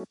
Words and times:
Can 0.00 0.08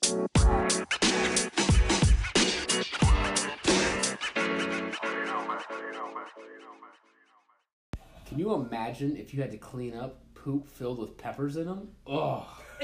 you 8.37 8.53
imagine 8.53 9.17
if 9.17 9.33
you 9.33 9.41
had 9.41 9.51
to 9.51 9.57
clean 9.57 9.95
up 9.95 10.21
poop 10.35 10.67
filled 10.67 10.99
with 10.99 11.17
peppers 11.17 11.57
in 11.57 11.65
them? 11.65 11.87
Ugh. 12.05 12.43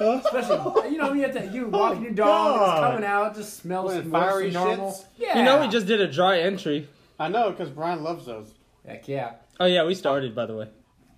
Especially, 0.00 0.90
you 0.90 0.98
know, 0.98 1.12
you 1.12 1.22
have 1.22 1.32
to 1.32 1.46
you 1.46 1.70
oh, 1.72 1.78
walking 1.78 2.02
your 2.02 2.12
dog, 2.12 2.60
it's 2.60 2.80
coming 2.80 3.04
out, 3.04 3.36
just 3.36 3.56
smells 3.58 3.94
What, 3.94 4.06
worse 4.06 4.12
fiery 4.12 4.50
normal. 4.50 4.90
shits? 4.90 5.04
Yeah. 5.16 5.38
You 5.38 5.44
know, 5.44 5.60
we 5.60 5.68
just 5.68 5.86
did 5.86 6.00
a 6.00 6.10
dry 6.10 6.40
entry. 6.40 6.88
I 7.20 7.28
know, 7.28 7.52
because 7.52 7.70
Brian 7.70 8.02
loves 8.02 8.26
those. 8.26 8.52
heck 8.84 9.06
yeah. 9.06 9.34
Oh 9.60 9.66
yeah, 9.66 9.84
we 9.84 9.94
started 9.94 10.34
by 10.34 10.46
the 10.46 10.56
way. 10.56 10.68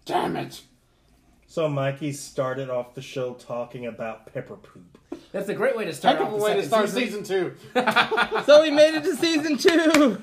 Damn 0.04 0.36
it! 0.36 0.60
So 1.48 1.68
Mikey 1.68 2.12
started 2.12 2.70
off 2.70 2.94
the 2.94 3.02
show 3.02 3.34
talking 3.34 3.86
about 3.86 4.32
pepper 4.32 4.56
poop. 4.56 4.98
That's 5.32 5.48
a 5.48 5.55
great 5.55 5.77
way 5.77 5.84
to 5.84 5.92
start 5.92 6.16
Heck 6.19 6.27
off 6.27 6.32
of 6.32 6.34
a 6.34 6.38
the 6.38 6.45
way 6.45 6.55
to 6.55 6.66
start 6.66 6.88
season 6.88 7.22
two. 7.22 7.55
So 8.45 8.62
we 8.62 8.70
made 8.70 8.95
it 8.95 9.05
to 9.05 9.14
season 9.16 9.56
two, 9.56 10.19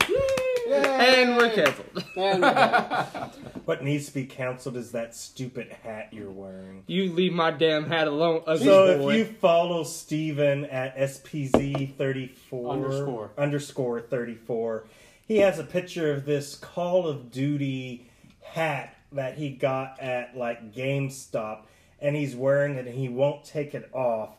and 0.70 1.38
we're 1.38 1.52
canceled. 1.54 2.04
And 2.18 2.42
we're 2.42 2.52
done. 2.54 3.32
What 3.66 3.84
needs 3.84 4.08
to 4.08 4.14
be 4.14 4.26
canceled 4.26 4.76
is 4.76 4.92
that 4.92 5.16
stupid 5.16 5.72
hat 5.84 6.10
you're 6.12 6.30
wearing. 6.30 6.84
You 6.88 7.12
leave 7.14 7.32
my 7.34 7.52
damn 7.52 7.86
hat 7.86 8.08
alone, 8.08 8.44
ugly 8.46 8.66
So 8.66 8.98
boy. 8.98 9.12
if 9.14 9.18
you 9.18 9.26
follow 9.36 9.84
Steven 9.84 10.66
at 10.66 10.98
SPZ34 10.98 12.72
Underscore. 12.72 13.32
underscore 13.38 14.02
34, 14.02 14.86
he 15.26 15.38
has 15.38 15.60
a 15.60 15.64
picture 15.64 16.12
of 16.14 16.26
this 16.26 16.56
Call 16.56 17.08
of 17.08 17.32
Duty 17.32 18.10
hat 18.42 18.93
that 19.14 19.38
he 19.38 19.50
got 19.50 20.00
at 20.00 20.36
like 20.38 20.74
GameStop 20.74 21.62
and 22.00 22.16
he's 22.16 22.36
wearing 22.36 22.76
it 22.76 22.86
and 22.88 22.96
he 22.96 23.10
won't 23.10 23.44
take 23.46 23.74
it 23.74 23.90
off. 23.94 24.30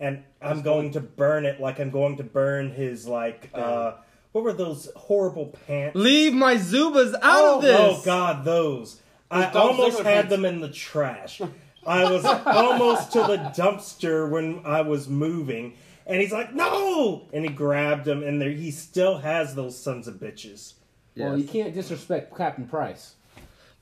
And 0.00 0.22
I'm 0.40 0.62
going 0.62 0.92
to 0.92 1.00
burn 1.00 1.44
it 1.44 1.60
like 1.60 1.80
I'm 1.80 1.90
going 1.90 2.16
to 2.18 2.24
burn 2.24 2.70
his 2.70 3.06
like 3.06 3.50
uh 3.54 3.92
what 4.32 4.44
were 4.44 4.52
those 4.52 4.88
horrible 4.94 5.46
pants? 5.66 5.96
leave 5.96 6.32
my 6.34 6.54
Zubaz 6.56 7.14
out 7.14 7.22
oh, 7.24 7.56
of 7.56 7.62
this. 7.62 7.80
Oh 7.80 8.02
God, 8.04 8.44
those! 8.44 9.00
I 9.30 9.50
Dolph 9.50 9.56
almost 9.56 9.98
Ziggler 9.98 10.04
had 10.04 10.14
pants. 10.14 10.30
them 10.30 10.44
in 10.44 10.60
the 10.60 10.68
trash. 10.70 11.40
I 11.86 12.10
was 12.10 12.24
almost 12.24 13.12
to 13.12 13.20
the 13.20 13.38
dumpster 13.56 14.28
when 14.28 14.60
I 14.64 14.82
was 14.82 15.08
moving, 15.08 15.74
and 16.06 16.20
he's 16.20 16.32
like, 16.32 16.54
"No!" 16.54 17.26
And 17.32 17.44
he 17.44 17.50
grabbed 17.50 18.04
them, 18.04 18.22
and 18.22 18.40
there 18.40 18.50
he 18.50 18.70
still 18.70 19.18
has 19.18 19.54
those 19.54 19.76
sons 19.76 20.06
of 20.06 20.16
bitches. 20.16 20.74
Well, 21.16 21.36
Yes. 21.36 21.46
you 21.46 21.48
can't 21.62 21.74
disrespect 21.74 22.36
Captain 22.36 22.66
Price. 22.68 23.14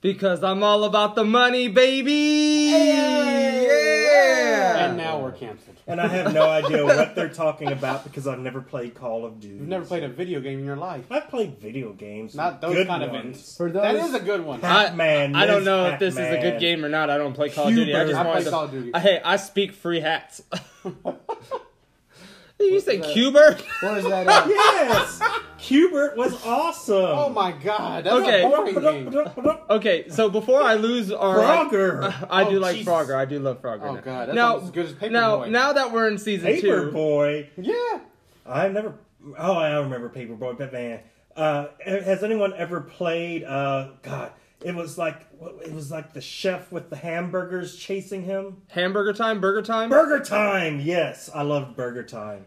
Because 0.01 0.43
I'm 0.43 0.61
all 0.63 0.83
about 0.83 1.15
the 1.15 1.25
money, 1.25 1.67
baby. 1.69 2.69
Yeah. 2.71 4.85
and 4.87 4.97
now 4.97 5.19
we're 5.19 5.31
canceled. 5.31 5.75
And 5.87 5.99
I 5.99 6.07
have 6.07 6.33
no 6.33 6.47
idea 6.47 6.85
what 6.85 7.15
they're 7.15 7.29
talking 7.29 7.71
about 7.71 8.03
because 8.03 8.27
I've 8.27 8.39
never 8.39 8.61
played 8.61 8.93
Call 8.93 9.25
of 9.25 9.39
Duty. 9.39 9.55
You've 9.55 9.67
never 9.67 9.85
played 9.85 10.03
a 10.03 10.07
video 10.09 10.39
game 10.39 10.59
in 10.59 10.65
your 10.65 10.75
life. 10.75 11.11
I've 11.11 11.29
played 11.29 11.57
video 11.59 11.93
games, 11.93 12.35
Not 12.35 12.61
those 12.61 12.75
good 12.75 12.87
kind 12.87 13.03
of 13.03 13.09
ones. 13.11 13.23
ones. 13.37 13.57
For 13.57 13.71
those, 13.71 13.81
That 13.81 13.95
is 13.95 14.13
a 14.13 14.19
good 14.19 14.45
one. 14.45 14.59
I, 14.63 14.85
Pac-Man, 14.87 15.35
I 15.35 15.45
don't 15.45 15.59
Ms. 15.61 15.65
know 15.65 15.85
if 15.87 15.99
this 15.99 16.13
is 16.13 16.19
a 16.19 16.39
good 16.41 16.59
game 16.59 16.85
or 16.85 16.89
not. 16.89 17.09
I 17.09 17.17
don't 17.17 17.33
play 17.33 17.49
Call 17.49 17.69
of 17.69 17.73
Duty. 17.75 17.95
I 17.95 18.05
Q*bert. 18.05 18.09
just 18.09 18.19
I 18.19 18.31
play 18.33 18.43
to. 18.43 18.49
Call 18.51 18.63
of 18.65 18.71
Duty. 18.71 18.91
Hey, 18.99 19.19
I 19.25 19.37
speak 19.37 19.71
free 19.71 19.99
hats. 20.01 20.43
you 22.59 22.79
say 22.81 22.99
Q*bert? 22.99 23.61
what 23.81 23.97
is 23.97 24.03
that? 24.05 24.27
Uh, 24.27 24.45
Yes, 24.47 25.19
Q*bert 25.67 26.15
was 26.15 26.33
awesome. 26.45 26.95
Oh 26.95 27.29
my 27.29 27.51
god, 27.51 28.05
that's 28.05 28.15
Okay. 28.15 28.43
a 28.43 28.47
boring 28.49 28.79
game. 29.11 29.57
Okay, 29.69 30.07
so 30.09 30.29
before 30.29 30.61
I 30.61 30.75
lose 30.75 31.11
our 31.11 31.37
Frogger. 31.37 32.27
I 32.29 32.49
do 32.49 32.57
Oh, 32.57 32.59
like 32.61 32.77
Jesus. 32.77 32.91
Frogger. 32.93 33.15
I 33.15 33.25
do 33.25 33.39
love 33.39 33.61
Frogger. 33.61 33.81
Oh 33.83 33.95
now. 33.95 34.01
god, 34.01 34.27
that's 34.29 34.35
now, 34.35 34.57
as 34.59 34.71
good 34.71 34.85
as 34.85 34.93
Paperboy. 34.93 35.11
now, 35.11 35.43
now 35.45 35.73
that 35.73 35.91
we're 35.91 36.07
in 36.07 36.17
season 36.17 36.59
two, 36.61 36.67
Paperboy. 36.67 37.47
yeah. 37.57 37.99
I've 38.45 38.71
never. 38.71 38.93
Oh, 39.37 39.53
I 39.53 39.77
remember 39.79 40.09
Paperboy, 40.09 40.57
but 40.57 40.71
man, 40.71 41.01
uh, 41.35 41.67
has 41.83 42.23
anyone 42.23 42.53
ever 42.55 42.79
played? 42.79 43.43
Uh, 43.43 43.89
God, 44.03 44.31
it 44.63 44.73
was 44.73 44.97
like 44.97 45.27
it 45.65 45.73
was 45.73 45.91
like 45.91 46.13
the 46.13 46.21
chef 46.21 46.71
with 46.71 46.89
the 46.89 46.95
hamburgers 46.95 47.75
chasing 47.75 48.23
him. 48.23 48.61
hamburger 48.69 49.11
time, 49.11 49.41
burger 49.41 49.61
time. 49.61 49.89
Burger 49.89 50.23
Time. 50.23 50.79
Yes, 50.79 51.29
I 51.35 51.41
loved 51.41 51.75
Burger 51.75 52.03
Time. 52.03 52.45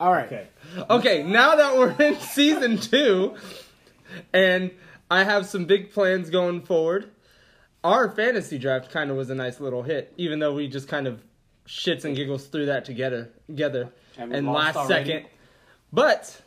All 0.00 0.12
right. 0.12 0.26
Okay, 0.26 0.48
Okay, 0.90 1.22
now 1.22 1.54
that 1.56 1.76
we're 1.76 1.92
in 2.02 2.16
season 2.20 2.78
two, 2.78 3.34
and 4.32 4.70
I 5.10 5.24
have 5.24 5.46
some 5.46 5.66
big 5.66 5.92
plans 5.92 6.30
going 6.30 6.62
forward, 6.62 7.10
our 7.84 8.10
fantasy 8.10 8.58
draft 8.58 8.90
kind 8.90 9.10
of 9.10 9.16
was 9.16 9.30
a 9.30 9.34
nice 9.34 9.60
little 9.60 9.82
hit, 9.82 10.12
even 10.16 10.38
though 10.38 10.54
we 10.54 10.66
just 10.68 10.88
kind 10.88 11.06
of 11.06 11.22
shits 11.66 12.04
and 12.04 12.16
giggles 12.16 12.46
through 12.46 12.66
that 12.66 12.84
together, 12.84 13.30
together, 13.46 13.90
And 14.18 14.34
and 14.34 14.46
last 14.52 14.76
already. 14.76 15.04
second. 15.10 15.26
But 15.92 16.40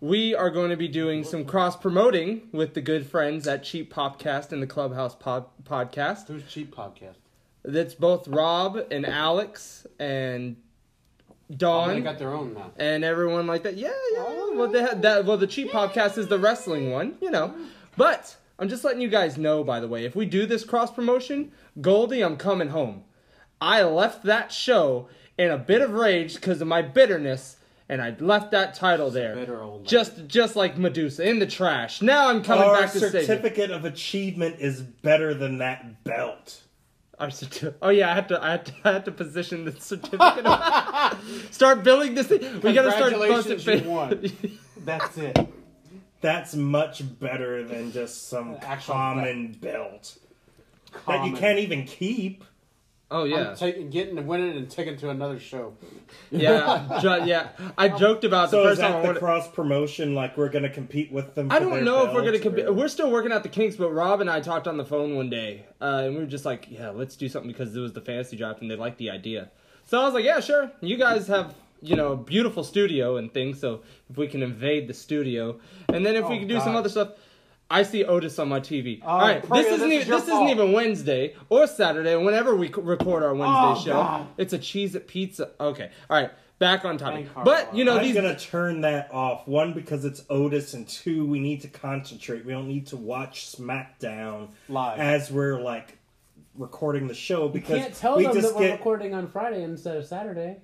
we 0.00 0.34
are 0.34 0.50
going 0.50 0.70
to 0.70 0.76
be 0.76 0.88
doing 0.88 1.24
some 1.24 1.44
cross 1.44 1.76
promoting 1.76 2.48
with 2.52 2.74
the 2.74 2.80
good 2.80 3.06
friends 3.06 3.46
at 3.48 3.64
Cheap 3.64 3.92
Popcast 3.92 4.52
and 4.52 4.62
the 4.62 4.66
Clubhouse 4.66 5.14
pod- 5.14 5.46
Podcast. 5.64 6.28
Who's 6.28 6.44
cheap 6.46 6.74
podcast? 6.74 7.16
That's 7.64 7.94
both 7.94 8.28
Rob 8.28 8.78
and 8.90 9.04
Alex 9.04 9.86
and 9.98 10.56
Oh, 11.50 11.54
Dawn 11.56 11.88
they 11.94 12.00
got 12.00 12.18
their 12.18 12.32
own 12.34 12.54
now. 12.54 12.72
and 12.76 13.04
everyone 13.04 13.46
like 13.46 13.62
that. 13.62 13.76
Yeah, 13.76 13.88
yeah. 14.12 14.24
Oh. 14.26 14.52
Well, 14.54 14.68
they 14.68 14.82
had 14.82 15.02
that. 15.02 15.24
Well, 15.24 15.36
the 15.38 15.46
cheap 15.46 15.70
podcast 15.70 16.18
is 16.18 16.28
the 16.28 16.38
wrestling 16.38 16.90
one, 16.90 17.16
you 17.20 17.30
know. 17.30 17.54
But 17.96 18.36
I'm 18.58 18.68
just 18.68 18.84
letting 18.84 19.00
you 19.00 19.08
guys 19.08 19.38
know, 19.38 19.64
by 19.64 19.80
the 19.80 19.88
way, 19.88 20.04
if 20.04 20.14
we 20.14 20.26
do 20.26 20.44
this 20.46 20.64
cross 20.64 20.90
promotion, 20.92 21.52
Goldie, 21.80 22.22
I'm 22.22 22.36
coming 22.36 22.68
home. 22.68 23.04
I 23.60 23.82
left 23.82 24.24
that 24.24 24.52
show 24.52 25.08
in 25.38 25.50
a 25.50 25.58
bit 25.58 25.80
of 25.80 25.92
rage 25.92 26.34
because 26.34 26.60
of 26.60 26.68
my 26.68 26.82
bitterness, 26.82 27.56
and 27.88 28.02
I 28.02 28.14
left 28.20 28.50
that 28.50 28.74
title 28.74 29.10
there, 29.10 29.34
bitter 29.34 29.62
old 29.62 29.78
lady. 29.80 29.88
just 29.88 30.26
just 30.26 30.54
like 30.54 30.76
Medusa 30.76 31.26
in 31.28 31.38
the 31.38 31.46
trash. 31.46 32.02
Now 32.02 32.28
I'm 32.28 32.42
coming 32.42 32.64
our 32.64 32.80
back 32.82 32.92
to 32.92 33.00
save 33.00 33.14
you. 33.14 33.20
certificate 33.22 33.70
of 33.70 33.84
achievement 33.84 34.56
is 34.60 34.82
better 34.82 35.32
than 35.34 35.58
that 35.58 36.04
belt. 36.04 36.62
Our 37.20 37.28
certi- 37.28 37.74
oh 37.82 37.88
yeah, 37.88 38.10
I 38.12 38.14
had 38.14 38.28
to 38.28 38.42
I 38.44 38.50
had 38.52 38.66
to, 38.66 38.72
I 38.84 38.92
had 38.92 39.04
to 39.06 39.10
position 39.12 39.64
the 39.64 39.72
certificate. 39.80 40.46
start 41.52 41.82
building 41.82 42.14
this 42.14 42.28
thing. 42.28 42.60
We 42.60 42.72
gotta 42.72 42.92
start 42.92 43.12
Congratulations, 43.12 43.64
busting- 43.64 43.84
you 43.84 43.90
won. 43.90 44.58
That's 44.84 45.18
it. 45.18 45.38
That's 46.20 46.54
much 46.54 47.02
better 47.20 47.64
than 47.64 47.92
just 47.92 48.28
some 48.28 48.56
Actual 48.62 48.94
common 48.94 49.52
belt 49.52 50.18
that 51.06 51.24
you 51.24 51.32
Common. 51.32 51.36
can't 51.36 51.58
even 51.60 51.84
keep. 51.84 52.44
Oh 53.10 53.24
yeah. 53.24 53.50
I'm 53.50 53.56
taking, 53.56 53.90
getting, 53.90 54.26
winning, 54.26 54.56
and 54.56 54.70
taking 54.70 54.96
to 54.98 55.10
another 55.10 55.38
show. 55.38 55.74
Yeah, 56.30 56.98
jo- 57.02 57.24
yeah. 57.24 57.48
I 57.76 57.88
joked 57.88 58.24
about 58.24 58.50
So 58.50 58.62
the 58.62 58.70
is 58.70 58.78
first 58.78 58.80
time 58.80 58.90
I 58.90 58.94
that 58.96 59.00
the 59.02 59.06
wanted. 59.08 59.18
cross 59.20 59.48
promotion? 59.48 60.14
Like 60.14 60.36
we're 60.36 60.48
gonna 60.48 60.70
compete 60.70 61.10
with 61.12 61.34
them? 61.34 61.50
I 61.50 61.58
don't 61.58 61.70
their 61.70 61.82
know 61.84 62.06
if 62.06 62.14
we're 62.14 62.24
gonna 62.24 62.38
compete. 62.38 62.66
or- 62.66 62.72
We're 62.72 62.88
still 62.88 63.10
working 63.10 63.32
out 63.32 63.42
the 63.42 63.48
kinks, 63.48 63.76
but 63.76 63.90
Rob 63.92 64.20
and 64.20 64.28
I 64.30 64.40
talked 64.40 64.68
on 64.68 64.76
the 64.76 64.84
phone 64.84 65.14
one 65.16 65.30
day, 65.30 65.64
uh, 65.80 66.02
and 66.04 66.14
we 66.14 66.20
were 66.20 66.26
just 66.26 66.44
like, 66.44 66.66
"Yeah, 66.70 66.90
let's 66.90 67.16
do 67.16 67.28
something 67.28 67.50
because 67.50 67.74
it 67.74 67.80
was 67.80 67.92
the 67.92 68.00
fantasy 68.00 68.36
draft, 68.36 68.60
and 68.62 68.70
they 68.70 68.76
liked 68.76 68.98
the 68.98 69.10
idea." 69.10 69.50
So 69.84 70.00
I 70.00 70.04
was 70.04 70.14
like, 70.14 70.24
"Yeah, 70.24 70.40
sure. 70.40 70.70
You 70.80 70.96
guys 70.96 71.26
have 71.28 71.54
you 71.80 71.94
know 71.96 72.12
a 72.12 72.16
beautiful 72.16 72.64
studio 72.64 73.16
and 73.18 73.32
things, 73.32 73.60
so 73.60 73.82
if 74.10 74.16
we 74.16 74.26
can 74.26 74.42
invade 74.42 74.88
the 74.88 74.94
studio, 74.94 75.58
and 75.92 76.04
then 76.04 76.16
if 76.16 76.28
we 76.28 76.36
Oh, 76.36 76.38
can 76.40 76.48
do 76.48 76.60
some 76.60 76.74
other 76.76 76.88
stuff." 76.88 77.10
I 77.70 77.82
see 77.82 78.02
Otis 78.04 78.38
on 78.38 78.48
my 78.48 78.60
TV. 78.60 79.00
Oh, 79.04 79.08
All 79.08 79.18
right, 79.20 79.42
Priya, 79.42 79.62
this 79.64 79.72
isn't 79.74 79.88
this 79.90 80.02
even 80.04 80.14
is 80.14 80.24
this 80.24 80.34
isn't 80.34 80.48
even 80.48 80.72
Wednesday 80.72 81.34
or 81.50 81.66
Saturday. 81.66 82.16
Whenever 82.16 82.54
we 82.56 82.68
record 82.72 83.22
our 83.22 83.34
Wednesday 83.34 83.80
Oh, 83.80 83.82
show, 83.84 83.92
God. 83.92 84.26
it's 84.38 84.52
a 84.54 84.58
cheese 84.58 84.96
at 84.96 85.06
pizza. 85.06 85.50
Okay, 85.60 85.90
all 86.08 86.20
right, 86.20 86.30
back 86.58 86.86
on 86.86 86.96
topic. 86.96 87.26
But 87.44 87.74
you 87.76 87.84
know 87.84 87.98
I'm 87.98 88.02
these 88.04 88.14
gonna 88.14 88.38
turn 88.38 88.80
that 88.82 89.12
off. 89.12 89.46
One 89.46 89.74
because 89.74 90.06
it's 90.06 90.24
Otis, 90.30 90.72
and 90.72 90.88
two 90.88 91.26
we 91.26 91.40
need 91.40 91.60
to 91.60 91.68
concentrate. 91.68 92.46
We 92.46 92.52
don't 92.52 92.68
need 92.68 92.86
to 92.86 92.96
watch 92.96 93.46
SmackDown 93.54 94.48
Live. 94.70 94.98
as 94.98 95.30
we're 95.30 95.60
like 95.60 95.98
recording 96.56 97.06
the 97.06 97.14
show 97.14 97.44
You 97.44 97.50
because 97.52 97.78
can't 97.80 97.94
tell 97.94 98.16
we 98.16 98.24
them 98.24 98.32
just 98.34 98.48
that 98.48 98.56
we're 98.56 98.68
get. 98.68 98.78
recording 98.78 99.14
on 99.14 99.28
Friday 99.28 99.62
instead 99.62 99.96
of 99.96 100.06
Saturday. 100.06 100.56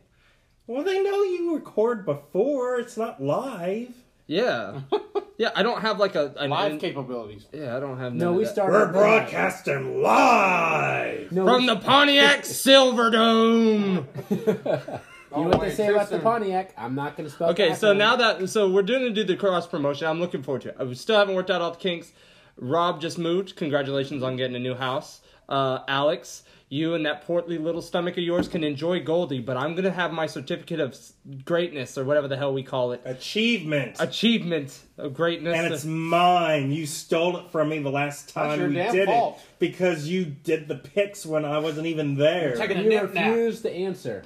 Well, 0.67 0.83
they 0.83 1.03
know 1.03 1.23
you 1.23 1.55
record 1.55 2.07
before. 2.07 2.77
It's 2.81 2.97
not 2.97 3.23
live. 3.23 3.95
Yeah, 4.27 4.81
yeah. 5.39 5.51
I 5.55 5.63
don't 5.63 5.83
have 5.83 5.99
like 5.99 6.15
a 6.15 6.33
an, 6.39 6.51
Live 6.51 6.73
an- 6.73 6.79
capabilities. 6.79 7.47
Yeah, 7.53 7.77
I 7.77 7.81
don't 7.81 7.99
have. 7.99 8.15
No, 8.15 8.33
we 8.33 8.45
that. 8.45 8.51
started. 8.53 8.73
We're 8.73 8.93
broadcasting 8.93 10.01
live. 10.03 11.31
No, 11.33 11.45
from 11.45 11.63
we- 11.63 11.67
the 11.67 11.77
Pontiac 11.77 12.41
Silverdome. 12.45 14.07
You 14.31 15.43
know 15.43 15.49
what 15.49 15.61
they 15.63 15.71
say 15.73 15.89
too 15.89 15.95
about 15.95 16.11
the. 16.11 16.21
Pontiac? 16.21 16.73
I'm 16.79 16.95
not 16.95 17.17
going 17.17 17.29
to 17.29 17.35
spell. 17.35 17.51
Okay, 17.51 17.75
so 17.75 17.93
now 17.93 18.17
that 18.17 18.49
so 18.49 18.71
we're 18.71 18.83
doing 18.83 19.03
to 19.03 19.11
do 19.11 19.25
the 19.25 19.37
cross 19.37 19.67
promotion, 19.67 20.07
I'm 20.07 20.21
looking 20.21 20.43
forward 20.43 20.63
to 20.63 20.69
it. 20.71 20.77
I 20.79 20.93
still 20.95 21.17
haven't 21.19 21.35
worked 21.35 21.51
out 21.51 21.61
all 21.61 21.73
the 21.73 21.77
kinks. 21.79 22.13
Rob 22.57 23.01
just 23.01 23.19
moved. 23.19 23.57
Congratulations 23.57 24.23
on 24.23 24.37
getting 24.37 24.55
a 24.57 24.61
new 24.61 24.75
house. 24.75 25.21
uh, 25.49 25.81
Alex, 25.89 26.45
you 26.75 26.95
and 26.95 27.07
that 27.07 27.23
portly 27.25 27.57
little 27.59 27.81
stomach 27.83 28.15
of 28.19 28.25
yours 28.25 28.49
can 28.49 28.65
enjoy 28.65 29.01
Goldie, 29.03 29.41
but 29.41 29.57
I'm 29.57 29.75
gonna 29.77 29.91
have 29.93 30.13
my 30.13 30.27
certificate 30.27 30.81
of 30.81 30.97
greatness 31.45 31.97
or 31.97 32.05
whatever 32.05 32.27
the 32.27 32.37
hell 32.37 32.53
we 32.53 32.63
call 32.63 32.93
it, 32.93 33.01
Achievement. 33.05 33.97
achievement 34.01 34.81
of 34.99 35.15
greatness. 35.15 35.57
and 35.57 35.73
it's 35.73 35.85
mine. 35.85 36.73
You 36.73 36.87
stole 36.87 37.37
it 37.37 37.51
from 37.53 37.69
me 37.69 37.79
the 37.79 37.91
last 37.91 38.29
time 38.29 38.59
your 38.59 38.69
we 38.69 38.75
damn 38.75 38.93
did 38.93 39.07
fault. 39.09 39.37
it 39.39 39.45
because 39.59 40.09
you 40.09 40.25
did 40.25 40.67
the 40.69 40.75
picks 40.77 41.25
when 41.25 41.45
I 41.45 41.59
wasn't 41.59 41.87
even 41.87 42.17
there. 42.17 42.57
Taking 42.57 42.79
a 42.79 42.83
You 42.83 42.89
nip 42.89 43.15
nap. 43.15 43.29
refused 43.31 43.63
to 43.63 43.73
answer. 43.73 44.25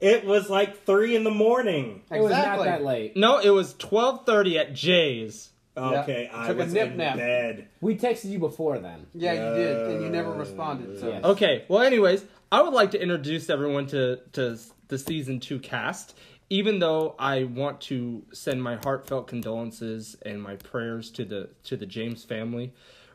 It 0.00 0.24
was 0.24 0.48
like 0.48 0.84
three 0.84 1.16
in 1.16 1.24
the 1.24 1.30
morning. 1.30 2.02
It 2.12 2.20
was 2.20 2.30
not 2.30 2.38
Exactly. 2.40 2.64
that 2.66 2.84
late. 2.84 3.16
no, 3.16 3.38
it 3.38 3.50
was 3.50 3.74
12:30 3.74 4.56
at 4.58 4.74
Jay's. 4.74 5.48
Okay, 5.78 6.30
I 6.32 6.48
Took 6.48 6.56
a 6.56 6.64
was 6.64 6.72
nip 6.72 6.90
in 6.92 6.96
nap. 6.98 7.16
bed. 7.16 7.68
We 7.80 7.96
texted 7.96 8.30
you 8.30 8.38
before 8.38 8.78
then. 8.78 9.06
Yeah, 9.14 9.32
you 9.32 9.54
did, 9.62 9.76
and 9.90 10.02
you 10.02 10.08
never 10.10 10.32
uh, 10.32 10.38
responded. 10.38 10.98
So 11.00 11.08
Yes. 11.08 11.24
Okay, 11.24 11.64
well, 11.68 11.82
anyways, 11.82 12.24
I 12.50 12.62
would 12.62 12.74
like 12.74 12.90
to 12.92 13.00
introduce 13.02 13.50
everyone 13.50 13.86
to 13.88 14.20
to 14.32 14.58
the 14.88 14.98
season 14.98 15.40
two 15.40 15.58
cast. 15.58 16.18
Even 16.50 16.78
though 16.78 17.14
I 17.18 17.44
want 17.44 17.80
to 17.82 18.22
send 18.32 18.62
my 18.62 18.76
heartfelt 18.76 19.26
condolences 19.28 20.16
and 20.24 20.42
my 20.42 20.56
prayers 20.56 21.10
to 21.12 21.24
the 21.24 21.50
to 21.64 21.76
the 21.76 21.84
James 21.86 22.24
family, 22.24 22.72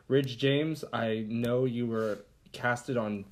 Ridge 0.08 0.38
James, 0.38 0.84
I 0.92 1.24
know 1.28 1.64
you 1.64 1.86
were 1.86 2.18
casted 2.52 2.96
on 2.96 3.24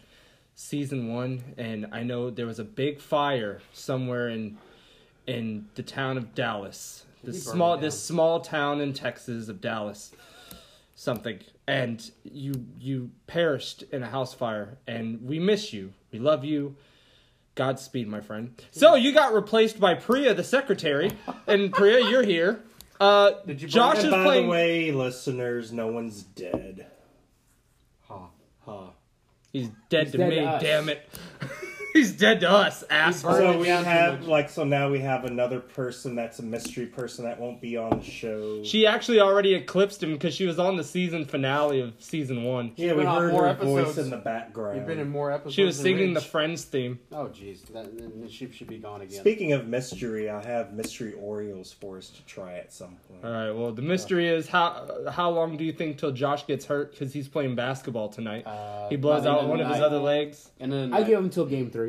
season 0.54 1.08
one, 1.14 1.54
and 1.56 1.86
I 1.92 2.02
know 2.02 2.30
there 2.30 2.46
was 2.46 2.58
a 2.58 2.64
big 2.64 3.00
fire 3.00 3.60
somewhere 3.72 4.28
in 4.28 4.58
in 5.26 5.68
the 5.76 5.82
town 5.84 6.18
of 6.18 6.34
Dallas, 6.34 7.04
this 7.22 7.44
small 7.44 7.76
this 7.78 8.02
small 8.02 8.40
town 8.40 8.80
in 8.80 8.92
Texas 8.92 9.48
of 9.48 9.60
Dallas 9.60 10.12
something 10.94 11.40
and 11.66 12.10
you 12.24 12.54
you 12.78 13.10
perished 13.26 13.82
in 13.92 14.02
a 14.02 14.08
house 14.08 14.34
fire 14.34 14.78
and 14.86 15.22
we 15.22 15.38
miss 15.38 15.72
you. 15.72 15.92
We 16.12 16.18
love 16.18 16.44
you. 16.44 16.76
Godspeed 17.54 18.08
my 18.08 18.20
friend. 18.20 18.60
So 18.70 18.94
you 18.94 19.12
got 19.12 19.34
replaced 19.34 19.78
by 19.78 19.94
priya 19.94 20.34
the 20.34 20.44
secretary 20.44 21.12
and 21.46 21.72
priya 21.72 22.08
you're 22.08 22.22
here. 22.22 22.62
Uh 23.00 23.32
Did 23.46 23.62
you 23.62 23.68
josh 23.68 23.98
is 23.98 24.10
by 24.10 24.22
playing 24.24 24.46
the 24.46 24.50
way, 24.52 24.92
listeners, 24.92 25.72
no 25.72 25.88
one's 25.88 26.22
dead. 26.22 26.86
Huh. 28.08 28.26
Huh. 28.64 28.90
he's 29.52 29.70
dead 29.88 30.04
He's 30.04 30.12
to 30.12 30.18
dead 30.18 30.28
me 30.28 30.36
to 30.36 30.58
damn 30.60 30.88
it 30.88 31.08
he's 31.92 32.12
dead 32.12 32.40
to 32.40 32.50
us 32.50 32.82
asshole 32.90 33.32
So 33.34 33.58
we 33.58 33.68
have 33.68 34.26
like 34.26 34.48
so 34.50 34.64
now 34.64 34.90
we 34.90 34.98
have 35.00 35.24
another 35.24 35.60
person 35.60 36.14
that's 36.14 36.38
a 36.38 36.42
mystery 36.42 36.86
person 36.86 37.24
that 37.24 37.38
won't 37.40 37.60
be 37.60 37.76
on 37.76 37.98
the 37.98 38.04
show. 38.04 38.62
she 38.64 38.86
actually 38.86 39.20
already 39.20 39.54
eclipsed 39.54 40.02
him 40.02 40.12
because 40.12 40.34
she 40.34 40.46
was 40.46 40.58
on 40.58 40.76
the 40.76 40.84
season 40.84 41.24
finale 41.24 41.80
of 41.80 41.92
season 41.98 42.44
one 42.44 42.72
yeah, 42.76 42.92
we 42.94 43.04
heard 43.04 43.32
more 43.32 43.46
her 43.48 43.54
voice 43.54 43.98
in 43.98 44.10
the 44.10 44.16
background. 44.16 44.76
You've 44.78 44.86
been 44.86 44.98
in 44.98 45.10
more 45.10 45.30
episodes. 45.32 45.54
she 45.54 45.64
was 45.64 45.76
than 45.76 45.84
singing 45.84 46.14
the 46.14 46.20
friends 46.20 46.64
theme 46.64 46.98
Oh, 47.12 47.26
jeez, 47.26 47.64
that, 47.72 47.96
then 47.98 48.28
she 48.28 48.50
should 48.50 48.68
be 48.68 48.78
gone 48.78 49.02
again. 49.02 49.20
Speaking 49.20 49.52
of 49.52 49.66
mystery, 49.66 50.30
I 50.30 50.42
have 50.44 50.72
mystery 50.72 51.12
Oreos 51.12 51.74
for 51.74 51.98
us 51.98 52.08
to 52.10 52.24
try 52.24 52.54
at 52.58 52.72
some 52.72 52.96
point. 53.08 53.24
all 53.24 53.30
right 53.30 53.50
well 53.52 53.72
the 53.72 53.82
mystery 53.82 54.28
is 54.28 54.48
how 54.48 54.88
how 55.10 55.30
long 55.30 55.56
do 55.56 55.64
you 55.64 55.72
think 55.72 55.98
till 55.98 56.12
josh 56.12 56.46
gets 56.46 56.64
hurt 56.64 56.92
because 56.92 57.12
he's 57.12 57.28
playing 57.28 57.54
basketball 57.54 58.08
tonight 58.08 58.46
Uh, 58.46 58.88
he 58.88 58.96
blows 58.96 59.20
by 59.20 59.24
the 59.24 59.30
end 59.30 59.38
out 59.40 59.48
one 59.48 59.58
the 59.58 59.64
of 59.66 59.72
his 59.72 59.80
other 59.82 59.98
legs 59.98 60.50
And 60.60 60.72
then 60.72 60.92
I 60.92 61.02
give 61.02 61.18
him 61.18 61.28
till 61.30 61.46
game 61.46 61.70
three. 61.70 61.81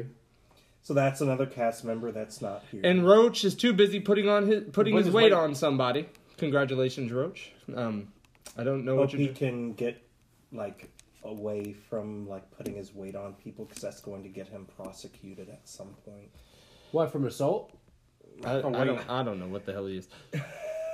So 0.84 0.94
that's 0.94 1.22
another 1.22 1.46
cast 1.46 1.86
member 1.86 2.12
that's 2.12 2.42
not 2.42 2.64
here. 2.70 2.82
And 2.84 3.08
Roach 3.08 3.44
is 3.46 3.56
too 3.56 3.72
busy 3.74 4.00
putting 4.02 4.28
on 4.30 4.48
his 4.48 4.64
putting 4.72 4.94
Put 4.94 4.98
his 5.00 5.06
his 5.08 5.16
weight 5.16 5.24
weight- 5.26 5.34
on 5.34 5.56
somebody. 5.56 6.08
Congratulations, 6.38 7.12
Roach. 7.12 7.52
Um, 7.76 8.10
I 8.58 8.64
don't 8.64 8.84
know 8.84 8.98
hope 8.98 9.00
what 9.02 9.12
he 9.12 9.26
you're 9.26 9.34
doing. 9.34 9.36
can 9.36 9.74
get 9.74 10.02
like 10.52 10.90
away 11.24 11.74
from 11.90 12.28
like 12.28 12.50
putting 12.52 12.76
his 12.76 12.94
weight 12.94 13.16
on 13.16 13.34
people 13.36 13.64
because 13.66 13.82
that's 13.82 14.02
going 14.02 14.24
to 14.24 14.30
get 14.30 14.48
him 14.50 14.68
prosecuted 14.76 15.48
at 15.50 15.62
some 15.70 15.96
point. 16.06 16.30
What 16.92 17.12
from 17.12 17.26
assault? 17.26 17.72
I, 18.46 18.56
Oh, 18.56 18.74
I 18.76 18.84
don't. 18.84 19.10
I 19.10 19.24
don't 19.24 19.40
know 19.40 19.48
what 19.48 19.66
the 19.66 19.72
hell 19.74 19.86
he 19.86 19.98
is. 19.98 20.08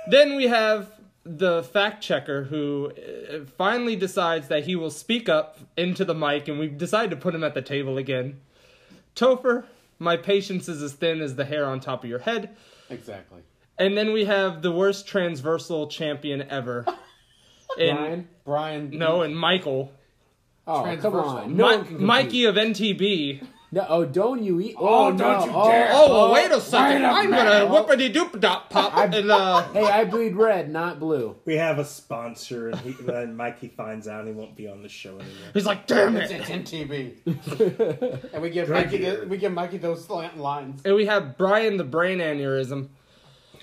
then 0.08 0.36
we 0.36 0.46
have 0.46 0.92
the 1.24 1.64
fact 1.64 2.00
checker 2.02 2.44
who 2.44 2.92
uh, 2.92 3.44
finally 3.58 3.96
decides 3.96 4.46
that 4.48 4.64
he 4.64 4.76
will 4.76 4.90
speak 4.90 5.28
up 5.28 5.58
into 5.76 6.04
the 6.04 6.14
mic, 6.14 6.46
and 6.48 6.58
we 6.60 6.68
decide 6.68 7.10
to 7.10 7.16
put 7.16 7.34
him 7.34 7.42
at 7.42 7.54
the 7.54 7.62
table 7.62 7.98
again. 7.98 8.40
Topher, 9.16 9.64
my 10.00 10.16
patience 10.16 10.68
is 10.68 10.82
as 10.82 10.94
thin 10.94 11.20
as 11.20 11.36
the 11.36 11.44
hair 11.44 11.64
on 11.66 11.78
top 11.78 12.02
of 12.02 12.10
your 12.10 12.18
head. 12.18 12.56
exactly. 12.88 13.42
And 13.78 13.96
then 13.96 14.12
we 14.12 14.24
have 14.26 14.60
the 14.60 14.72
worst 14.72 15.06
transversal 15.06 15.86
champion 15.86 16.42
ever. 16.42 16.84
in, 17.78 17.96
Brian? 17.96 18.28
Brian. 18.44 18.90
No, 18.98 19.22
and 19.22 19.38
Michael. 19.38 19.92
Oh, 20.66 20.96
come 21.00 21.14
on. 21.14 21.56
No 21.56 21.68
Mi- 21.68 21.76
one 21.76 21.84
can. 21.86 22.04
Mikey 22.04 22.44
of 22.44 22.56
NTB. 22.56 23.46
No, 23.72 23.86
oh, 23.88 24.04
don't 24.04 24.42
you 24.42 24.60
eat? 24.60 24.74
Oh, 24.76 25.06
Oh, 25.06 25.10
no. 25.12 25.16
don't 25.16 25.46
you 25.46 25.52
oh, 25.54 25.70
dare. 25.70 25.88
Oh, 25.92 26.08
well, 26.12 26.32
wait 26.32 26.50
a 26.50 26.60
second. 26.60 27.02
wait 27.02 27.08
a 27.08 27.12
I'm 27.12 27.30
gonna 27.30 27.66
minute. 27.66 27.68
whoopity 27.70 28.12
doop 28.12 28.40
dop 28.40 28.68
pop 28.68 28.96
I- 28.96 29.04
and 29.04 29.30
uh. 29.30 29.62
Hey, 29.72 29.84
I 29.84 30.04
bleed 30.06 30.34
red, 30.34 30.68
not 30.70 30.98
blue. 30.98 31.36
We 31.44 31.54
have 31.56 31.78
a 31.78 31.84
sponsor, 31.84 32.70
and 32.70 32.80
he, 32.80 32.90
then 32.92 33.36
Mikey 33.36 33.68
finds 33.68 34.08
out 34.08 34.26
he 34.26 34.32
won't 34.32 34.56
be 34.56 34.66
on 34.66 34.82
the 34.82 34.88
show 34.88 35.10
anymore. 35.10 35.50
He's 35.54 35.66
like, 35.66 35.86
damn 35.86 36.16
It's, 36.16 36.32
it. 36.32 36.40
it's 36.40 36.50
in 36.50 36.62
TV. 36.64 38.24
and 38.32 38.42
we 38.42 38.50
give 38.50 38.68
Mikey 38.68 38.98
the, 38.98 39.26
we 39.28 39.36
give 39.36 39.52
Mikey 39.52 39.78
those 39.78 40.04
slant 40.04 40.36
lines. 40.38 40.82
And 40.84 40.96
we 40.96 41.06
have 41.06 41.38
Brian 41.38 41.76
the 41.76 41.84
brain 41.84 42.18
aneurysm. 42.18 42.88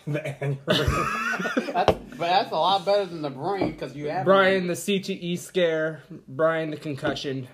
The 0.05 0.19
aneurysm. 0.19 1.65
That's, 1.73 1.91
but 2.17 2.27
that's 2.29 2.51
a 2.51 2.55
lot 2.55 2.83
better 2.85 3.05
than 3.05 3.21
the 3.21 3.29
brain 3.29 3.71
because 3.73 3.93
you 3.95 4.09
have 4.09 4.25
Brian 4.25 4.65
the 4.67 4.73
CTE 4.73 5.37
scare. 5.37 6.01
Brian 6.27 6.71
the 6.71 6.77
concussion. 6.77 7.47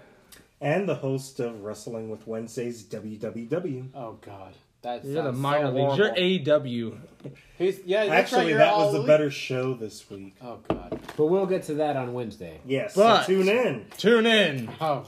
And 0.64 0.88
the 0.90 0.96
host 0.96 1.40
of 1.40 1.62
Wrestling 1.62 2.10
with 2.10 2.26
Wednesdays 2.26 2.84
WWW. 2.86 3.90
Oh 3.94 4.18
God, 4.22 4.54
that's 4.82 5.06
You're 5.06 5.24
the 5.24 5.32
minor 5.34 5.70
leagues. 5.72 5.98
You're 5.98 6.56
AW. 6.58 6.98
He's 7.58 7.80
yeah. 7.86 8.06
That's 8.06 8.10
right, 8.10 8.18
Actually, 8.20 8.50
you're 8.50 8.58
that 8.60 8.74
all 8.74 8.94
was 8.94 9.04
a 9.04 9.08
better 9.08 9.30
show 9.30 9.74
this 9.74 10.10
week. 10.10 10.36
Oh 10.42 10.60
God. 10.68 11.00
But 11.18 11.26
we'll 11.26 11.46
get 11.46 11.64
to 11.64 11.76
that 11.76 11.96
on 11.98 12.14
Wednesday. 12.14 12.60
Yes, 12.66 12.96
But- 12.96 13.26
so 13.26 13.34
tune 13.34 13.50
in. 13.50 13.86
Tune 13.98 14.26
in. 14.26 14.70
Oh, 14.82 15.06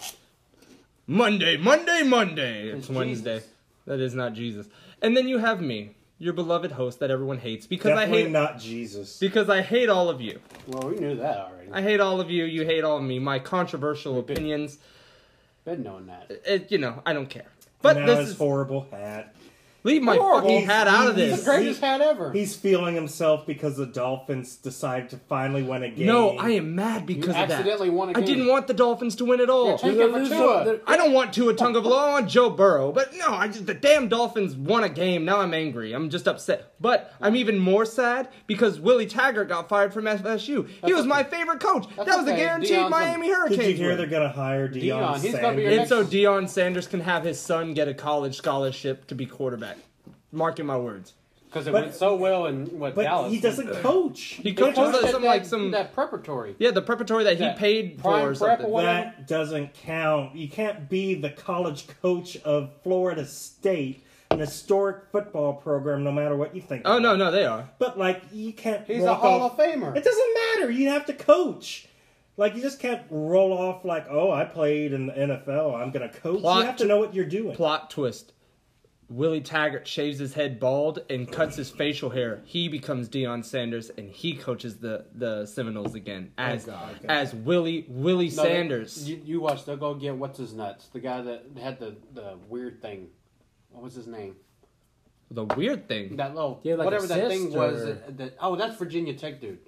Monday, 1.08 1.58
Monday, 1.58 2.04
Monday. 2.04 2.70
It's 2.70 2.80
It's 2.80 2.90
Wednesday. 2.90 3.36
Jesus. 3.36 3.50
That 3.86 4.00
is 4.00 4.14
not 4.16 4.34
Jesus. 4.34 4.68
And 5.02 5.16
then 5.16 5.28
you 5.28 5.38
have 5.38 5.62
me, 5.62 5.92
your 6.18 6.34
beloved 6.34 6.72
host 6.72 7.00
that 7.00 7.12
everyone 7.12 7.38
hates 7.38 7.68
because 7.68 7.90
Definitely 7.92 8.22
I 8.22 8.24
hate 8.24 8.32
not 8.32 8.60
Jesus. 8.60 9.20
because 9.20 9.50
I 9.50 9.62
hate 9.62 9.90
all 9.90 10.10
of 10.10 10.20
you. 10.22 10.40
well, 10.68 10.90
we 10.90 10.96
knew 10.96 11.16
that 11.16 11.38
already. 11.38 11.70
I 11.72 11.82
hate 11.82 12.00
all 12.00 12.20
of 12.20 12.32
you. 12.32 12.46
You 12.46 12.66
hate 12.66 12.84
all 12.84 12.98
of 12.98 13.04
me. 13.04 13.20
My 13.20 13.38
controversial 13.40 14.18
opinions. 14.20 14.80
Been 15.66 15.82
knowing 15.82 16.06
that. 16.06 16.32
It, 16.46 16.72
you 16.72 16.78
know, 16.78 17.02
I 17.06 17.14
don't 17.14 17.30
care. 17.30 17.52
But 17.82 17.98
now 17.98 18.06
this 18.06 18.30
is 18.30 18.38
horrible 18.38 18.88
hat. 18.92 19.36
Leave 19.86 20.02
my 20.04 20.18
Horrible. 20.18 20.50
fucking 20.50 20.66
hat 20.66 20.88
out 20.88 21.08
of 21.08 21.16
this. 21.16 21.30
He's- 21.30 21.40
The 21.40 21.46
this. 21.46 21.56
greatest 21.58 21.82
hat 21.82 22.02
ever. 22.02 22.32
He's 22.34 22.56
feeling 22.56 22.96
himself 22.96 23.46
because 23.48 23.78
the 23.78 23.86
Dolphins 23.86 24.56
decided 24.58 25.10
to 25.12 25.18
finally 25.30 25.64
win 25.64 25.84
a 25.84 25.90
game. 25.90 26.08
No, 26.08 26.32
I 26.38 26.50
am 26.52 26.76
mad 26.76 27.06
because 27.06 27.30
of 27.30 27.36
that. 27.36 27.52
accidentally 27.52 27.90
won 27.90 28.10
a 28.10 28.12
I 28.12 28.14
game. 28.16 28.24
I 28.24 28.26
didn't 28.26 28.48
want 28.48 28.68
the 28.68 28.74
Dolphins 28.74 29.16
to 29.18 29.26
win 29.26 29.40
at 29.40 29.50
all. 29.50 29.68
You're 29.70 29.78
tanking 29.78 30.12
for 30.12 30.20
losing- 30.20 30.38
Tua. 30.38 30.78
I 30.86 30.98
don't 30.98 31.14
want 31.14 31.32
Tua 31.34 31.54
Tagovailoa. 31.54 32.08
I 32.08 32.12
want 32.12 32.28
Joe 32.30 32.50
Burrow. 32.50 32.92
But 32.92 33.14
no, 33.16 33.28
I 33.34 33.48
just 33.48 33.66
the 33.68 33.74
damn 33.74 34.08
Dolphins 34.10 34.56
won 34.56 34.84
a 34.84 34.90
game. 34.90 35.24
Now 35.24 35.40
I'm 35.40 35.54
angry. 35.54 35.94
I'm 35.94 36.10
just 36.10 36.28
upset. 36.28 36.74
But 36.82 37.14
I'm 37.22 37.36
even 37.36 37.58
more 37.58 37.86
sad 37.86 38.28
because 38.48 38.80
Willie 38.80 39.06
Taggart 39.06 39.48
got 39.48 39.70
fired 39.70 39.94
from 39.94 40.06
FSU. 40.08 40.66
he 40.68 40.74
That's 40.82 40.94
was 40.94 41.06
my 41.06 41.24
favorite 41.24 41.60
coach. 41.60 41.86
That's 41.96 42.10
that 42.10 42.18
was 42.18 42.28
a 42.28 42.36
guaranteed 42.36 42.72
Deion's 42.72 42.90
Miami 42.92 43.32
a- 43.32 43.36
Hurricanes. 43.36 43.60
Did 43.60 43.68
you 43.70 43.76
hear 43.76 43.88
win. 43.90 43.98
they're 43.98 44.08
gonna 44.08 44.30
hire 44.30 44.68
Deion, 44.68 44.82
Deion, 44.82 45.14
he's 45.22 45.32
gonna 45.32 45.44
Sanders? 45.44 45.78
And 45.80 45.88
so 45.88 46.04
Deion 46.04 46.50
Sanders 46.50 46.88
can 46.88 47.00
have 47.02 47.24
his 47.24 47.40
son 47.40 47.74
get 47.74 47.88
a 47.88 47.94
college 47.94 48.36
scholarship 48.36 49.08
to 49.08 49.16
be 49.16 49.26
quarterback. 49.26 49.75
Marking 50.36 50.66
my 50.66 50.78
words. 50.78 51.14
because 51.48 51.68
it 51.68 51.72
But- 51.72 51.84
went 51.84 51.96
so 51.96 52.16
well 52.18 52.48
in 52.48 52.66
what 52.80 52.96
But 52.96 53.04
Dallas. 53.04 53.32
he 53.32 53.40
doesn't 53.40 53.72
coach. 53.82 54.20
He 54.22 54.50
He 54.50 54.54
coaches 54.54 54.76
coached 54.76 54.98
at 54.98 55.04
at 55.06 55.12
some 55.12 55.24
like 55.24 55.46
some 55.46 55.72
that 55.72 55.94
preparatory. 55.94 56.54
yeah 56.60 56.72
the 56.72 56.82
preparatory 56.82 57.24
that 57.24 57.38
he 57.38 57.46
that 57.46 57.58
paid 57.58 57.96
for 57.96 58.02
prime 58.12 58.26
or 58.28 58.36
prep 58.36 58.60
something. 58.60 58.66
or. 58.74 58.82
That 58.82 59.26
doesn't 59.28 59.74
count. 59.76 60.36
You 60.36 60.50
can't 60.50 60.90
be 60.90 61.14
the 61.16 61.30
college 61.30 61.88
coach 62.02 62.36
of 62.44 62.72
Florida 62.84 63.26
State, 63.26 64.04
an 64.32 64.40
historic 64.40 65.06
football 65.14 65.54
program, 65.54 66.04
no 66.04 66.12
matter 66.12 66.36
what 66.36 66.54
you 66.54 66.62
think. 66.62 66.82
Oh 66.84 67.00
no 67.00 67.16
no 67.16 67.32
they 67.32 67.46
are. 67.46 67.70
But 67.80 67.98
like, 67.98 68.22
you 68.34 68.52
can't. 68.52 68.86
He's 68.86 69.02
a 69.04 69.06
walk 69.06 69.22
Hall 69.22 69.44
off- 69.44 69.58
of 69.58 69.66
Famer. 69.66 69.96
It 69.96 70.04
doesn't 70.04 70.34
matter. 70.58 70.70
You 70.72 70.90
have 70.90 71.06
to 71.06 71.14
coach. 71.14 71.88
Like 72.36 72.54
you 72.58 72.62
just 72.62 72.82
can't 72.82 73.04
roll 73.10 73.54
off 73.54 73.86
like, 73.86 74.08
oh, 74.10 74.30
I 74.30 74.44
played 74.44 74.92
in 74.92 75.06
the 75.06 75.14
NFL. 75.14 75.74
I'm 75.82 75.92
gonna 75.92 76.10
coach. 76.10 76.42
Plot- 76.42 76.60
you 76.60 76.66
have 76.66 76.76
to 76.78 76.86
know 76.86 76.98
what 77.00 77.14
you're 77.14 77.24
doing. 77.24 77.56
Plot 77.56 77.90
twist. 77.90 78.34
Willie 79.08 79.42
Taggart 79.42 79.88
shaves 79.88 80.18
his 80.18 80.34
head 80.34 80.60
bald 80.60 81.00
and 81.12 81.32
cuts 81.32 81.56
his 81.56 81.70
facial 81.70 82.10
hair. 82.10 82.42
He 82.46 82.68
becomes 82.70 83.08
Deion 83.08 83.46
Sanders 83.46 83.92
and 83.98 84.10
he 84.10 84.34
coaches 84.36 84.78
the, 84.78 85.06
the 85.14 85.46
Seminoles 85.46 85.94
again 85.94 86.32
as 86.38 86.66
God. 86.66 87.00
as 87.08 87.34
Willie 87.34 87.86
Willie 87.88 88.30
No, 88.30 88.44
they- 88.44 88.50
Sanders. 88.50 89.08
You, 89.10 89.22
you 89.24 89.42
watch. 89.42 89.64
They'll 89.66 89.78
go 89.78 89.94
get 89.94 90.16
what's 90.16 90.40
his 90.40 90.54
nuts. 90.54 90.88
The 90.88 91.00
guy 91.00 91.22
that 91.22 91.44
had 91.62 91.80
the, 91.80 91.96
the 92.14 92.38
weird 92.50 92.82
thing. 92.82 93.10
What 93.72 93.84
was 93.84 93.94
his 93.94 94.08
name? 94.08 94.36
the 95.32 95.44
weird 95.44 95.88
thing. 95.88 96.16
That 96.18 96.34
little 96.36 96.60
Yeah, 96.64 96.76
like 96.76 96.86
whatever 96.86 97.06
a 97.06 97.08
that 97.08 97.28
thing 97.30 97.52
was. 97.54 97.84
That, 97.86 98.18
that- 98.18 98.38
oh, 98.40 98.56
that's 98.56 98.76
Virginia 98.78 99.14
Tech 99.14 99.40
dude. 99.42 99.60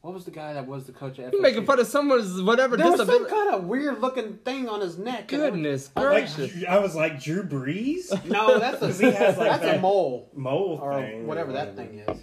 What 0.00 0.14
was 0.14 0.24
the 0.24 0.30
guy 0.30 0.52
that 0.52 0.66
was 0.66 0.84
the 0.84 0.92
coach 0.92 1.18
at 1.18 1.32
You 1.32 1.42
making 1.42 1.66
fun 1.66 1.80
of 1.80 1.86
someone's 1.86 2.40
whatever 2.40 2.76
There 2.76 2.86
was 2.86 2.98
some 2.98 3.06
disability. 3.08 3.34
kind 3.34 3.54
of 3.54 3.64
weird 3.64 4.00
looking 4.00 4.34
thing 4.44 4.68
on 4.68 4.80
his 4.80 4.96
neck. 4.96 5.32
and 5.32 5.42
everything. 5.42 5.62
Goodness 5.64 5.90
Like, 5.96 6.34
gracious. 6.36 6.64
I 6.68 6.78
was 6.78 6.94
like 6.94 7.20
Drew 7.20 7.42
Brees, 7.42 8.24
No, 8.30 8.58
that's 8.60 8.76
a 8.76 8.86
'Cause 8.86 9.00
he 9.00 9.10
has, 9.10 9.36
like, 9.36 9.50
that's 9.50 9.62
a 9.64 9.66
that- 9.66 9.80
mole 9.80 10.30
mole 10.34 10.78
or 10.80 10.94
thing, 11.00 11.26
whatever 11.26 11.52
that 11.52 11.74
thing 11.76 11.98
is. 12.06 12.18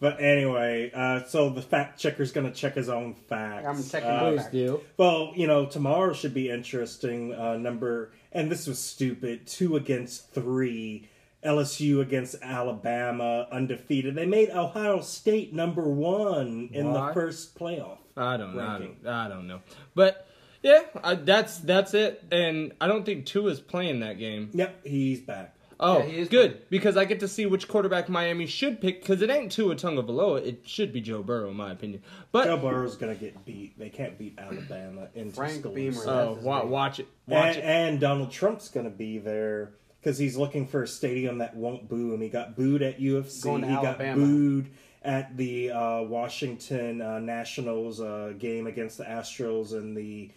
But 0.00 0.20
anyway, 0.20 0.90
uh, 0.94 1.24
so 1.24 1.48
the 1.48 1.62
fact 1.62 1.98
checker's 1.98 2.30
gonna 2.30 2.50
check 2.50 2.74
his 2.74 2.90
own 2.90 3.14
facts. 3.14 3.66
I'm 3.66 3.82
checking 3.82 4.10
Uh, 4.10 4.22
my 4.22 4.30
Please 4.36 4.46
do. 4.52 4.80
Well, 4.98 5.32
you 5.34 5.46
know, 5.46 5.64
tomorrow 5.64 6.12
should 6.12 6.34
be 6.34 6.50
interesting. 6.50 7.32
Uh, 7.32 7.56
number, 7.56 8.12
and 8.32 8.50
this 8.50 8.66
was 8.66 8.78
stupid. 8.78 9.46
Two 9.46 9.76
against 9.76 10.30
three. 10.34 11.08
LSU 11.44 12.00
against 12.00 12.36
Alabama, 12.42 13.46
undefeated. 13.52 14.14
They 14.14 14.26
made 14.26 14.50
Ohio 14.50 15.00
State 15.00 15.52
number 15.54 15.82
one 15.82 16.70
in 16.72 16.92
Why? 16.92 17.08
the 17.08 17.14
first 17.14 17.58
playoff. 17.58 17.98
I 18.16 18.36
don't 18.36 18.54
know. 18.56 18.62
I 18.62 18.78
don't, 18.78 19.06
I 19.06 19.28
don't 19.28 19.46
know. 19.46 19.60
But 19.94 20.26
yeah, 20.62 20.82
I, 21.02 21.14
that's 21.16 21.58
that's 21.58 21.94
it. 21.94 22.24
And 22.32 22.72
I 22.80 22.86
don't 22.86 23.04
think 23.04 23.26
Tua's 23.26 23.60
playing 23.60 24.00
that 24.00 24.18
game. 24.18 24.50
Yep, 24.54 24.86
he's 24.86 25.20
back. 25.20 25.54
Oh, 25.80 25.98
Yeah, 25.98 26.04
he 26.04 26.18
is 26.20 26.28
good 26.28 26.50
playing. 26.52 26.66
because 26.70 26.96
I 26.96 27.04
get 27.04 27.18
to 27.20 27.28
see 27.28 27.46
which 27.46 27.66
quarterback 27.66 28.08
Miami 28.08 28.46
should 28.46 28.80
pick 28.80 29.00
because 29.00 29.20
it 29.22 29.28
ain't 29.28 29.50
Tua 29.50 29.74
Tagovailoa. 29.74 30.46
It 30.46 30.60
should 30.64 30.92
be 30.92 31.00
Joe 31.00 31.24
Burrow, 31.24 31.50
in 31.50 31.56
my 31.56 31.72
opinion. 31.72 32.00
But 32.30 32.44
Joe 32.44 32.56
Burrow's 32.56 32.96
gonna 32.96 33.16
get 33.16 33.44
beat. 33.44 33.76
They 33.76 33.90
can't 33.90 34.16
beat 34.16 34.38
Alabama 34.38 35.08
in 35.16 35.32
Frank 35.32 35.54
Tuscaloosa. 35.64 35.74
Beamer. 36.00 36.02
oh, 36.06 36.24
That's 36.26 36.36
his 36.36 36.44
wa- 36.46 36.64
watch 36.64 37.00
it, 37.00 37.08
watch 37.26 37.56
and, 37.56 37.58
it. 37.58 37.64
and 37.64 38.00
Donald 38.00 38.30
Trump's 38.30 38.68
gonna 38.68 38.88
be 38.88 39.18
there 39.18 39.72
because 40.04 40.18
he's 40.18 40.36
looking 40.36 40.66
for 40.66 40.82
a 40.82 40.86
stadium 40.86 41.38
that 41.38 41.56
won't 41.56 41.88
boo 41.88 42.12
him. 42.12 42.20
He 42.20 42.28
got 42.28 42.54
booed 42.54 42.82
at 42.82 43.00
UFC. 43.00 43.42
Going 43.42 43.62
to 43.62 43.68
he 43.68 43.74
got 43.74 43.98
booed 43.98 44.70
at 45.02 45.34
the 45.36 45.70
uh, 45.70 46.02
Washington 46.02 47.00
uh, 47.00 47.20
Nationals 47.20 48.02
uh, 48.02 48.34
game 48.38 48.66
against 48.66 48.98
the 48.98 49.04
Astros 49.04 49.72
in 49.72 49.94
the 49.94 50.30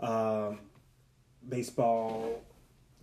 um 0.00 0.58
baseball 1.48 2.42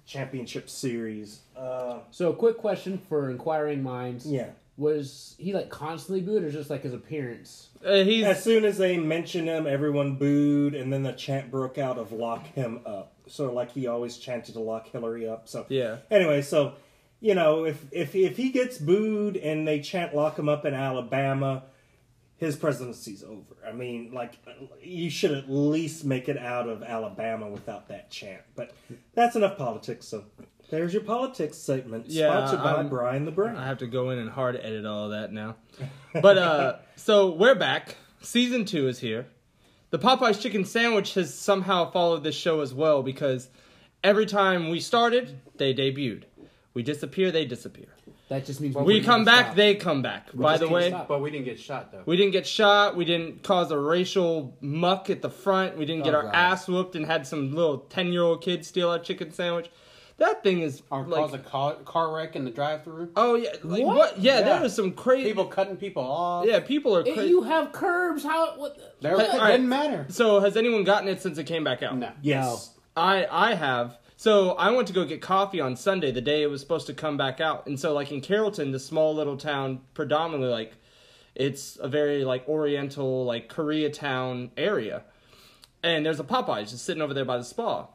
championship 0.06 0.70
series. 0.70 1.42
Uh, 1.56 2.00
So, 2.12 2.32
a 2.32 2.36
quick 2.36 2.58
question 2.58 2.98
for 3.08 3.30
inquiring 3.30 3.82
minds: 3.82 4.26
yeah. 4.26 4.50
Was 4.80 5.36
he 5.38 5.54
like 5.54 5.70
constantly 5.70 6.22
booed, 6.22 6.44
or 6.44 6.52
just 6.52 6.70
like 6.70 6.84
his 6.84 6.94
appearance? 6.94 7.68
Uh, 7.86 8.04
he's 8.04 8.24
As 8.24 8.42
soon 8.42 8.64
as 8.64 8.78
they 8.78 8.98
mentioned 8.98 9.50
him, 9.50 9.68
everyone 9.68 10.16
booed, 10.16 10.74
and 10.74 10.92
then 10.92 11.04
the 11.04 11.12
chant 11.12 11.52
broke 11.52 11.78
out 11.78 11.98
of 11.98 12.14
"lock 12.14 12.48
him 12.48 12.80
up." 12.86 13.14
So, 13.28 13.52
like 13.54 13.72
he 13.72 13.88
always 13.88 14.18
chanted 14.18 14.54
to 14.54 14.62
lock 14.62 14.88
Hillary 14.88 15.28
up. 15.28 15.50
So, 15.50 15.66
yeah. 15.68 15.98
anyway, 16.10 16.42
so 16.42 16.76
you 17.20 17.36
know, 17.36 17.66
if 17.66 17.86
if 17.92 18.16
if 18.16 18.38
he 18.38 18.52
gets 18.52 18.78
booed 18.78 19.36
and 19.36 19.68
they 19.68 19.82
chant 19.82 20.16
"lock 20.16 20.40
him 20.40 20.48
up" 20.48 20.64
in 20.64 20.74
Alabama, 20.74 21.64
his 22.38 22.56
presidency's 22.56 23.22
over. 23.22 23.58
I 23.68 23.74
mean, 23.74 24.12
like 24.14 24.36
you 24.82 25.10
should 25.10 25.32
at 25.32 25.50
least 25.50 26.06
make 26.06 26.30
it 26.30 26.38
out 26.38 26.70
of 26.70 26.84
Alabama 26.84 27.50
without 27.50 27.90
that 27.90 28.10
chant. 28.10 28.42
But 28.56 28.72
that's 29.14 29.36
enough 29.36 29.58
politics. 29.58 30.08
So 30.08 30.24
there's 30.70 30.94
your 30.94 31.04
politics 31.04 31.58
segment, 31.58 32.06
Yeah, 32.08 32.30
sponsored 32.30 32.64
by 32.64 32.74
I'm- 32.74 32.90
Brian 32.90 33.26
the 33.26 33.32
Brain. 33.32 33.56
I 33.56 33.66
have 33.66 33.80
to 33.80 33.88
go 33.88 34.10
in 34.12 34.20
and 34.20 34.30
hard 34.30 34.56
edit 34.56 34.86
all 34.86 35.06
of 35.06 35.12
that 35.12 35.32
now. 35.32 35.56
But 36.14 36.38
uh 36.38 36.76
so 36.96 37.32
we're 37.32 37.56
back. 37.56 37.96
Season 38.22 38.66
two 38.66 38.88
is 38.88 39.00
here. 39.00 39.28
The 39.92 40.00
Popeyes 40.00 40.40
chicken 40.40 40.66
sandwich 40.66 41.16
has 41.16 41.34
somehow 41.34 41.90
followed 41.92 42.24
this 42.24 42.36
show 42.36 42.62
as 42.62 42.74
well 42.74 43.02
because 43.02 43.50
every 44.04 44.26
time 44.28 44.70
we 44.70 44.80
started, 44.80 45.40
they 45.58 45.74
debuted. 45.74 46.24
We 46.76 46.84
disappear, 46.84 47.32
they 47.32 47.46
disappear. 47.46 47.88
That 48.28 48.46
just 48.46 48.62
means 48.62 48.76
We 48.76 48.96
can't 48.96 49.06
come 49.08 49.26
back, 49.26 49.46
stop. 49.48 49.56
they 49.56 49.74
come 49.74 50.04
back. 50.04 50.28
By 50.36 50.60
the 50.60 50.70
way, 50.70 50.90
stop. 50.90 51.08
But 51.08 51.20
we 51.22 51.32
didn't 51.32 51.46
get 51.46 51.60
shot 51.60 51.92
though. 51.92 52.04
we 52.06 52.16
didn't 52.16 52.32
get 52.34 52.46
shot. 52.46 52.96
We 52.96 53.04
didn't 53.04 53.42
cause 53.42 53.72
a 53.72 53.80
racial 53.80 54.56
muck 54.62 55.10
at 55.10 55.24
the 55.24 55.32
front. 55.32 55.78
We 55.80 55.86
didn't 55.86 56.04
get 56.04 56.14
Oh, 56.14 56.18
our 56.18 56.24
God. 56.26 56.36
ass 56.36 56.68
whooped 56.68 56.96
and 56.96 57.08
had 57.08 57.26
some 57.26 57.56
little 57.56 57.80
ten 57.80 58.14
year 58.14 58.22
old 58.22 58.44
kid 58.44 58.64
steal 58.64 58.90
our 58.92 59.00
chicken 59.00 59.32
sandwich. 59.32 59.72
That 60.20 60.44
thing 60.44 60.62
is 60.62 60.84
Or 60.92 61.06
like, 61.06 61.22
cause 61.22 61.34
a 61.34 61.40
car, 61.40 61.76
car 61.86 62.14
wreck 62.14 62.36
in 62.36 62.46
the 62.46 62.52
drive-through. 62.52 63.12
oh 63.16 63.36
yeah, 63.36 63.50
like, 63.64 63.84
What? 63.84 63.96
what? 63.98 64.20
Yeah, 64.20 64.40
Yeah. 64.40 64.42
there 64.42 64.62
was 64.62 64.76
some 64.76 64.92
crazy. 64.92 65.28
People 65.30 65.46
cutting 65.46 65.78
people 65.78 66.04
off. 66.04 66.46
yeah, 66.46 66.60
people 66.60 66.96
are 66.96 67.04
crazy. 67.04 67.28
you 67.30 67.44
have 67.44 67.72
curbs. 67.72 68.24
How? 68.24 68.58
What? 68.58 68.76
the- 68.78 68.84
There, 69.02 69.18
Hey, 69.18 69.24
it 69.26 69.30
all 69.34 69.40
right. 69.40 69.52
didn't 69.52 69.70
matter. 69.70 70.06
So 70.10 70.40
has 70.42 70.56
anyone 70.58 70.84
gotten 70.84 71.08
it 71.10 71.22
since 71.22 71.38
it 71.38 71.46
came 71.46 71.64
back 71.64 71.82
out? 71.84 71.98
No. 71.98 72.12
yes. 72.22 72.74
I 72.96 73.26
I 73.32 73.54
have. 73.56 73.98
So 74.18 74.52
I 74.52 74.72
went 74.72 74.88
to 74.90 74.94
go 74.94 75.06
get 75.06 75.22
coffee 75.22 75.62
on 75.62 75.78
Sunday, 75.78 76.12
the 76.12 76.20
day 76.20 76.42
it 76.44 76.48
was 76.48 76.60
supposed 76.60 76.88
to 76.88 76.94
come 76.94 77.16
back 77.16 77.40
out. 77.40 77.66
And 77.68 77.80
so 77.80 77.94
like 77.94 78.12
in 78.12 78.20
Carrollton, 78.20 78.72
the 78.72 78.80
small 78.80 79.16
little 79.16 79.38
town, 79.38 79.80
predominantly 79.94 80.50
like 80.50 80.74
it's 81.36 81.78
a 81.82 81.88
very 81.88 82.26
like 82.26 82.46
oriental, 82.50 83.24
like 83.24 83.48
Koreatown 83.48 84.50
area. 84.58 85.04
And 85.82 86.06
there's 86.06 86.20
a 86.20 86.26
Popeyes 86.26 86.72
just 86.72 86.84
sitting 86.84 87.02
over 87.02 87.14
there 87.14 87.24
by 87.24 87.38
the 87.38 87.46
spa. 87.46 87.88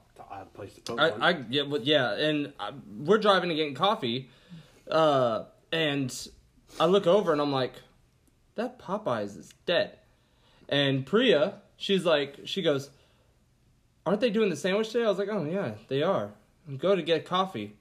It's 0.45 0.53
an 0.53 0.53
odd 0.53 0.55
place 0.55 0.75
to 0.75 0.81
put 0.81 1.01
I, 1.01 1.11
one. 1.11 1.23
I 1.23 1.45
yeah, 1.51 1.63
well, 1.63 1.81
yeah, 1.83 2.15
and 2.15 2.53
I, 2.59 2.71
we're 2.99 3.19
driving 3.19 3.49
to 3.49 3.55
get 3.55 3.75
coffee, 3.77 4.29
uh, 4.91 5.45
and 5.73 6.29
I 6.79 6.87
look 6.87 7.07
over 7.07 7.33
and 7.33 7.41
I'm 7.41 7.53
like, 7.53 7.73
that 8.57 8.79
Popeyes 8.79 9.37
is 9.39 9.53
dead. 9.67 9.99
And 10.69 11.05
Priya, 11.05 11.61
she's 11.77 12.05
like, 12.05 12.41
she 12.45 12.63
goes, 12.63 12.91
aren't 14.07 14.21
they 14.21 14.31
doing 14.31 14.51
the 14.51 14.57
sandwich 14.57 14.91
today? 14.91 15.05
I 15.05 15.09
was 15.09 15.19
like, 15.19 15.29
oh 15.31 15.45
yeah, 15.45 15.73
they 15.89 16.03
are. 16.03 16.31
Go 16.79 16.97
to 16.97 17.03
get 17.03 17.27
coffee, 17.27 17.77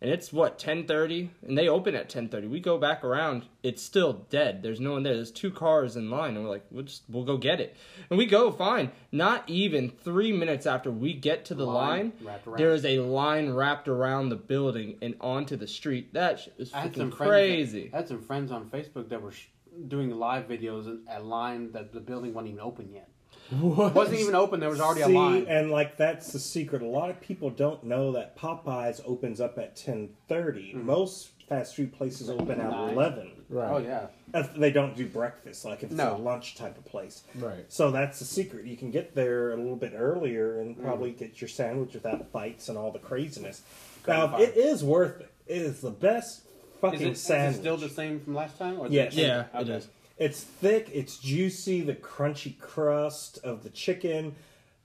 and 0.00 0.10
it's 0.10 0.32
what 0.32 0.58
ten 0.58 0.86
thirty, 0.86 1.30
and 1.46 1.56
they 1.58 1.68
open 1.68 1.94
at 1.94 2.08
ten 2.08 2.28
thirty. 2.28 2.46
We 2.46 2.60
go 2.60 2.78
back 2.78 3.02
around, 3.02 3.44
it's 3.62 3.82
still 3.82 4.26
dead. 4.30 4.62
There's 4.62 4.80
no 4.80 4.92
one 4.92 5.02
there. 5.02 5.14
There's 5.14 5.30
two 5.30 5.50
cars 5.50 5.96
in 5.96 6.10
line, 6.10 6.36
and 6.36 6.44
we're 6.44 6.50
like, 6.50 6.64
we'll 6.70 6.84
just 6.84 7.02
we'll 7.08 7.24
go 7.24 7.36
get 7.36 7.60
it, 7.60 7.76
and 8.10 8.18
we 8.18 8.26
go 8.26 8.50
fine. 8.52 8.90
Not 9.10 9.44
even 9.48 9.90
three 9.90 10.32
minutes 10.32 10.66
after 10.66 10.90
we 10.90 11.14
get 11.14 11.44
to 11.46 11.54
the 11.54 11.66
line, 11.66 12.12
Line 12.22 12.38
there 12.56 12.70
is 12.70 12.84
a 12.84 13.00
line 13.00 13.50
wrapped 13.50 13.88
around 13.88 14.28
the 14.28 14.36
building 14.36 14.98
and 15.02 15.14
onto 15.20 15.56
the 15.56 15.66
street. 15.66 16.14
That 16.14 16.40
shit 16.40 16.54
is 16.58 16.72
I 16.72 16.80
had 16.80 16.96
some 16.96 17.10
freaking 17.10 17.16
friends. 17.16 17.30
crazy. 17.30 17.90
I 17.92 17.96
had 17.96 18.08
some 18.08 18.22
friends 18.22 18.52
on 18.52 18.70
Facebook 18.70 19.08
that 19.08 19.20
were 19.20 19.32
sh- 19.32 19.46
doing 19.88 20.10
live 20.10 20.48
videos 20.48 21.00
at 21.08 21.24
line 21.24 21.72
that 21.72 21.92
the 21.92 22.00
building 22.00 22.34
wasn't 22.34 22.50
even 22.50 22.60
open 22.60 22.90
yet. 22.92 23.08
What? 23.50 23.94
wasn't 23.94 24.20
even 24.20 24.34
open. 24.34 24.60
There 24.60 24.68
was 24.68 24.80
already 24.80 25.02
See, 25.04 25.14
a 25.14 25.18
line. 25.18 25.46
and 25.48 25.70
like 25.70 25.96
that's 25.96 26.32
the 26.32 26.38
secret. 26.38 26.82
A 26.82 26.86
lot 26.86 27.08
of 27.08 27.20
people 27.20 27.48
don't 27.48 27.82
know 27.84 28.12
that 28.12 28.36
Popeyes 28.36 29.00
opens 29.06 29.40
up 29.40 29.58
at 29.58 29.74
ten 29.74 30.10
hmm. 30.28 30.84
Most 30.86 31.30
fast 31.48 31.74
food 31.74 31.92
places 31.94 32.28
open 32.28 32.60
at 32.60 32.72
eleven. 32.72 33.30
Right. 33.48 33.70
Oh 33.70 33.78
yeah. 33.78 34.08
If 34.34 34.54
they 34.54 34.70
don't 34.70 34.94
do 34.94 35.06
breakfast, 35.06 35.64
like 35.64 35.78
if 35.82 35.84
it's 35.84 35.94
No. 35.94 36.16
a 36.16 36.18
lunch 36.18 36.56
type 36.56 36.76
of 36.76 36.84
place. 36.84 37.22
Right. 37.34 37.64
So 37.68 37.90
that's 37.90 38.18
the 38.18 38.26
secret. 38.26 38.66
You 38.66 38.76
can 38.76 38.90
get 38.90 39.14
there 39.14 39.52
a 39.52 39.56
little 39.56 39.76
bit 39.76 39.94
earlier 39.96 40.60
and 40.60 40.76
hmm. 40.76 40.82
probably 40.82 41.12
get 41.12 41.40
your 41.40 41.48
sandwich 41.48 41.94
without 41.94 42.30
fights 42.30 42.68
and 42.68 42.76
all 42.76 42.92
the 42.92 42.98
craziness. 42.98 43.62
Couldn't 44.02 44.20
Now, 44.20 44.28
find 44.28 44.42
it 44.42 44.56
is 44.58 44.84
worth 44.84 45.20
it. 45.20 45.32
It 45.46 45.62
is 45.62 45.80
the 45.80 45.90
best 45.90 46.42
fucking 46.82 47.00
Is 47.00 47.06
it, 47.06 47.10
is 47.12 47.22
sandwich. 47.22 47.56
it 47.56 47.60
still 47.60 47.76
the 47.78 47.88
same 47.88 48.20
from 48.20 48.34
last 48.34 48.58
time? 48.58 48.78
Or 48.78 48.86
is 48.86 48.92
Yes. 48.92 49.14
it 49.14 49.20
Yeah, 49.22 49.40
it 49.40 49.62
okay. 49.62 49.72
is. 49.72 49.88
It's 50.18 50.42
thick, 50.42 50.90
it's 50.92 51.18
juicy, 51.18 51.80
the 51.82 51.94
crunchy 51.94 52.58
crust 52.58 53.38
of 53.44 53.62
the 53.62 53.70
chicken. 53.70 54.34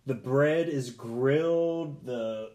The 0.06 0.14
bread 0.14 0.68
is 0.70 0.90
grilled, 0.92 2.06
the 2.06 2.52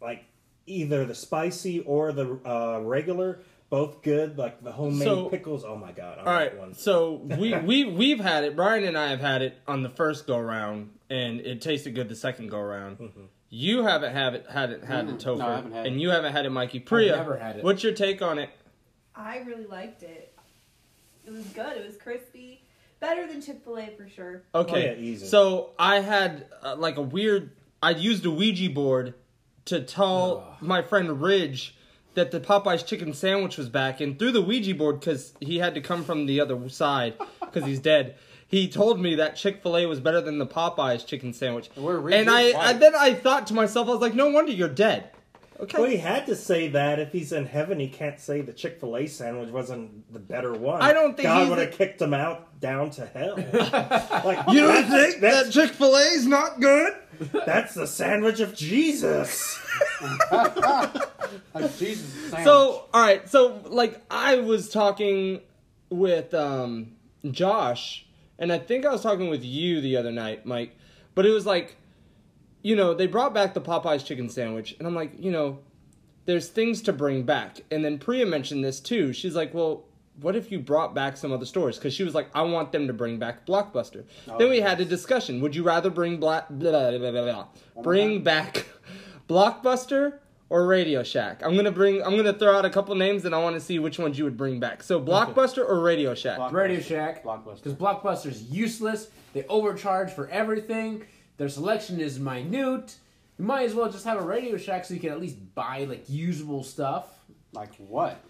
like 0.00 0.24
either 0.66 1.04
the 1.04 1.14
spicy 1.14 1.80
or 1.80 2.12
the 2.12 2.38
uh, 2.46 2.80
regular, 2.82 3.40
both 3.70 4.02
good. 4.02 4.38
Like 4.38 4.62
the 4.62 4.72
homemade 4.72 5.08
So- 5.08 5.28
pickles. 5.28 5.64
Oh 5.64 5.76
my 5.76 5.92
god! 5.92 6.18
on 6.18 6.26
All 6.28 6.34
that 6.34 6.58
one. 6.58 6.74
so 6.74 7.14
we 7.14 7.54
we 7.64 7.84
we've 7.84 8.20
had 8.20 8.44
it. 8.44 8.54
Brian 8.54 8.84
and 8.84 8.96
I 8.98 9.08
have 9.08 9.20
had 9.20 9.42
it 9.42 9.58
on 9.66 9.82
the 9.82 9.88
first 9.88 10.26
go 10.26 10.38
round, 10.38 10.90
and 11.08 11.40
it 11.40 11.60
tasted 11.60 11.94
good 11.94 12.08
the 12.08 12.16
second 12.16 12.48
go 12.48 12.60
round. 12.60 12.98
Mm-hmm. 12.98 13.22
You 13.48 13.82
haven't 13.82 14.12
have 14.12 14.34
it 14.34 14.46
had 14.48 14.70
it 14.70 14.84
had 14.84 15.06
Mm, 15.08 15.14
it 15.14 15.18
Topher, 15.24 15.38
no, 15.38 15.48
I 15.48 15.56
haven't 15.56 15.72
had 15.72 15.86
and 15.86 15.96
it. 15.96 15.98
you 16.00 16.10
haven't 16.10 16.32
had 16.32 16.46
it, 16.46 16.50
Mikey. 16.50 16.78
Priya, 16.80 17.16
never 17.16 17.36
had 17.36 17.56
it. 17.56 17.64
What's 17.64 17.82
your 17.82 17.92
take 17.94 18.22
on 18.22 18.38
it? 18.38 18.50
I 19.16 19.38
really 19.38 19.66
liked 19.66 20.02
it. 20.04 20.29
It 21.26 21.32
was 21.32 21.44
good. 21.46 21.76
It 21.76 21.86
was 21.86 21.96
crispy. 21.96 22.62
Better 23.00 23.26
than 23.26 23.40
Chick 23.40 23.62
Fil 23.64 23.78
A 23.78 23.86
for 23.96 24.08
sure. 24.08 24.42
Okay, 24.54 24.90
Oh, 24.90 24.92
yeah, 24.92 24.98
easy. 24.98 25.26
so 25.26 25.70
I 25.78 26.00
had 26.00 26.46
uh, 26.62 26.76
like 26.76 26.96
a 26.96 27.02
weird. 27.02 27.50
I 27.82 27.90
used 27.90 28.26
a 28.26 28.30
Ouija 28.30 28.68
board 28.70 29.14
to 29.66 29.80
tell 29.80 30.56
my 30.60 30.82
friend 30.82 31.20
Ridge 31.22 31.76
that 32.14 32.30
the 32.30 32.40
Popeyes 32.40 32.84
chicken 32.84 33.14
sandwich 33.14 33.56
was 33.56 33.68
back, 33.70 34.00
and 34.00 34.18
through 34.18 34.32
the 34.32 34.42
Ouija 34.42 34.74
board 34.74 35.00
because 35.00 35.32
he 35.40 35.58
had 35.58 35.74
to 35.76 35.80
come 35.80 36.04
from 36.04 36.26
the 36.26 36.40
other 36.40 36.68
side 36.68 37.14
because 37.40 37.64
he's 37.64 37.78
dead. 37.80 38.16
He 38.48 38.68
told 38.68 39.00
me 39.00 39.14
that 39.14 39.36
Chick 39.36 39.62
Fil 39.62 39.76
A 39.78 39.86
was 39.86 40.00
better 40.00 40.20
than 40.20 40.38
the 40.38 40.46
Popeyes 40.46 41.06
chicken 41.06 41.32
sandwich, 41.32 41.70
Where 41.76 41.98
Ridge 42.00 42.14
and 42.16 42.28
is 42.28 42.34
I, 42.34 42.50
white. 42.50 42.56
I 42.66 42.72
then 42.74 42.94
I 42.96 43.14
thought 43.14 43.46
to 43.46 43.54
myself, 43.54 43.86
I 43.88 43.92
was 43.92 44.00
like, 44.00 44.14
no 44.14 44.28
wonder 44.30 44.50
you're 44.52 44.68
dead. 44.68 45.10
Okay, 45.60 45.78
Well, 45.78 45.90
he 45.90 45.98
had 45.98 46.24
to 46.26 46.36
say 46.36 46.68
that 46.68 46.98
if 46.98 47.12
he's 47.12 47.32
in 47.32 47.44
heaven, 47.44 47.78
he 47.78 47.88
can't 47.88 48.18
say 48.18 48.40
the 48.40 48.52
Chick 48.52 48.80
Fil 48.80 48.96
A 48.96 49.06
sandwich 49.06 49.50
wasn't 49.50 50.10
the 50.12 50.18
better 50.18 50.52
one. 50.54 50.80
I 50.80 50.94
don't 50.94 51.14
think 51.16 51.26
God 51.26 51.50
would 51.50 51.58
have 51.58 51.72
kicked 51.72 52.00
him 52.00 52.14
out 52.14 52.58
down 52.60 52.90
to 52.92 53.06
hell. 53.06 53.36
like 54.24 54.48
you 54.48 54.62
don't 54.62 54.88
think 54.88 55.20
that 55.20 55.50
Chick 55.52 55.70
Fil 55.70 55.96
A's 55.98 56.26
not 56.26 56.60
good? 56.60 56.94
that's 57.44 57.74
the 57.74 57.86
sandwich 57.86 58.40
of 58.40 58.54
Jesus? 58.54 59.58
Like 61.54 61.76
Jesus. 61.78 62.12
sandwich. 62.30 62.44
So, 62.44 62.86
all 62.92 63.00
right. 63.00 63.28
So, 63.28 63.60
like, 63.66 64.02
I 64.10 64.36
was 64.36 64.68
talking 64.68 65.40
with 65.90 66.34
um, 66.34 66.92
Josh, 67.30 68.06
and 68.38 68.52
I 68.52 68.58
think 68.58 68.84
I 68.84 68.90
was 68.90 69.02
talking 69.02 69.30
with 69.30 69.44
you 69.44 69.80
the 69.80 69.96
other 69.96 70.10
night, 70.10 70.44
Mike. 70.44 70.76
But 71.14 71.26
it 71.26 71.30
was 71.30 71.46
like, 71.46 71.76
you 72.62 72.76
know, 72.76 72.94
they 72.94 73.06
brought 73.06 73.32
back 73.34 73.54
the 73.54 73.60
Popeyes 73.60 74.04
chicken 74.04 74.28
sandwich, 74.28 74.74
and 74.78 74.86
I'm 74.86 74.94
like, 74.94 75.12
you 75.18 75.30
know, 75.30 75.58
there's 76.26 76.48
things 76.48 76.82
to 76.82 76.92
bring 76.92 77.22
back. 77.24 77.60
And 77.70 77.84
then 77.84 77.98
Priya 77.98 78.26
mentioned 78.26 78.64
this 78.64 78.80
too. 78.80 79.12
She's 79.12 79.34
like, 79.34 79.54
well, 79.54 79.84
what 80.20 80.36
if 80.36 80.52
you 80.52 80.58
brought 80.58 80.94
back 80.94 81.16
some 81.16 81.32
other 81.32 81.46
stores? 81.46 81.78
Because 81.78 81.94
she 81.94 82.04
was 82.04 82.14
like, 82.14 82.28
I 82.34 82.42
want 82.42 82.72
them 82.72 82.86
to 82.88 82.92
bring 82.92 83.18
back 83.18 83.46
Blockbuster. 83.46 84.04
then 84.38 84.50
we 84.50 84.60
had 84.60 84.80
a 84.80 84.84
discussion. 84.84 85.40
Would 85.40 85.56
you 85.56 85.62
rather 85.62 85.88
bring 85.90 86.18
Black 86.20 86.48
blah, 86.50 86.70
blah, 86.90 86.98
blah, 86.98 87.10
blah, 87.10 87.24
blah. 87.74 87.82
bring 87.82 88.22
back 88.22 88.66
Blockbuster 89.28 90.18
or 90.50 90.66
Radio 90.66 91.02
Shack? 91.02 91.42
I'm 91.44 91.56
gonna 91.56 91.70
bring. 91.70 92.02
I'm 92.02 92.16
gonna 92.16 92.32
throw 92.34 92.56
out 92.56 92.64
a 92.64 92.70
couple 92.70 92.94
names, 92.96 93.24
and 93.24 93.34
I 93.34 93.38
want 93.42 93.54
to 93.54 93.60
see 93.60 93.78
which 93.78 93.98
ones 93.98 94.18
you 94.18 94.24
would 94.24 94.36
bring 94.36 94.60
back. 94.60 94.82
So 94.82 95.00
Blockbuster 95.00 95.66
or 95.66 95.80
Radio 95.80 96.14
Shack? 96.14 96.36
Block- 96.36 96.52
Radio 96.52 96.80
Shack. 96.80 97.24
Blockbuster. 97.24 97.62
Because 97.62 97.74
Blockbuster's 97.74 98.42
useless. 98.42 99.08
They 99.32 99.44
overcharge 99.46 100.10
for 100.10 100.28
everything. 100.28 101.04
Their 101.40 101.48
selection 101.48 102.00
is 102.00 102.20
minute. 102.20 102.96
You 103.38 103.46
might 103.46 103.62
as 103.64 103.74
well 103.74 103.90
just 103.90 104.04
have 104.04 104.18
a 104.18 104.22
Radio 104.22 104.58
Shack 104.58 104.84
so 104.84 104.92
you 104.92 105.00
can 105.00 105.08
at 105.08 105.18
least 105.18 105.38
buy 105.54 105.86
like 105.88 106.04
usable 106.06 106.62
stuff. 106.62 107.06
Like 107.54 107.74
what? 107.76 108.20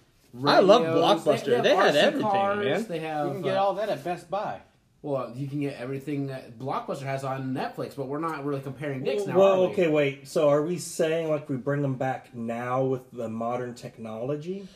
I 0.47 0.61
love 0.61 0.83
Radios. 0.83 1.25
Blockbuster. 1.25 1.55
have 1.57 1.65
They 1.65 1.75
had 1.75 1.97
everything, 1.97 2.31
cars. 2.31 2.65
man. 2.65 2.87
They 2.87 3.01
have. 3.01 3.27
You 3.27 3.33
can 3.33 3.43
get 3.43 3.57
uh, 3.57 3.65
all 3.65 3.75
that 3.75 3.89
at 3.89 4.05
Best 4.05 4.31
Buy. 4.31 4.61
Well, 5.03 5.33
you 5.35 5.49
can 5.49 5.59
get 5.59 5.77
everything 5.81 6.29
that 6.29 6.57
Blockbuster 6.57 7.03
has 7.03 7.25
on 7.25 7.53
Netflix, 7.53 7.97
but 7.97 8.07
we're 8.07 8.21
not 8.21 8.45
really 8.45 8.61
comparing 8.61 9.03
dicks 9.03 9.27
now. 9.27 9.37
well, 9.37 9.65
are 9.65 9.67
we? 9.67 9.73
okay, 9.73 9.89
wait. 9.89 10.29
So 10.29 10.49
are 10.49 10.63
we 10.63 10.79
saying 10.79 11.31
like 11.31 11.49
we 11.49 11.57
bring 11.57 11.83
them 11.83 11.97
back 11.97 12.33
now 12.33 12.85
with 12.85 13.11
the 13.11 13.29
modern 13.29 13.75
technology? 13.75 14.69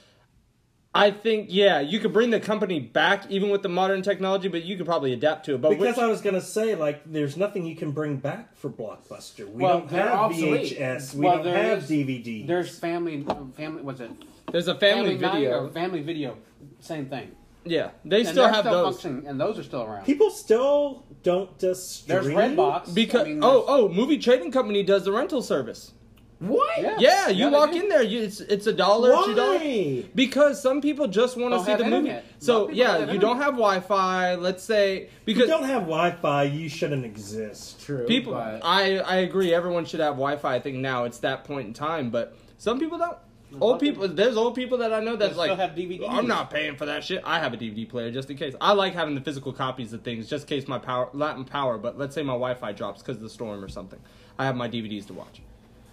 I 0.96 1.10
think 1.10 1.46
yeah, 1.50 1.80
you 1.80 1.98
could 1.98 2.12
bring 2.12 2.30
the 2.30 2.38
company 2.38 2.78
back 2.78 3.28
even 3.28 3.50
with 3.50 3.62
the 3.62 3.68
modern 3.68 4.02
technology, 4.02 4.46
but 4.46 4.62
you 4.62 4.76
could 4.76 4.86
probably 4.86 5.12
adapt 5.12 5.44
to 5.46 5.54
it. 5.56 5.60
But 5.60 5.70
Because 5.70 5.96
which, 5.96 5.98
I 5.98 6.06
was 6.06 6.20
gonna 6.20 6.40
say 6.40 6.76
like 6.76 7.02
there's 7.04 7.36
nothing 7.36 7.66
you 7.66 7.74
can 7.74 7.90
bring 7.90 8.16
back 8.16 8.56
for 8.56 8.70
Blockbuster. 8.70 9.48
We 9.50 9.62
Well, 9.64 9.80
don't 9.80 9.90
have 9.90 10.12
obsolete. 10.12 10.78
VHS. 10.78 11.14
We 11.14 11.26
Well, 11.26 11.42
don't 11.42 11.54
have 11.56 11.78
is- 11.78 11.88
DVD. 11.90 12.46
There's 12.46 12.78
family, 12.78 13.24
um, 13.28 13.52
family. 13.56 13.82
What's 13.82 14.00
it? 14.00 14.10
there's 14.52 14.68
a 14.68 14.74
family, 14.76 15.16
Night 15.18 15.32
video. 15.32 15.68
family 15.70 16.00
video. 16.02 16.36
Same 16.78 17.06
thing. 17.06 17.32
Yeah, 17.66 17.90
they 18.04 18.20
And 18.20 18.28
still 18.28 18.46
have 18.46 18.56
still 18.66 18.72
those. 18.84 18.94
functioning, 19.00 19.26
and 19.26 19.40
those 19.40 19.58
are 19.58 19.62
still 19.62 19.82
around. 19.82 20.04
People 20.04 20.30
still 20.30 21.02
don't 21.22 21.58
just 21.58 22.02
stream. 22.02 22.22
There's 22.22 22.26
Redbox. 22.34 22.94
Because 22.94 23.22
I 23.22 23.24
mean, 23.30 23.40
oh 23.42 23.64
oh, 23.66 23.88
movie 23.88 24.18
trading 24.18 24.52
company 24.52 24.82
does 24.84 25.04
the 25.06 25.12
rental 25.12 25.42
service. 25.42 25.92
What? 26.40 26.80
Yeah. 26.80 26.96
Yeah, 26.98 27.28
you 27.28 27.44
Yeah, 27.46 27.50
walk 27.50 27.72
do. 27.72 27.80
in 27.80 27.88
there, 27.88 28.02
you, 28.02 28.20
it's 28.22 28.40
it's 28.40 28.66
a 28.66 28.72
dollar, 28.72 29.10
two 29.24 29.34
dollars. 29.34 29.60
Why? 29.60 30.04
Because 30.14 30.60
some 30.60 30.80
people 30.80 31.06
just 31.08 31.36
want 31.36 31.54
to 31.54 31.60
see 31.64 31.74
the 31.74 31.84
movie. 31.84 32.08
internet. 32.08 32.24
A 32.40 32.44
So 32.44 32.68
yeah, 32.70 32.98
you 32.98 33.06
have 33.06 33.20
don't 33.20 33.36
have 33.38 33.54
Wi-Fi. 33.54 34.34
Let's 34.34 34.62
say 34.62 35.08
because 35.24 35.42
you 35.42 35.48
don't 35.48 35.64
have 35.64 35.82
Wi-Fi, 35.82 36.42
you 36.44 36.68
shouldn't 36.68 37.04
exist. 37.04 37.80
True. 37.80 38.06
people, 38.06 38.32
but 38.32 38.60
I 38.64 38.98
I 38.98 39.16
agree. 39.16 39.54
Everyone 39.54 39.84
should 39.84 40.00
have 40.00 40.14
Wi-Fi. 40.14 40.54
I 40.54 40.60
think 40.60 40.76
now 40.78 41.04
it's 41.04 41.18
that 41.18 41.44
point 41.44 41.68
in 41.68 41.72
time, 41.74 42.10
but 42.10 42.36
some 42.58 42.78
people 42.78 42.98
don't. 42.98 43.10
lot 43.10 43.20
Old 43.60 43.78
people, 43.80 44.08
there's 44.08 44.36
old 44.36 44.56
people 44.56 44.78
that 44.78 44.92
I 44.92 44.98
know 44.98 45.14
They 45.14 45.26
that's 45.26 45.38
like, 45.38 45.56
have 45.56 45.70
DVDs. 45.76 46.04
I'm 46.08 46.26
not 46.26 46.50
paying 46.50 46.74
for 46.76 46.86
that 46.86 47.04
shit. 47.04 47.22
I 47.24 47.38
have 47.38 47.52
a 47.52 47.56
DVD 47.56 47.88
player 47.88 48.10
just 48.10 48.28
in 48.28 48.36
case. 48.36 48.52
I 48.60 48.72
like 48.72 48.94
having 48.94 49.14
the 49.14 49.20
physical 49.20 49.52
copies 49.52 49.92
of 49.92 50.02
things 50.02 50.28
just 50.28 50.50
in 50.50 50.58
case 50.58 50.66
my 50.66 50.78
power, 50.78 51.08
Latin 51.12 51.44
power. 51.44 51.78
But 51.78 51.96
let's 51.96 52.16
say 52.16 52.22
my 52.24 52.32
Wi-Fi 52.32 52.72
drops 52.72 53.00
because 53.00 53.16
of 53.18 53.22
the 53.22 53.30
storm 53.30 53.62
or 53.62 53.68
something. 53.68 54.00
I 54.40 54.44
have 54.44 54.56
my 54.56 54.68
DVDs 54.68 55.06
to 55.06 55.12
watch. 55.14 55.40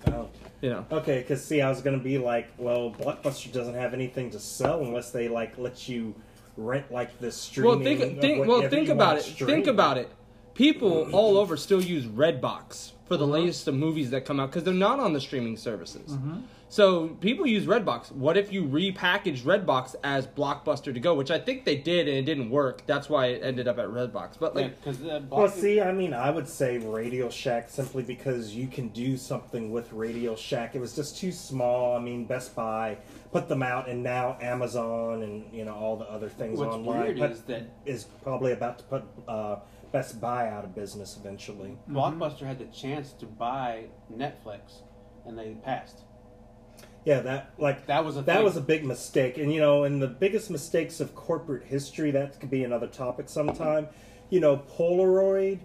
Oh. 0.07 0.29
You 0.61 0.69
know. 0.69 0.85
Okay, 0.91 1.19
because 1.19 1.43
see, 1.43 1.61
I 1.61 1.69
was 1.69 1.81
gonna 1.81 1.97
be 1.97 2.17
like, 2.17 2.49
well, 2.57 2.91
Blockbuster 2.91 3.51
doesn't 3.51 3.73
have 3.73 3.93
anything 3.93 4.29
to 4.31 4.39
sell 4.39 4.81
unless 4.81 5.11
they 5.11 5.27
like 5.27 5.57
let 5.57 5.89
you 5.89 6.13
rent 6.57 6.91
like 6.91 7.17
the 7.19 7.27
Well, 7.27 7.31
streaming. 7.31 7.83
think 7.83 8.21
think 8.21 8.47
well 8.47 8.69
think 8.69 8.89
about 8.89 9.17
it. 9.17 9.23
stream. 9.23 9.49
Think 9.49 9.67
about 9.67 9.97
it. 9.97 10.09
People 10.53 11.09
all 11.11 11.37
over 11.37 11.57
still 11.57 11.81
use 11.81 12.05
Redbox 12.05 12.91
for 13.07 13.17
the 13.17 13.23
mm-hmm. 13.23 13.33
latest 13.33 13.67
of 13.67 13.75
movies 13.75 14.09
that 14.11 14.25
come 14.25 14.39
out 14.39 14.49
because 14.49 14.63
they're 14.63 14.73
not 14.73 14.99
on 14.99 15.13
the 15.13 15.21
streaming 15.21 15.57
services. 15.57 16.11
Mm-hmm. 16.11 16.41
So 16.71 17.09
people 17.19 17.45
use 17.45 17.65
Redbox. 17.65 18.13
What 18.13 18.37
if 18.37 18.53
you 18.53 18.63
repackaged 18.63 19.41
Redbox 19.41 19.95
as 20.05 20.25
Blockbuster 20.25 20.93
to 20.93 21.01
go, 21.01 21.13
which 21.15 21.29
I 21.29 21.37
think 21.37 21.65
they 21.65 21.75
did 21.75 22.07
and 22.07 22.15
it 22.15 22.21
didn't 22.21 22.49
work. 22.49 22.83
That's 22.85 23.09
why 23.09 23.25
it 23.25 23.43
ended 23.43 23.67
up 23.67 23.77
at 23.77 23.87
Redbox. 23.89 24.39
But 24.39 24.55
Yeah, 24.55 24.61
like, 24.61 24.81
'cause, 24.81 25.03
uh, 25.03 25.19
Well, 25.29 25.49
see, 25.49 25.81
I 25.81 25.91
mean, 25.91 26.13
I 26.13 26.29
would 26.29 26.47
say 26.47 26.77
Radio 26.77 27.29
Shack 27.29 27.69
simply 27.69 28.03
because 28.03 28.55
you 28.55 28.67
can 28.67 28.87
do 28.87 29.17
something 29.17 29.69
with 29.69 29.91
Radio 29.91 30.33
Shack. 30.33 30.73
It 30.73 30.79
was 30.79 30.95
just 30.95 31.17
too 31.17 31.33
small. 31.33 31.93
I 31.97 31.99
mean, 31.99 32.23
Best 32.23 32.55
Buy 32.55 32.99
put 33.33 33.49
them 33.49 33.63
out, 33.63 33.89
and 33.89 34.01
now 34.01 34.37
Amazon 34.39 35.23
and 35.23 35.53
you 35.53 35.65
know 35.65 35.75
all 35.75 35.97
the 35.97 36.09
other 36.09 36.29
things 36.29 36.57
What's 36.57 36.73
online 36.73 37.01
weird 37.03 37.17
put- 37.17 37.31
is 37.31 37.41
that 37.43 37.63
is 37.85 38.05
probably 38.23 38.53
about 38.53 38.77
to 38.77 38.85
put 38.85 39.03
uh, 39.27 39.57
Best 39.91 40.21
Buy 40.21 40.47
out 40.47 40.63
of 40.63 40.73
business 40.73 41.17
eventually. 41.19 41.77
Blockbuster 41.89 42.45
had 42.45 42.59
the 42.59 42.65
chance 42.67 43.11
to 43.11 43.25
buy 43.25 43.87
Netflix, 44.09 44.83
and 45.25 45.37
they 45.37 45.55
passed. 45.65 46.03
Yeah, 47.05 47.21
that 47.21 47.51
like 47.57 47.87
That 47.87 48.05
was 48.05 48.17
a 48.17 48.21
that 48.21 48.35
thing. 48.35 48.43
was 48.43 48.57
a 48.57 48.61
big 48.61 48.85
mistake, 48.85 49.37
and 49.37 49.51
you 49.53 49.59
know, 49.59 49.83
and 49.83 50.01
the 50.01 50.07
biggest 50.07 50.49
mistakes 50.51 50.99
of 50.99 51.15
corporate 51.15 51.63
history 51.63 52.11
that 52.11 52.39
could 52.39 52.51
be 52.51 52.63
another 52.63 52.87
topic 52.87 53.27
sometime. 53.29 53.87
You 54.29 54.39
know, 54.39 54.57
Polaroid 54.57 55.59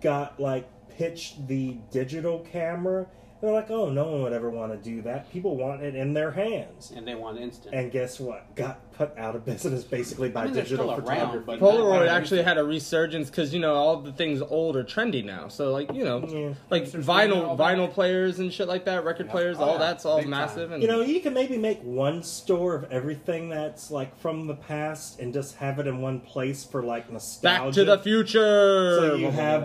got 0.00 0.38
like 0.38 0.68
pitched 0.90 1.48
the 1.48 1.78
digital 1.90 2.40
camera. 2.40 3.06
They're 3.40 3.52
like, 3.52 3.70
oh, 3.70 3.90
no 3.90 4.10
one 4.10 4.22
would 4.22 4.32
ever 4.32 4.48
want 4.48 4.72
to 4.72 4.78
do 4.78 5.02
that. 5.02 5.30
People 5.30 5.56
want 5.56 5.82
it 5.82 5.94
in 5.94 6.14
their 6.14 6.30
hands. 6.30 6.92
and 6.96 7.06
they 7.06 7.14
want 7.14 7.38
instant. 7.38 7.74
And 7.74 7.90
guess 7.92 8.18
what? 8.20 8.54
Got 8.54 8.80
put 8.96 9.16
out 9.18 9.34
of 9.36 9.44
business 9.44 9.84
basically 9.84 10.28
by 10.28 10.42
I 10.42 10.44
mean, 10.46 10.54
digital 10.54 10.86
still 10.86 10.96
photography. 11.00 11.36
around, 11.36 11.46
but 11.46 11.60
Polaroid 11.60 12.06
not- 12.06 12.08
actually 12.08 12.42
had 12.42 12.58
a 12.58 12.64
resurgence 12.64 13.30
because 13.30 13.52
you 13.52 13.60
know 13.60 13.74
all 13.74 13.96
the 14.00 14.12
things 14.12 14.40
old 14.42 14.76
are 14.76 14.84
trendy 14.84 15.24
now. 15.24 15.48
So 15.48 15.70
like 15.72 15.92
you 15.92 16.04
know, 16.04 16.24
Yeah. 16.28 16.54
like 16.70 16.84
Hipsters 16.84 17.04
vinyl 17.04 17.04
bringing 17.04 17.38
it 17.38 17.44
all 17.44 17.56
back. 17.56 17.76
vinyl 17.76 17.90
players 17.92 18.38
and 18.38 18.52
shit 18.52 18.68
like 18.68 18.84
that, 18.86 19.04
record 19.04 19.26
Yeah. 19.26 19.32
players, 19.32 19.56
Oh, 19.58 19.64
all 19.64 19.72
yeah. 19.72 19.78
that's 19.78 20.04
all 20.04 20.18
Big 20.18 20.28
massive. 20.28 20.68
time. 20.68 20.72
And 20.74 20.82
You 20.82 20.88
know, 20.88 21.00
you 21.00 21.20
can 21.20 21.34
maybe 21.34 21.56
make 21.58 21.80
one 21.82 22.22
store 22.22 22.74
of 22.74 22.90
everything 22.92 23.48
that's 23.48 23.90
like 23.90 24.16
from 24.18 24.46
the 24.46 24.54
past 24.54 25.20
and 25.20 25.32
just 25.32 25.56
have 25.56 25.78
it 25.78 25.86
in 25.86 26.00
one 26.00 26.20
place 26.20 26.64
for 26.64 26.82
like 26.82 27.10
nostalgia. 27.12 27.64
back 27.64 27.72
to 27.74 27.84
the 27.84 27.98
future. 27.98 28.96
So 28.98 29.14
you 29.14 29.28
Blah, 29.28 29.30
blah, 29.30 29.40
have. 29.40 29.62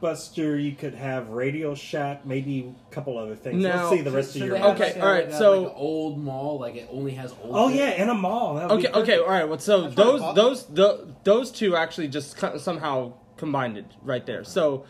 Blockbuster, 0.00 0.62
you 0.62 0.72
could 0.72 0.94
have 0.94 1.30
Radio 1.30 1.74
Shack, 1.74 2.24
maybe 2.26 2.72
a 2.90 2.94
couple 2.94 3.18
other 3.18 3.34
things. 3.34 3.62
Now- 3.62 3.84
Let's 3.84 3.90
see 3.90 4.00
the 4.02 4.10
rest 4.10 4.32
Should 4.32 4.42
of 4.42 4.48
your 4.48 4.58
they 4.58 4.64
Okay, 4.64 5.00
all 5.00 5.08
right, 5.08 5.28
like 5.28 5.38
so- 5.38 5.62
like 5.62 5.72
old 5.76 6.18
mall, 6.18 6.58
like 6.58 6.76
it 6.76 6.88
only 6.92 7.12
has 7.12 7.32
old. 7.42 7.52
Oh 7.54 7.68
shit? 7.70 7.78
yeah, 7.78 8.02
in 8.02 8.08
a 8.08 8.14
mall. 8.14 8.54
That 8.54 8.68
would 8.68 8.69
Okay, 8.70 8.86
be 8.88 8.94
okay, 8.94 9.18
all 9.18 9.28
right. 9.28 9.48
Well, 9.48 9.58
so 9.58 9.82
That's 9.82 9.94
those 9.96 10.34
those 10.34 10.66
the, 10.66 11.14
those 11.24 11.50
two 11.50 11.76
actually 11.76 12.08
just 12.08 12.36
co- 12.36 12.58
somehow 12.58 13.14
combined 13.36 13.76
it 13.78 13.86
right 14.02 14.24
there. 14.24 14.44
So 14.44 14.84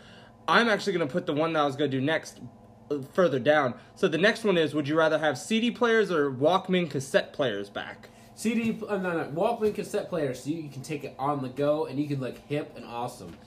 I'm 0.47 0.67
actually 0.69 0.93
going 0.93 1.07
to 1.07 1.11
put 1.11 1.25
the 1.25 1.33
one 1.33 1.53
that 1.53 1.59
I 1.61 1.65
was 1.65 1.75
going 1.75 1.89
to 1.91 1.97
do 1.99 2.03
next 2.03 2.39
uh, 2.89 2.99
further 3.13 3.39
down. 3.39 3.73
So 3.95 4.07
the 4.07 4.17
next 4.17 4.43
one 4.43 4.57
is: 4.57 4.73
Would 4.73 4.87
you 4.87 4.97
rather 4.97 5.19
have 5.19 5.37
CD 5.37 5.71
players 5.71 6.11
or 6.11 6.31
Walkman 6.31 6.89
cassette 6.89 7.33
players 7.33 7.69
back? 7.69 8.09
CD, 8.35 8.79
uh, 8.87 8.97
no, 8.97 9.17
no, 9.17 9.25
Walkman 9.31 9.75
cassette 9.75 10.09
player, 10.09 10.33
so 10.33 10.49
you 10.49 10.69
can 10.69 10.81
take 10.81 11.03
it 11.03 11.13
on 11.19 11.41
the 11.41 11.49
go 11.49 11.85
and 11.85 11.99
you 11.99 12.07
can 12.07 12.19
look 12.19 12.37
hip 12.47 12.73
and 12.75 12.85
awesome. 12.85 13.37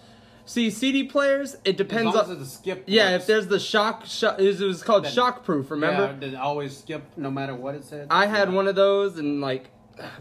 See, 0.47 0.71
CD 0.71 1.05
players, 1.05 1.57
it 1.65 1.79
depends 1.79 2.15
on. 2.15 2.31
a 2.31 2.45
skip. 2.45 2.85
Yeah, 2.87 3.13
works, 3.13 3.23
if 3.23 3.27
there's 3.27 3.47
the 3.47 3.59
shock, 3.59 4.05
shock 4.05 4.39
it 4.39 4.61
was 4.61 4.83
called 4.83 5.05
shockproof. 5.05 5.71
Remember? 5.71 6.05
yeah, 6.05 6.13
did 6.21 6.35
it 6.35 6.37
always 6.37 6.77
skip 6.77 7.03
no 7.17 7.31
matter 7.31 7.55
what 7.55 7.75
it 7.75 7.85
said. 7.85 8.09
I 8.11 8.27
had 8.27 8.51
Yeah. 8.51 8.55
one 8.55 8.69
of 8.69 8.75
those 8.75 9.17
and 9.19 9.41
like 9.41 9.71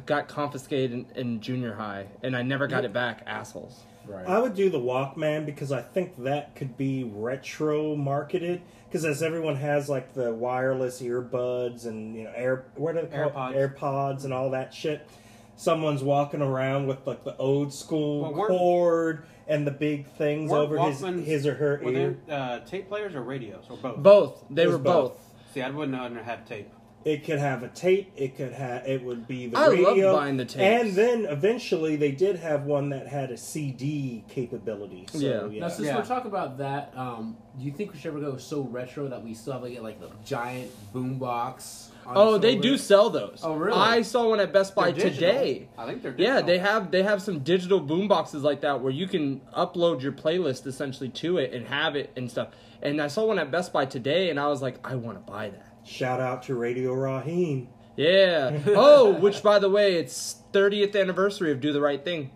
got 0.05 0.27
confiscated 0.27 0.91
in, 0.91 1.05
in 1.15 1.41
junior 1.41 1.73
high, 1.73 2.07
and 2.21 2.35
I 2.35 2.41
never 2.41 2.67
got 2.67 2.85
it 2.85 2.93
back. 2.93 3.23
Assholes. 3.25 3.81
Right. 4.05 4.27
I 4.27 4.37
would 4.39 4.53
do 4.53 4.69
the 4.69 4.79
Walkman 4.79 5.45
because 5.45 5.71
I 5.71 5.81
think 5.81 6.21
that 6.23 6.55
could 6.55 6.75
be 6.77 7.05
retro 7.05 7.95
marketed. 7.95 8.61
Because 8.87 9.05
as 9.05 9.23
everyone 9.23 9.55
has 9.55 9.87
like 9.89 10.13
the 10.13 10.33
wireless 10.33 11.01
earbuds 11.01 11.85
and 11.85 12.15
you 12.15 12.25
know 12.25 12.31
air 12.35 12.65
what 12.75 12.95
are 12.97 13.05
they 13.05 13.17
called 13.17 13.33
AirPods. 13.55 13.77
AirPods 13.79 14.23
and 14.25 14.33
all 14.33 14.51
that 14.51 14.73
shit. 14.73 15.07
Someone's 15.55 16.03
walking 16.03 16.41
around 16.41 16.87
with 16.87 17.05
like 17.07 17.23
the 17.23 17.35
old 17.37 17.73
school 17.73 18.21
Well, 18.23 18.33
weren't- 18.33 18.49
cord 18.49 19.25
and 19.47 19.65
the 19.67 19.71
big 19.71 20.07
things 20.07 20.51
Weren't 20.51 20.63
over 20.71 20.79
his 20.89 21.01
Walkmans- 21.01 21.23
his 21.25 21.47
or 21.47 21.53
her 21.55 21.79
Were 21.83 21.91
ear. 21.91 22.17
they 22.27 22.33
uh, 22.33 22.59
tape 22.61 22.87
players 22.89 23.13
or 23.15 23.21
radios 23.23 23.65
or 23.69 23.77
both? 23.77 23.97
Both. 23.97 24.45
They 24.49 24.63
It 24.63 24.67
was 24.67 24.73
were 24.77 24.83
both. 24.83 25.11
both. 25.13 25.53
See, 25.53 25.61
I 25.61 25.69
wouldn't 25.69 25.97
have 25.97 26.15
have 26.25 26.45
tape. 26.47 26.69
It 27.05 27.25
could 27.25 27.39
have 27.39 27.63
a 27.63 27.67
tape. 27.67 28.11
It 28.15 28.37
could 28.37 28.53
have. 28.53 28.87
It 28.87 29.03
would 29.03 29.27
be 29.27 29.47
the 29.47 29.57
I 29.57 29.67
love 29.67 29.77
radio. 29.95 30.15
buying 30.15 30.37
the 30.37 30.45
tapes. 30.45 30.55
And 30.61 30.95
then 30.95 31.25
eventually 31.25 31.95
they 31.97 32.11
did 32.11 32.37
have 32.37 32.63
one 32.63 32.89
that 32.89 33.07
had 33.07 33.29
a 33.31 33.37
CD 33.37 34.23
capability. 34.29 35.05
So, 35.11 35.17
Yeah. 35.17 35.45
yeah. 35.47 35.59
Now, 35.61 35.67
since 35.67 35.87
Yeah. 35.87 35.97
we're 35.97 36.05
talking 36.05 36.31
about 36.31 36.57
that, 36.59 36.93
um, 36.95 37.35
do 37.59 37.65
you 37.65 37.71
think 37.71 37.91
we 37.91 37.99
should 37.99 38.09
ever 38.11 38.19
go 38.21 38.37
so 38.37 38.61
retro 38.61 39.07
that 39.09 39.23
we 39.23 39.33
still 39.33 39.53
have 39.53 39.63
like, 39.63 39.81
like 39.81 39.99
the 39.99 40.09
giant 40.25 40.71
boombox? 40.93 41.89
on 42.05 42.17
Oh, 42.17 42.37
they 42.37 42.55
do 42.55 42.77
sell 42.77 43.09
those. 43.09 43.39
Oh, 43.43 43.53
really? 43.53 43.77
I 43.77 44.01
saw 44.01 44.27
one 44.29 44.39
at 44.41 44.51
Best 44.51 44.75
Buy 44.75 44.91
today. 44.91 45.67
I 45.77 45.85
think 45.85 46.01
they're 46.01 46.13
Yeah, 46.17 46.41
they 46.41 46.57
have 46.57 46.91
they 46.91 47.03
have 47.03 47.21
some 47.21 47.39
digital 47.39 47.79
boom 47.79 48.07
boxes 48.09 48.43
like 48.43 48.61
that 48.61 48.81
where 48.81 48.91
you 48.91 49.07
can 49.07 49.39
upload 49.55 50.01
your 50.01 50.11
playlist 50.11 50.67
essentially 50.67 51.09
to 51.09 51.37
it 51.37 51.53
and 51.53 51.65
have 51.67 51.95
it 51.95 52.11
and 52.17 52.29
stuff. 52.29 52.49
And 52.81 53.01
I 53.01 53.07
saw 53.07 53.25
one 53.25 53.39
at 53.39 53.51
Best 53.51 53.71
Buy 53.71 53.85
today, 53.85 54.29
and 54.29 54.37
I 54.39 54.47
was 54.47 54.61
like, 54.61 54.75
I 54.85 54.95
want 54.95 55.25
to 55.25 55.31
buy 55.31 55.49
that. 55.49 55.72
Shout 55.83 56.19
out 56.19 56.43
to 56.43 56.55
Radio 56.55 56.93
Raheem. 56.93 57.69
Yeah. 57.95 58.57
oh, 58.67 59.13
which 59.19 59.43
by 59.43 59.59
the 59.59 59.69
way, 59.69 59.95
it's 59.95 60.37
30th 60.51 60.99
anniversary 60.99 61.51
of 61.51 61.59
Do 61.61 61.71
the 61.73 61.81
Right 61.81 62.03
Thing. 62.03 62.31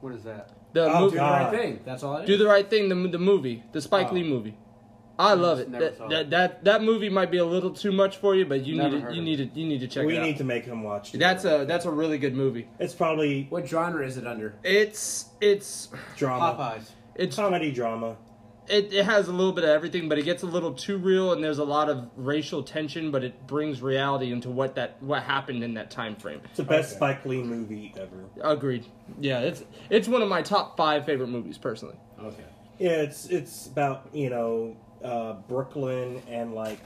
What 0.00 0.12
is 0.14 0.22
that? 0.24 0.50
The 0.72 0.84
Oh, 0.84 1.00
movie, 1.00 1.10
Do 1.12 1.16
the 1.16 1.22
right 1.24 1.50
thing. 1.50 1.80
That's 1.84 2.02
all 2.04 2.16
I 2.16 2.24
Do 2.24 2.36
the 2.36 2.46
right 2.46 2.68
thing. 2.70 2.88
The 2.88 3.08
the 3.08 3.18
movie, 3.18 3.64
the 3.72 3.80
Spike 3.80 4.08
Oh. 4.10 4.14
Lee 4.14 4.22
movie. 4.22 4.56
I 5.18 5.34
love 5.34 5.58
it. 5.58 5.70
That, 5.72 5.98
that 5.98 6.12
it. 6.12 6.30
that 6.30 6.64
that 6.64 6.82
movie 6.82 7.10
might 7.10 7.30
be 7.30 7.38
a 7.38 7.44
little 7.44 7.70
too 7.72 7.92
much 7.92 8.16
for 8.18 8.34
you, 8.34 8.46
but 8.46 8.64
you 8.64 8.76
Never 8.76 8.90
need 8.90 8.96
to 8.96 9.02
heard 9.02 9.14
you 9.14 9.20
of 9.20 9.24
need 9.26 9.36
to 9.52 9.60
you 9.60 9.66
need 9.66 9.80
to 9.80 9.88
check 9.88 10.06
we 10.06 10.16
it 10.16 10.22
need 10.22 10.38
to 10.38 10.44
make 10.44 10.64
him 10.64 10.82
watch. 10.82 11.12
That's 11.12 11.44
a 11.44 11.64
that's 11.66 11.84
a 11.86 11.90
really 11.90 12.16
good 12.18 12.34
movie. 12.34 12.68
It's 12.78 12.94
probably 12.94 13.46
What 13.50 13.68
genre 13.68 14.06
is 14.06 14.16
it 14.16 14.26
under? 14.26 14.54
It's 14.62 15.26
it's 15.40 15.88
drama, 16.16 16.54
Popeyes. 16.56 16.90
it's 17.16 17.36
comedy 17.36 17.72
drama. 17.72 18.16
It, 18.70 18.92
it 18.92 19.04
has 19.04 19.28
a 19.28 19.32
little 19.32 19.52
bit 19.52 19.64
of 19.64 19.70
everything, 19.70 20.08
but 20.08 20.18
it 20.18 20.24
gets 20.24 20.42
a 20.42 20.46
little 20.46 20.72
too 20.72 20.96
real, 20.96 21.32
and 21.32 21.42
there's 21.42 21.58
a 21.58 21.64
lot 21.64 21.88
of 21.90 22.08
racial 22.16 22.62
tension, 22.62 23.10
but 23.10 23.24
it 23.24 23.46
brings 23.46 23.82
reality 23.82 24.32
into 24.32 24.48
what 24.48 24.76
that 24.76 24.96
what 25.02 25.22
happened 25.24 25.64
in 25.64 25.74
that 25.74 25.90
time 25.90 26.14
frame. 26.16 26.40
It's 26.44 26.56
the 26.58 26.62
best 26.62 26.90
Okay. 26.90 26.96
Spike 26.96 27.24
Lee 27.26 27.42
movie 27.42 27.92
ever. 27.96 28.24
Agreed. 28.42 28.86
Yeah, 29.20 29.40
it's 29.40 29.64
it's 29.90 30.08
one 30.08 30.22
of 30.22 30.28
my 30.28 30.42
top 30.42 30.76
five 30.76 31.04
favorite 31.04 31.28
movies 31.28 31.58
personally. 31.58 31.96
Okay. 32.22 32.44
Yeah, 32.78 33.02
it's 33.02 33.26
it's 33.26 33.66
about 33.66 34.08
you 34.12 34.30
know 34.30 34.76
uh, 35.02 35.34
Brooklyn 35.48 36.22
and 36.28 36.54
like 36.54 36.78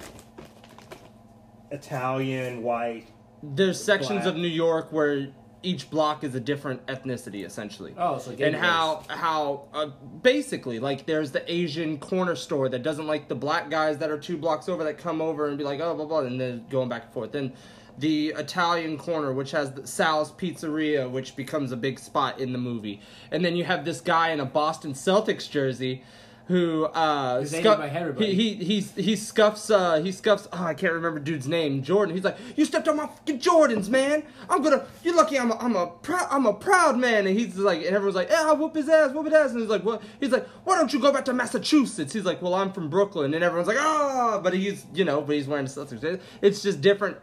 Italian 1.70 2.62
white. 2.62 3.06
There's 3.42 3.82
sections 3.82 4.22
Black. 4.22 4.26
of 4.34 4.36
New 4.36 4.48
York 4.48 4.92
where 4.92 5.28
each 5.64 5.90
block 5.90 6.22
is 6.24 6.34
a 6.34 6.40
different 6.40 6.84
ethnicity, 6.86 7.44
essentially. 7.44 7.94
Oh, 7.96 8.18
so 8.18 8.32
and 8.38 8.54
how 8.54 9.02
how 9.08 9.68
uh, 9.72 9.86
basically 10.22 10.78
like 10.78 11.06
there's 11.06 11.30
the 11.30 11.50
Asian 11.52 11.98
corner 11.98 12.36
store 12.36 12.68
that 12.68 12.82
doesn't 12.82 13.06
like 13.06 13.28
the 13.28 13.34
black 13.34 13.70
guys 13.70 13.98
that 13.98 14.10
are 14.10 14.18
two 14.18 14.36
blocks 14.36 14.68
over 14.68 14.84
that 14.84 14.98
come 14.98 15.20
over 15.20 15.48
and 15.48 15.58
be 15.58 15.64
like 15.64 15.80
oh 15.80 15.94
blah 15.94 16.04
blah 16.04 16.20
and 16.20 16.40
then 16.40 16.64
going 16.68 16.88
back 16.88 17.04
and 17.04 17.12
forth. 17.12 17.32
Then 17.32 17.52
the 17.98 18.34
Italian 18.36 18.98
corner 18.98 19.32
which 19.32 19.52
has 19.52 19.72
the 19.72 19.86
Sal's 19.86 20.32
Pizzeria 20.32 21.10
which 21.10 21.36
becomes 21.36 21.72
a 21.72 21.76
big 21.76 21.98
spot 21.98 22.40
in 22.40 22.52
the 22.52 22.58
movie, 22.58 23.00
and 23.30 23.44
then 23.44 23.56
you 23.56 23.64
have 23.64 23.84
this 23.84 24.00
guy 24.00 24.30
in 24.30 24.40
a 24.40 24.46
Boston 24.46 24.92
Celtics 24.92 25.48
jersey. 25.48 26.04
Who 26.46 26.84
uh 26.84 27.42
scuff- 27.46 28.18
he, 28.18 28.34
he 28.34 28.54
he 28.54 28.80
he 28.80 29.16
scuffs 29.16 29.70
uh 29.70 30.02
he 30.02 30.12
scuffs 30.12 30.46
oh 30.52 30.62
I 30.64 30.74
can't 30.74 30.92
remember 30.92 31.18
dude's 31.18 31.48
name 31.48 31.82
Jordan. 31.82 32.14
He's 32.14 32.24
like 32.24 32.36
you 32.54 32.66
stepped 32.66 32.86
on 32.86 32.98
my 32.98 33.06
fucking 33.06 33.38
Jordans 33.38 33.88
man. 33.88 34.24
I'm 34.50 34.62
gonna 34.62 34.84
you're 35.02 35.16
lucky 35.16 35.38
I'm 35.38 35.50
a 35.52 35.56
I'm 35.56 35.74
a 35.74 35.86
proud 35.86 36.28
I'm 36.30 36.44
a 36.44 36.52
proud 36.52 36.98
man. 36.98 37.26
And 37.26 37.38
he's 37.38 37.56
like 37.56 37.78
and 37.78 37.96
everyone's 37.96 38.14
like 38.14 38.28
yeah 38.28 38.52
whoop 38.52 38.74
his 38.74 38.90
ass 38.90 39.12
whoop 39.12 39.24
his 39.24 39.34
ass. 39.34 39.52
And 39.52 39.60
he's 39.60 39.70
like 39.70 39.84
what? 39.84 40.02
He's 40.20 40.32
like 40.32 40.46
why 40.64 40.76
don't 40.76 40.92
you 40.92 41.00
go 41.00 41.10
back 41.10 41.24
to 41.26 41.32
Massachusetts? 41.32 42.12
He's 42.12 42.26
like 42.26 42.42
well 42.42 42.54
I'm 42.54 42.72
from 42.72 42.90
Brooklyn. 42.90 43.32
And 43.32 43.42
everyone's 43.42 43.68
like 43.68 43.78
ah 43.80 44.38
but 44.42 44.52
he's 44.52 44.84
you 44.92 45.06
know 45.06 45.22
but 45.22 45.36
he's 45.36 45.48
wearing 45.48 45.64
the 45.64 45.70
Celtics 45.70 46.20
it's 46.42 46.62
just 46.62 46.82
different 46.82 47.16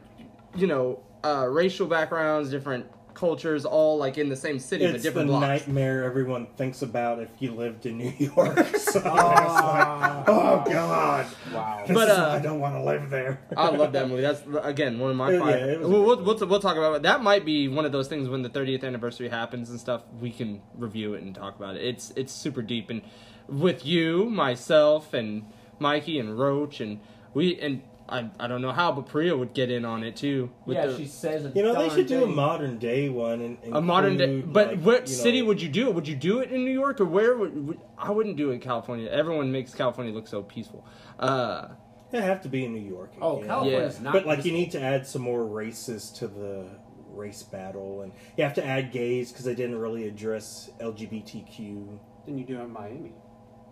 you 0.55 0.65
know 0.65 0.99
uh 1.23 1.45
racial 1.47 1.85
backgrounds 1.85 2.49
different 2.49 2.87
cultures 3.21 3.65
all 3.65 3.97
like 3.99 4.17
in 4.17 4.29
the 4.29 4.35
same 4.35 4.57
city 4.57 4.83
but 4.87 4.95
It's 4.95 5.03
the 5.03 5.11
blocks 5.11 5.41
nightmare 5.67 6.03
everyone 6.03 6.47
thinks 6.57 6.81
about 6.81 7.19
if 7.21 7.29
you 7.39 7.51
lived 7.53 7.85
in 7.85 7.99
New 7.99 8.13
York. 8.17 8.57
so 8.57 8.65
it's 8.65 8.95
like, 8.95 9.05
Ah. 9.05 10.23
oh 10.27 10.63
god, 10.69 11.27
Wow. 11.53 11.83
this 11.87 11.95
But, 11.95 12.09
uh, 12.09 12.15
why 12.29 12.35
I 12.35 12.39
don't 12.39 12.59
want 12.59 12.75
to 12.75 12.81
live 12.83 13.09
there. 13.11 13.39
I 13.55 13.69
love 13.69 13.91
that 13.93 14.09
movie. 14.09 14.23
That's 14.23 14.41
again 14.63 14.97
one 14.97 15.11
of 15.11 15.17
my 15.17 15.31
Yeah, 15.31 15.39
five. 15.39 15.49
yeah, 15.59 15.65
it 15.67 15.79
was 15.79 15.87
a 15.87 15.91
we'll, 15.91 16.03
we'll, 16.03 16.23
we'll, 16.23 16.47
we'll 16.47 16.59
talk 16.59 16.77
about 16.77 16.95
it. 16.95 17.03
That 17.03 17.21
might 17.21 17.45
be 17.45 17.67
one 17.67 17.85
of 17.85 17.91
those 17.91 18.07
things 18.07 18.27
when 18.27 18.41
the 18.41 18.49
30th 18.49 18.83
anniversary 18.83 19.29
happens 19.29 19.69
and 19.69 19.79
stuff. 19.79 20.01
We 20.19 20.31
can 20.31 20.61
review 20.75 21.13
it 21.13 21.21
and 21.21 21.35
talk 21.35 21.55
about 21.55 21.75
it. 21.75 21.83
It's 21.85 22.11
it's 22.15 22.33
super 22.33 22.63
deep 22.63 22.89
and 22.89 23.03
with 23.47 23.85
you, 23.85 24.25
myself, 24.31 25.13
and 25.13 25.43
Mikey 25.79 26.17
and 26.19 26.37
Roach 26.39 26.81
and 26.81 26.99
we 27.35 27.59
and 27.59 27.81
I 28.11 28.29
I 28.39 28.47
don't 28.47 28.61
know 28.61 28.71
how, 28.73 28.91
but 28.91 29.07
Priya 29.07 29.35
would 29.35 29.53
get 29.53 29.71
in 29.71 29.85
on 29.85 30.03
it 30.03 30.15
too. 30.17 30.51
With 30.65 30.75
Yeah, 30.75 30.87
the, 30.87 30.97
she 30.97 31.05
says 31.07 31.45
a 31.45 31.49
You 31.55 31.63
know 31.63 31.73
they 31.73 31.87
darn 31.87 31.97
should 31.97 32.07
do 32.07 32.23
a 32.23 32.27
modern 32.27 32.77
day 32.77 33.07
one. 33.09 33.41
And, 33.41 33.57
a 33.75 33.81
modern 33.81 34.17
day. 34.17 34.41
But 34.41 34.67
like, 34.67 34.79
what 34.81 35.07
you 35.07 35.15
know, 35.15 35.23
city 35.23 35.41
would 35.41 35.61
you 35.61 35.69
do 35.69 35.87
it? 35.87 35.95
Would 35.95 36.07
you 36.07 36.15
do 36.15 36.39
it 36.39 36.51
in 36.51 36.65
New 36.65 36.71
York 36.71 36.99
or 36.99 37.05
where? 37.05 37.37
Would, 37.37 37.67
would 37.67 37.79
I 37.97 38.11
wouldn't 38.11 38.35
do 38.37 38.51
it 38.51 38.55
in 38.55 38.59
California. 38.59 39.09
Everyone 39.09 39.51
makes 39.51 39.73
California 39.73 40.13
look 40.13 40.27
so 40.27 40.43
peaceful. 40.43 40.85
Uh, 41.19 41.69
They 42.11 42.21
have 42.21 42.41
to 42.41 42.49
be 42.49 42.65
in 42.65 42.73
New 42.73 42.87
York. 42.95 43.13
Oh, 43.21 43.37
again. 43.37 43.47
California's 43.47 43.95
Yeah. 43.97 44.03
not. 44.03 44.13
But 44.13 44.25
like 44.27 44.43
you 44.45 44.51
need 44.51 44.71
to 44.71 44.81
add 44.81 45.07
some 45.07 45.21
more 45.21 45.45
races 45.45 46.09
to 46.19 46.27
the 46.27 46.65
race 47.13 47.43
battle, 47.43 48.01
and 48.01 48.11
you 48.37 48.43
have 48.43 48.53
to 48.55 48.65
add 48.65 48.91
gays 48.91 49.31
because 49.31 49.45
they 49.45 49.55
didn't 49.55 49.77
really 49.79 50.07
address 50.07 50.69
LGBTQ. 50.79 51.97
Then 52.25 52.37
you 52.37 52.45
do 52.45 52.59
it 52.59 52.63
in 52.63 52.71
Miami. 52.73 53.13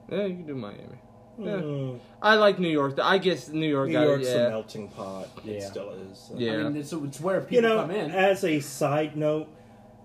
yeah, 0.10 0.26
you 0.26 0.36
can 0.36 0.46
do 0.48 0.56
Miami. 0.56 1.00
Yeah. 1.40 1.52
Mm, 1.54 2.00
I 2.22 2.36
like 2.36 2.60
New 2.60 2.68
York. 2.70 3.00
I 3.02 3.18
guess 3.18 3.48
New 3.50 3.68
York. 3.68 3.88
New 3.88 3.94
got- 3.94 4.04
York's 4.08 4.28
yeah. 4.28 4.48
a 4.48 4.50
melting 4.50 4.90
pot. 4.90 5.28
It 5.46 5.62
Yeah. 5.62 5.66
still 5.70 5.90
is. 5.92 6.18
so. 6.18 6.34
Yeah. 6.38 6.52
I 6.54 6.64
mean, 6.64 6.78
it's, 6.78 6.92
it's 6.94 7.22
where 7.22 7.42
people 7.42 7.56
You 7.56 7.62
know, 7.62 7.82
come 7.82 7.92
in. 7.92 8.12
as 8.12 8.44
a 8.44 8.60
side 8.60 9.16
note, 9.16 9.48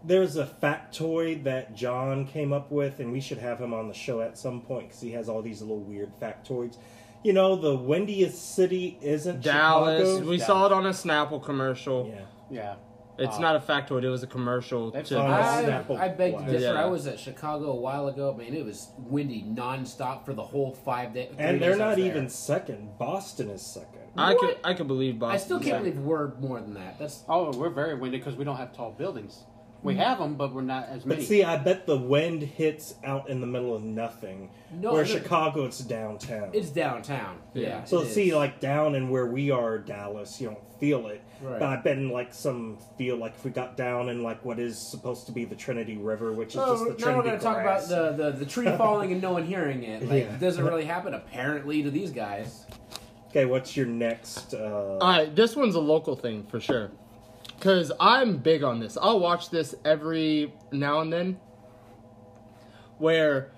there's 0.05 0.37
a 0.37 0.47
factoid 0.47 1.45
that 1.45 1.75
John 1.75 2.27
came 2.27 2.53
up 2.53 2.71
with, 2.71 3.01
and 3.01 3.11
we 3.11 3.21
should 3.21 3.39
have 3.39 3.59
him 3.59 3.73
on 3.75 3.89
the 3.89 3.95
show 3.95 4.21
at 4.21 4.37
some 4.39 4.61
point 4.61 4.89
because 4.89 5.01
he 5.01 5.13
has 5.13 5.29
all 5.29 5.43
these 5.43 5.61
little 5.63 5.81
weird 5.81 6.13
factoids. 6.21 6.77
You 7.23 7.33
know, 7.33 7.57
the 7.57 7.75
windiest 7.75 8.55
city 8.55 8.99
isn't 9.01 9.41
Dallas. 9.41 10.07
Chicago. 10.07 10.29
We 10.29 10.39
saw 10.39 10.67
it 10.67 10.73
on 10.73 10.85
a 10.87 10.91
Snapple 10.91 11.43
commercial. 11.43 12.13
Yeah. 12.15 12.21
Yeah. 12.51 12.75
It's 13.19 13.37
Uh, 13.37 13.41
not 13.41 13.57
a 13.57 13.61
factoid. 13.61 14.03
It 14.03 14.09
was 14.11 14.23
a 14.23 14.27
commercial. 14.27 14.91
To- 14.91 15.05
sung 15.05 15.27
I, 15.31 15.63
Snapple 15.65 15.99
I 15.99 16.09
beg 16.09 16.37
to 16.37 16.45
differ. 16.47 16.59
Yeah. 16.59 16.73
I 16.83 16.87
was 16.87 17.07
at 17.07 17.19
Chicago 17.19 17.71
a 17.71 17.77
while 17.77 18.09
ago. 18.09 18.35
Man, 18.37 18.55
it 18.55 18.65
was 18.65 18.91
windy 18.99 19.43
nonstop 19.49 20.25
for 20.25 20.35
the 20.35 20.43
whole 20.43 20.73
five 20.73 21.15
days. 21.15 21.33
And 21.39 21.61
they're 21.63 21.77
not 21.77 21.99
even 21.99 22.29
second. 22.29 22.99
Boston 22.99 23.51
is 23.51 23.63
second. 23.63 24.01
I 24.17 24.35
could 24.35 24.43
What? 24.49 24.61
I 24.65 24.75
could 24.75 24.87
believe 24.89 25.19
Boston. 25.19 25.35
I 25.35 25.39
still 25.39 25.59
can't 25.59 25.69
Yeah. 25.69 25.79
believe 25.79 25.99
we're 25.99 26.35
more 26.37 26.61
than 26.61 26.75
that. 26.75 26.99
That's 26.99 27.25
Oh, 27.29 27.51
we're 27.57 27.69
very 27.71 27.95
windy 27.97 28.19
because 28.19 28.37
we 28.37 28.45
don't 28.45 28.57
have 28.57 28.73
tall 28.73 28.93
buildings. 28.93 29.45
We 29.85 29.97
have 29.97 30.19
them, 30.19 30.35
but 30.37 30.55
we're 30.55 30.63
not 30.63 30.85
as 30.89 31.05
many. 31.05 31.09
But 31.09 31.09
many. 31.17 31.25
see, 31.27 31.45
I 31.45 31.59
bet 31.59 31.87
the 31.87 31.97
wind 31.99 32.43
hits 32.43 32.95
out 33.05 33.29
in 33.29 33.41
the 33.43 33.47
middle 33.47 33.75
of 33.77 33.83
nothing. 33.85 34.49
No, 34.73 34.95
where 34.95 35.05
I 35.05 35.07
Chicago, 35.07 35.67
it's 35.67 35.79
downtown. 35.81 36.51
it's 36.55 36.71
downtown. 36.71 37.39
Yeah. 37.53 37.69
Yeah. 37.69 37.85
so 37.85 38.01
it 38.01 38.07
see, 38.13 38.31
is. 38.31 38.35
like 38.35 38.61
down 38.61 38.95
in 38.95 39.11
where 39.11 39.27
we 39.27 39.51
are, 39.51 39.79
Dallas, 39.79 40.41
you 40.41 40.49
don't 40.49 40.81
feel 40.81 41.07
it. 41.09 41.23
Right. 41.43 41.61
But 41.61 41.69
I 41.69 41.77
bet 41.77 41.99
in 41.99 42.09
like 42.09 42.33
some 42.33 42.79
feel 42.97 43.17
like 43.19 43.35
if 43.35 43.45
we 43.45 43.51
got 43.51 43.77
down 43.77 44.09
in 44.09 44.23
like 44.23 44.43
what 44.43 44.59
is 44.59 44.79
supposed 44.79 45.27
to 45.27 45.33
be 45.33 45.45
the 45.45 45.55
Trinity 45.55 45.99
River, 45.99 46.33
which 46.33 46.55
is 46.55 46.57
Oh, 46.65 46.73
just 46.73 46.85
the 46.85 46.91
now 46.91 46.97
Trinity 46.97 47.17
we're 47.19 47.23
going 47.25 47.39
to 47.39 47.45
talk 47.45 47.59
about 47.61 47.89
the, 47.89 48.13
the, 48.25 48.31
the 48.39 48.47
tree 48.47 48.65
falling 48.79 49.13
and 49.13 49.21
no 49.21 49.33
one 49.33 49.45
hearing 49.45 49.83
it. 49.85 50.03
Like, 50.03 50.25
Yeah. 50.25 50.35
it 50.35 50.41
doesn't 50.41 50.65
really 50.65 50.87
happen 50.87 51.13
apparently 51.13 51.83
to 51.83 51.91
these 51.91 52.11
guys. 52.11 52.65
Okay, 53.29 53.45
what's 53.45 53.77
your 53.77 53.87
next? 53.87 54.55
Uh, 54.55 54.97
All 55.01 55.11
right, 55.11 55.35
this 55.37 55.55
one's 55.57 55.75
a 55.75 55.81
local 55.81 56.17
thing 56.17 56.45
for 56.45 56.59
sure. 56.61 56.91
Cause 57.65 57.91
I'm 57.99 58.37
big 58.37 58.63
on 58.63 58.79
this. 58.79 58.99
I'll 59.01 59.19
watch 59.21 59.49
this 59.49 59.75
every 59.87 60.53
now 60.71 61.01
and 61.01 61.11
then. 61.11 61.41
Where 62.99 63.53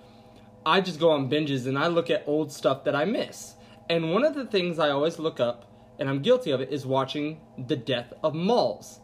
I 0.64 0.80
just 0.80 1.00
go 1.00 1.10
on 1.10 1.28
binges 1.28 1.66
and 1.66 1.76
I 1.76 1.88
look 1.88 2.08
at 2.08 2.22
old 2.24 2.52
stuff 2.52 2.84
that 2.84 2.94
I 2.94 3.04
miss. 3.04 3.54
And 3.90 4.12
one 4.12 4.24
of 4.24 4.34
the 4.36 4.46
things 4.46 4.78
I 4.78 4.90
always 4.90 5.18
look 5.18 5.40
up, 5.40 5.64
and 5.98 6.08
I'm 6.08 6.22
guilty 6.22 6.52
of 6.52 6.60
it, 6.60 6.70
is 6.72 6.86
watching 6.86 7.40
the 7.58 7.74
death 7.76 8.12
of 8.22 8.32
malls. 8.32 9.00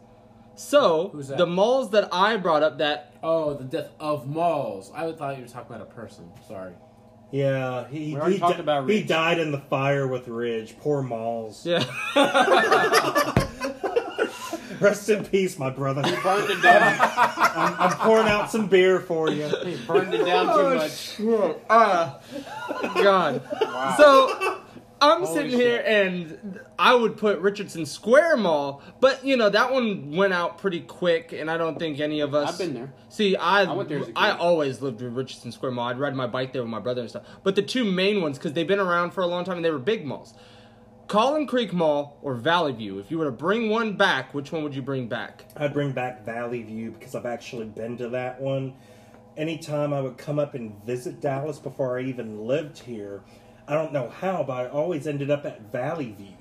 So 0.55 1.09
Who's 1.09 1.27
that? 1.27 1.37
the 1.37 1.47
malls 1.47 1.91
that 1.91 2.07
I 2.13 2.37
brought 2.37 2.63
up 2.63 2.77
that 2.77 3.13
Oh, 3.21 3.55
the 3.55 3.63
death 3.65 3.89
of 3.99 4.25
malls. 4.27 4.89
I 4.95 5.11
thought 5.11 5.35
you 5.35 5.43
were 5.43 5.49
talking 5.49 5.75
about 5.75 5.85
a 5.87 5.91
person. 5.93 6.31
Sorry. 6.47 6.73
yeah, 7.31 7.87
he 7.89 8.13
We 8.13 8.19
already 8.21 8.35
he, 8.35 8.39
di- 8.41 8.53
about 8.59 8.89
he 8.89 9.03
died 9.03 9.39
in 9.39 9.51
the 9.51 9.59
fire 9.59 10.07
with 10.07 10.27
Ridge. 10.29 10.77
Poor 10.79 11.01
Malls. 11.01 11.65
yeah. 11.65 11.83
Rest 14.83 15.09
in 15.09 15.25
peace, 15.25 15.57
my 15.57 15.69
brother. 15.69 16.01
burned 16.23 16.49
it 16.51 16.61
down. 16.61 16.97
I'm, 17.55 17.75
I'm 17.79 17.97
pouring 17.97 18.27
out 18.27 18.51
some 18.51 18.67
beer 18.67 18.99
for 18.99 19.29
you. 19.31 19.47
he 19.63 19.77
burned 19.85 20.13
it 20.13 20.25
down 20.25 20.57
too 20.57 20.75
much. 20.75 21.19
uh, 21.69 22.19
God. 23.01 23.41
Wow. 23.61 23.95
So 23.97 24.59
I'm 25.03 25.23
Holy 25.23 25.33
sitting 25.33 25.51
here 25.59 25.83
and 25.85 26.59
I 26.79 26.95
would 26.95 27.17
put 27.17 27.39
Richardson 27.39 27.85
Square 27.85 28.37
Mall, 28.37 28.81
but 29.01 29.25
you 29.25 29.35
know 29.35 29.49
that 29.49 29.71
one 29.71 30.15
went 30.15 30.33
out 30.33 30.57
pretty 30.59 30.79
quick, 30.79 31.33
and 31.33 31.51
I 31.51 31.57
don't 31.57 31.77
think 31.77 31.99
any 31.99 32.21
of 32.21 32.33
us. 32.33 32.53
I've 32.53 32.57
been 32.57 32.73
there. 32.73 32.93
See, 33.09 33.35
I 33.35 33.63
I 33.63 33.73
went 33.73 33.89
there 33.89 33.99
as 33.99 34.03
a 34.03 34.07
kid. 34.07 34.17
I 34.17 34.31
always 34.37 34.81
lived 34.81 35.01
with 35.01 35.13
Richardson 35.13 35.51
Square 35.51 35.73
Mall. 35.73 35.89
I'd 35.89 35.99
ride 35.99 36.15
my 36.15 36.27
bike 36.27 36.53
there 36.53 36.61
with 36.61 36.71
my 36.71 36.79
brother 36.79 37.01
and 37.01 37.09
stuff. 37.09 37.23
But 37.43 37.55
the 37.55 37.61
two 37.61 37.83
main 37.83 38.21
ones, 38.21 38.37
because 38.37 38.53
they've 38.53 38.67
been 38.67 38.79
around 38.79 39.11
for 39.11 39.21
a 39.21 39.27
long 39.27 39.43
time 39.43 39.57
and 39.57 39.65
they 39.65 39.71
were 39.71 39.79
big 39.79 40.05
malls. 40.05 40.33
Collin 41.13 41.45
Creek 41.45 41.71
Mall 41.73 42.17
or 42.23 42.33
Valley 42.33 42.71
View. 42.71 42.97
If 42.97 43.11
you 43.11 43.19
were 43.19 43.25
to 43.25 43.31
bring 43.31 43.69
one 43.69 43.95
back, 43.95 44.33
which 44.33 44.51
one 44.51 44.63
would 44.63 44.73
you 44.73 44.81
bring 44.81 45.07
back? 45.07 45.45
I'd 45.55 45.71
bring 45.71 45.91
back 45.91 46.25
Valley 46.25 46.63
View 46.63 46.89
because 46.89 47.13
I've 47.13 47.27
actually 47.27 47.67
been 47.67 47.97
to 47.97 48.09
that 48.09 48.41
one. 48.41 48.73
Anytime 49.37 49.93
I 49.93 50.01
would 50.01 50.17
come 50.17 50.39
up 50.39 50.55
and 50.55 50.83
visit 50.83 51.21
Dallas 51.21 51.59
before 51.59 51.99
I 51.99 52.01
even 52.01 52.47
lived 52.47 52.79
here, 52.79 53.21
I 53.67 53.75
don't 53.75 53.93
know 53.93 54.09
how, 54.09 54.41
but 54.41 54.53
I 54.53 54.69
always 54.69 55.05
ended 55.05 55.29
up 55.29 55.45
at 55.45 55.71
Valley 55.71 56.15
View. 56.17 56.33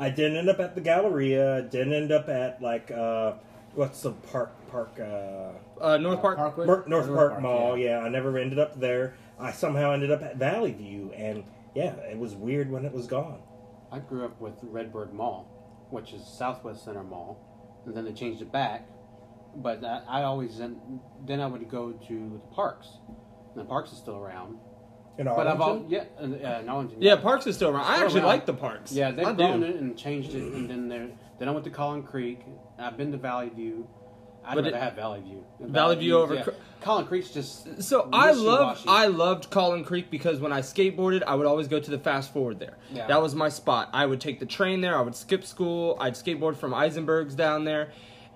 I 0.00 0.10
didn't 0.10 0.38
end 0.38 0.48
up 0.48 0.58
at 0.58 0.74
the 0.74 0.80
Galleria. 0.80 1.58
I 1.58 1.60
didn't 1.60 1.92
end 1.92 2.10
up 2.10 2.28
at 2.28 2.60
like 2.60 2.90
uh, 2.90 3.34
what's 3.76 4.00
the 4.02 4.10
park 4.10 4.50
park 4.72 4.98
uh, 4.98 5.52
Uh, 5.80 5.98
North 5.98 6.20
Park. 6.20 6.36
Parkwood? 6.36 6.66
Mer- 6.66 6.84
North, 6.88 7.06
Park, 7.06 7.30
Park, 7.30 7.42
Mall. 7.42 7.78
Yeah. 7.78 8.00
I 8.00 8.08
never 8.08 8.36
ended 8.38 8.58
up 8.58 8.80
there. 8.80 9.14
I 9.38 9.52
somehow 9.52 9.92
ended 9.92 10.10
up 10.10 10.20
at 10.24 10.34
Valley 10.36 10.72
View, 10.72 11.12
and 11.14 11.44
yeah, 11.76 11.94
it 12.10 12.18
was 12.18 12.34
weird 12.34 12.72
when 12.72 12.84
it 12.84 12.92
was 12.92 13.06
gone. 13.06 13.38
I 13.92 13.98
grew 13.98 14.24
up 14.24 14.40
with 14.40 14.54
Redbird 14.62 15.12
Mall, 15.12 15.86
which 15.90 16.12
is 16.12 16.24
Southwest 16.26 16.84
Center 16.84 17.02
Mall, 17.02 17.82
and 17.86 17.96
then 17.96 18.04
they 18.04 18.12
changed 18.12 18.40
it 18.42 18.52
back, 18.52 18.88
but 19.56 19.84
I, 19.84 20.02
I 20.08 20.22
always 20.22 20.58
then, 20.58 21.00
then 21.26 21.40
I 21.40 21.46
would 21.46 21.68
go 21.68 21.92
to 21.92 22.30
the 22.32 22.54
parks. 22.54 22.88
And 23.54 23.64
the 23.64 23.64
parks 23.68 23.90
is 23.92 23.98
still 23.98 24.16
around. 24.16 24.58
In 25.18 25.26
But 25.26 25.48
I've 25.48 25.60
all, 25.60 25.70
Arlington? 25.70 25.90
yeah, 25.90 26.04
uh, 26.20 26.22
uh, 26.22 26.60
in 26.60 26.68
Arlington. 26.68 27.02
Yeah, 27.02 27.16
Parks 27.16 27.46
is 27.46 27.56
still 27.56 27.70
around. 27.70 27.82
I 27.84 27.94
Still 27.96 28.04
actually 28.06 28.20
around. 28.20 28.28
like 28.28 28.46
the 28.46 28.54
parks. 28.54 28.92
Yeah, 28.92 29.10
they've 29.10 29.26
I 29.26 29.32
grown 29.32 29.60
do. 29.60 29.66
it 29.66 29.74
and 29.76 29.98
changed 29.98 30.34
it, 30.34 30.42
and 30.54 30.70
then 30.70 30.88
there. 30.88 31.08
Then 31.38 31.48
I 31.48 31.50
went 31.50 31.64
to 31.64 31.70
Collin 31.70 32.04
Creek. 32.04 32.40
I've 32.78 32.96
been 32.96 33.10
to 33.12 33.18
Valley 33.18 33.50
View. 33.50 33.88
I'd 34.50 34.54
But 34.56 34.64
rather 34.64 34.76
it- 34.76 34.82
have 34.82 34.94
Valley 34.94 35.20
View. 35.20 35.44
Valley 35.60 35.96
View 35.96 36.18
over 36.18 36.34
Yeah. 36.34 36.44
Collin 36.80 37.06
Creek's 37.06 37.30
just 37.30 37.82
So 37.82 38.08
I 38.12 38.32
loved 38.32 38.84
I 38.88 39.06
loved 39.06 39.50
Collin 39.50 39.84
Creek 39.84 40.10
because 40.10 40.40
when 40.40 40.52
I 40.52 40.60
skateboarded, 40.60 41.22
I 41.26 41.34
would 41.34 41.46
always 41.46 41.68
go 41.68 41.78
to 41.78 41.90
the 41.90 41.98
fast 41.98 42.32
forward 42.32 42.58
there. 42.58 42.76
Yeah. 42.92 43.06
That 43.06 43.20
was 43.22 43.34
my 43.34 43.48
spot. 43.50 43.90
I 43.92 44.06
would 44.06 44.20
take 44.20 44.40
the 44.40 44.46
train 44.46 44.80
there. 44.80 44.96
I 44.96 45.02
would 45.02 45.14
skip 45.14 45.44
school. 45.44 45.96
I'd 46.00 46.14
skateboard 46.14 46.56
from 46.56 46.72
Eisenberg's 46.74 47.34
down 47.34 47.64
there, 47.64 47.90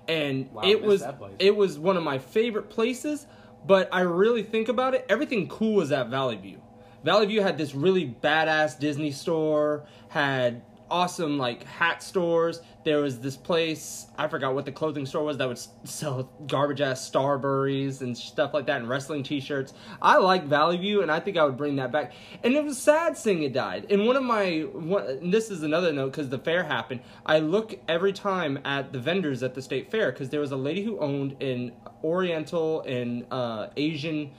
and 0.09 0.53
Wow, 0.53 0.62
it 0.64 0.83
was 0.83 1.03
it 1.38 1.57
was 1.57 1.79
one 1.79 1.96
of 1.96 2.03
my 2.03 2.18
favorite 2.18 2.68
places. 2.70 3.27
But 3.66 3.88
I 3.92 4.03
really 4.03 4.42
think 4.42 4.68
about 4.68 4.92
it, 4.94 5.07
everything 5.09 5.48
cool 5.48 5.77
was 5.77 5.90
at 5.90 6.09
Valley 6.11 6.37
View. 6.37 6.61
Valley 7.03 7.27
View 7.27 7.40
had 7.42 7.57
this 7.59 7.74
really 7.74 8.14
badass 8.22 8.79
Disney 8.79 9.11
store, 9.11 9.85
had 10.09 10.62
awesome 10.94 11.37
like 11.38 11.64
hat 11.64 12.04
stores. 12.04 12.61
There 12.85 13.00
was 13.00 13.18
this 13.18 13.37
place, 13.37 14.07
I 14.16 14.28
forgot 14.28 14.54
what 14.54 14.64
the 14.64 14.70
clothing 14.70 15.07
store 15.07 15.24
was 15.24 15.37
that 15.38 15.48
would 15.48 15.59
sell 15.83 16.30
garbage 16.46 16.80
ass 16.80 17.11
Starburys 17.11 18.00
and 18.02 18.16
stuff 18.16 18.54
like 18.54 18.66
that 18.66 18.76
and 18.76 18.88
wrestling 18.88 19.24
t-shirts. 19.24 19.74
I 20.00 20.18
like 20.18 20.44
Valley 20.44 20.76
View 20.76 21.02
and 21.02 21.11
I 21.11 21.18
think 21.18 21.37
I 21.37 21.44
would 21.44 21.57
bring 21.57 21.74
that 21.76 21.90
back. 21.90 22.12
And 22.44 22.54
it 22.54 22.62
was 22.62 22.80
sad 22.80 23.18
seeing 23.18 23.42
it 23.42 23.52
died. 23.52 23.87
And 23.90 24.07
one 24.07 24.14
of 24.14 24.22
my 24.22 24.61
one, 24.72 25.30
this 25.30 25.50
is 25.50 25.64
another 25.64 25.92
note 25.92 26.12
cuz 26.12 26.28
the 26.28 26.38
fair 26.38 26.62
happened. 26.62 27.00
I 27.26 27.40
look 27.40 27.74
every 27.88 28.12
time 28.12 28.61
at 28.64 28.92
the 28.92 29.00
vendors 29.00 29.42
at 29.42 29.54
the 29.54 29.62
state 29.62 29.90
fair 29.90 30.12
cuz 30.12 30.28
there 30.28 30.40
was 30.40 30.52
a 30.52 30.57
lady 30.57 30.85
who 30.85 30.96
owned 31.00 31.42
an 31.42 31.72
oriental 32.04 32.83
and 32.83 33.26
uh, 33.33 33.66
Asian 33.76 34.30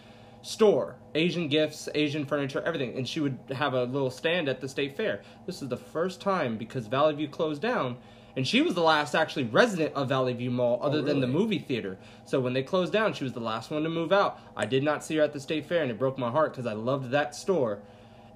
store. 0.46 0.96
Asian 1.16 1.48
gifts 1.48 1.90
asian 1.96 2.24
furniture 2.24 2.62
everything. 2.62 2.96
And 2.96 3.08
she 3.08 3.20
would 3.20 3.38
have 3.52 3.74
a 3.74 3.86
little 3.86 4.12
stand 4.12 4.48
at 4.48 4.62
the 4.62 4.70
state 4.70 4.96
fair. 4.96 5.22
This 5.48 5.64
is 5.64 5.70
the 5.70 5.78
first 5.78 6.22
time 6.22 6.56
because 6.56 6.86
valley 6.86 7.16
view 7.16 7.28
closed 7.28 7.64
down. 7.64 7.98
And 8.38 8.48
she 8.48 8.62
was 8.62 8.76
the 8.76 8.84
last 8.84 9.16
actually 9.16 9.46
resident 9.46 9.96
of 9.96 10.10
valley 10.10 10.34
view 10.34 10.52
mall 10.52 10.80
other 10.84 11.02
than 11.02 11.20
the 11.20 11.28
movie 11.28 11.58
theater. 11.58 11.98
So 12.26 12.40
when 12.40 12.54
they 12.54 12.62
closed 12.62 12.94
down 12.94 13.14
she 13.14 13.24
was 13.24 13.34
the 13.34 13.40
last 13.40 13.72
one 13.72 13.82
to 13.84 13.90
move 13.90 14.14
out. 14.14 14.40
I 14.56 14.68
did 14.68 14.84
not 14.84 15.04
see 15.04 15.16
her 15.16 15.24
at 15.24 15.34
the 15.34 15.40
state 15.40 15.66
fair 15.66 15.82
and 15.82 15.90
it 15.90 15.98
broke 15.98 16.18
my 16.20 16.30
heart 16.30 16.52
because 16.54 16.68
i 16.68 16.74
loved 16.74 17.10
that 17.12 17.34
store. 17.36 17.80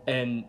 And 0.07 0.45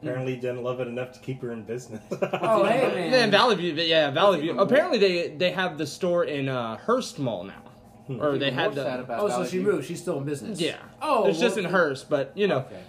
Apparently, 0.00 0.36
didn't 0.36 0.62
love 0.62 0.80
it 0.80 0.86
enough 0.88 1.12
to 1.12 1.20
keep 1.20 1.40
her 1.40 1.50
in 1.52 1.62
business. 1.62 2.02
Oh, 2.10 2.64
hey, 2.68 2.80
man. 2.94 3.10
then 3.10 3.30
valley 3.30 3.56
view 3.56 3.72
yeah 3.72 4.10
valley 4.10 4.40
view 4.40 4.58
apparently 4.58 4.98
they 4.98 5.28
they 5.28 5.50
have 5.50 5.78
the 5.78 5.86
store 5.86 6.24
in 6.24 6.48
uh 6.48 6.76
Hurst 6.76 7.18
mall 7.18 7.44
now 7.44 7.63
Hmm. 8.06 8.20
or 8.20 8.36
they 8.38 8.46
Even 8.48 8.58
had 8.58 8.74
more 8.74 8.84
sad 8.84 8.98
the 9.00 9.04
about 9.04 9.20
Oh, 9.20 9.28
so 9.28 9.44
she 9.44 9.58
View. 9.58 9.72
moved. 9.72 9.86
She's 9.86 10.00
still 10.00 10.18
in 10.18 10.24
business. 10.24 10.60
yeah 10.60 10.76
Oh, 11.00 11.26
it's 11.26 11.38
just 11.40 11.56
in 11.58 11.64
hers, 11.64 12.04
but 12.04 12.32
you 12.34 12.46
know 12.48 12.58
Okay. 12.58 12.80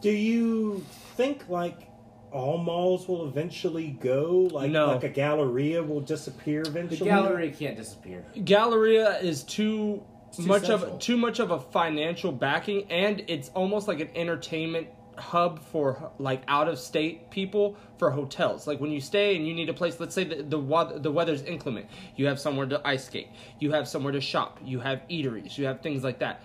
Do 0.00 0.10
you 0.10 0.84
think 1.16 1.48
like 1.48 1.88
all 2.30 2.58
malls 2.58 3.08
will 3.08 3.26
eventually 3.26 3.88
go? 4.00 4.48
Like 4.52 4.70
No. 4.70 4.86
like 4.88 5.04
a 5.04 5.08
Galleria 5.08 5.82
will 5.82 6.00
disappear 6.00 6.60
eventually. 6.62 6.96
The 6.98 7.04
eventually? 7.06 7.28
gallery 7.28 7.50
can't 7.52 7.76
disappear. 7.76 8.24
Galleria 8.44 9.18
is 9.20 9.42
too, 9.44 10.02
too 10.36 10.42
much 10.42 10.66
central. 10.66 10.94
of 10.94 10.98
too 11.00 11.16
much 11.16 11.38
of 11.38 11.50
a 11.52 11.58
financial 11.60 12.32
backing, 12.32 12.90
and 12.90 13.24
it's 13.28 13.48
almost 13.50 13.88
like 13.88 14.00
an 14.00 14.08
entertainment 14.14 14.88
hub 15.18 15.62
for 15.62 16.10
like 16.18 16.42
out 16.48 16.68
of 16.68 16.78
state 16.78 17.30
people 17.30 17.76
for 17.98 18.10
hotels. 18.10 18.66
Like 18.66 18.80
when 18.80 18.90
you 18.90 19.00
stay 19.00 19.36
and 19.36 19.46
you 19.46 19.54
need 19.54 19.68
a 19.68 19.74
place, 19.74 19.98
let's 20.00 20.14
say 20.14 20.24
the 20.24 20.42
the, 20.42 20.98
the 20.98 21.10
weather's 21.10 21.42
inclement, 21.42 21.86
you 22.16 22.26
have 22.26 22.38
somewhere 22.40 22.66
to 22.66 22.80
ice 22.86 23.04
skate, 23.04 23.28
you 23.58 23.72
have 23.72 23.88
somewhere 23.88 24.12
to 24.12 24.20
shop, 24.20 24.58
you 24.64 24.80
have 24.80 25.02
eateries, 25.10 25.58
you 25.58 25.66
have 25.66 25.80
things 25.80 26.04
like 26.04 26.18
that. 26.20 26.42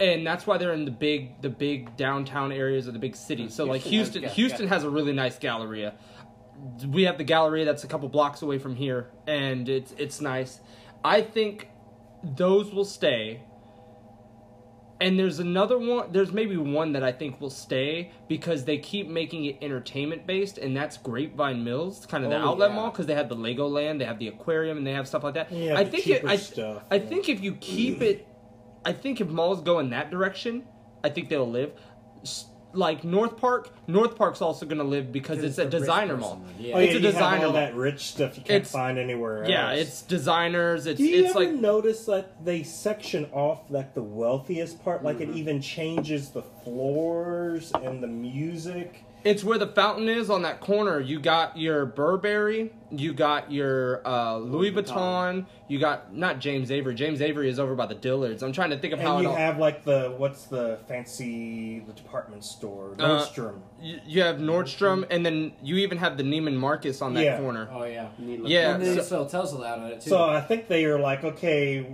And 0.00 0.26
that's 0.26 0.44
why 0.44 0.58
they're 0.58 0.72
in 0.72 0.84
the 0.84 0.90
big, 0.90 1.40
the 1.40 1.48
big 1.48 1.96
downtown 1.96 2.50
areas 2.50 2.88
of 2.88 2.94
the 2.94 2.98
big 2.98 3.14
cities. 3.14 3.54
So 3.54 3.64
like 3.64 3.82
Houston 3.82 4.22
Houston, 4.22 4.22
has 4.24 4.36
Houston 4.36 4.68
has 4.68 4.84
a 4.84 4.90
really 4.90 5.12
nice 5.12 5.38
Galleria 5.38 5.94
we 6.88 7.02
have 7.04 7.18
the 7.18 7.24
gallery 7.24 7.64
that's 7.64 7.84
a 7.84 7.86
couple 7.86 8.08
blocks 8.08 8.42
away 8.42 8.58
from 8.58 8.76
here 8.76 9.10
and 9.26 9.68
it's 9.68 9.92
it's 9.98 10.20
nice 10.20 10.60
i 11.04 11.20
think 11.20 11.68
those 12.22 12.72
will 12.72 12.84
stay 12.84 13.42
and 15.04 15.18
there's 15.18 15.38
another 15.38 15.78
one 15.78 16.10
there's 16.12 16.32
maybe 16.32 16.56
one 16.56 16.92
that 16.92 17.04
i 17.04 17.12
think 17.12 17.40
will 17.40 17.50
stay 17.50 18.10
because 18.26 18.64
they 18.64 18.78
keep 18.78 19.06
making 19.06 19.44
it 19.44 19.58
entertainment 19.62 20.26
based 20.26 20.56
and 20.58 20.74
that's 20.76 20.96
grapevine 20.96 21.62
mills 21.62 22.06
kind 22.06 22.24
of 22.24 22.30
the 22.30 22.36
Oh, 22.36 22.48
outlet 22.50 22.70
yeah. 22.70 22.76
mall 22.76 22.90
because 22.90 23.06
they 23.06 23.14
have 23.14 23.28
the 23.28 23.34
lego 23.36 23.68
land 23.68 24.00
they 24.00 24.04
have 24.06 24.18
the 24.18 24.28
aquarium 24.28 24.78
and 24.78 24.86
they 24.86 24.92
have 24.92 25.06
stuff 25.06 25.22
like 25.22 25.34
that 25.34 25.52
Yeah, 25.52 25.76
i 25.76 25.84
think 25.84 26.06
it, 26.06 26.24
I, 26.24 26.36
stuff, 26.36 26.82
I 26.90 26.96
yeah. 26.96 27.06
think 27.10 27.28
if 27.28 27.40
you 27.42 27.54
keep 27.56 28.00
it 28.00 28.26
i 28.84 28.92
think 28.92 29.20
if 29.20 29.28
malls 29.28 29.60
go 29.62 29.78
in 29.78 29.90
that 29.90 30.10
direction 30.10 30.64
i 31.04 31.10
think 31.10 31.28
they'll 31.28 31.50
live 31.50 31.72
S- 32.22 32.46
like 32.76 33.04
north 33.04 33.36
park 33.36 33.70
north 33.86 34.16
park's 34.16 34.40
also 34.42 34.66
going 34.66 34.78
to 34.78 34.84
live 34.84 35.12
because 35.12 35.42
it's 35.42 35.58
a 35.58 35.64
designer 35.68 36.16
mall. 36.16 36.42
Yeah. 36.58 36.74
Oh 36.74 36.78
yeah, 36.78 36.84
It's 36.84 36.92
a 36.92 36.96
you 36.96 37.00
designer 37.00 37.24
have 37.36 37.40
all 37.46 37.52
mall. 37.52 37.60
that 37.60 37.74
rich 37.74 38.00
stuff 38.06 38.36
you 38.36 38.42
can't 38.42 38.50
It's- 38.62 38.72
find 38.72 38.98
anywhere 38.98 39.40
else. 39.42 39.50
Yeah, 39.50 39.72
it's 39.72 40.02
designers. 40.02 40.86
It's 40.86 40.98
Do 40.98 41.04
you 41.04 41.24
it's 41.24 41.30
ever 41.36 41.40
like 41.46 41.52
notice 41.52 42.06
that 42.06 42.44
they 42.44 42.62
section 42.62 43.26
off 43.32 43.70
like 43.70 43.94
the 43.94 44.02
wealthiest 44.02 44.82
part? 44.84 45.02
Like 45.04 45.18
Mm-hmm. 45.18 45.32
it 45.32 45.36
even 45.36 45.60
changes 45.60 46.30
the 46.30 46.42
floors 46.84 47.72
and 47.72 48.02
the 48.02 48.06
music. 48.08 49.04
it's 49.24 49.42
where 49.42 49.56
the 49.58 49.66
fountain 49.68 50.08
is 50.08 50.28
on 50.28 50.42
that 50.42 50.60
corner. 50.60 51.00
You 51.00 51.18
got 51.20 51.56
your 51.56 51.86
Burberry, 51.86 52.72
you 52.90 53.14
got 53.14 53.50
your 53.50 54.06
uh, 54.06 54.36
Louis, 54.36 54.70
Louis 54.70 54.82
Vuitton, 54.82 54.86
Vuitton. 54.86 55.46
You 55.66 55.78
got 55.78 56.14
not 56.14 56.40
James 56.40 56.70
Avery. 56.70 56.94
James 56.94 57.20
Avery 57.22 57.48
is 57.48 57.58
over 57.58 57.74
by 57.74 57.86
the 57.86 57.94
Dillards. 57.94 58.42
I'm 58.42 58.52
trying 58.52 58.70
to 58.70 58.78
think 58.78 58.92
of 58.92 59.00
how 59.00 59.12
And 59.16 59.20
it 59.20 59.22
you 59.22 59.28
all. 59.30 59.36
have 59.36 59.58
like 59.58 59.84
the 59.84 60.14
what's 60.16 60.44
the 60.44 60.78
fancy 60.88 61.80
the 61.80 61.92
department 61.92 62.44
store 62.44 62.94
Uh, 62.98 63.02
Nordstrom. 63.20 63.60
you, 63.80 63.98
you 64.06 64.22
have 64.22 64.36
Nordstrom, 64.36 65.06
and 65.10 65.24
then 65.24 65.52
you 65.62 65.76
even 65.76 65.98
have 65.98 66.16
the 66.16 66.22
Neiman 66.22 66.54
Marcus 66.54 67.00
on 67.00 67.14
that 67.14 67.24
Yeah. 67.24 67.38
corner. 67.38 67.68
Oh 67.72 67.84
yeah. 67.84 68.08
Needless 68.18 68.50
Yeah, 68.50 68.74
And 68.74 68.84
to 68.84 68.90
they 68.90 68.96
say. 68.96 69.02
sell 69.02 69.26
Tesla 69.26 69.66
out 69.66 69.78
of 69.78 69.88
it 69.90 70.00
too. 70.02 70.10
so 70.10 70.22
I 70.24 70.40
think 70.40 70.68
they 70.68 70.84
are 70.84 70.98
like, 70.98 71.24
okay, 71.24 71.86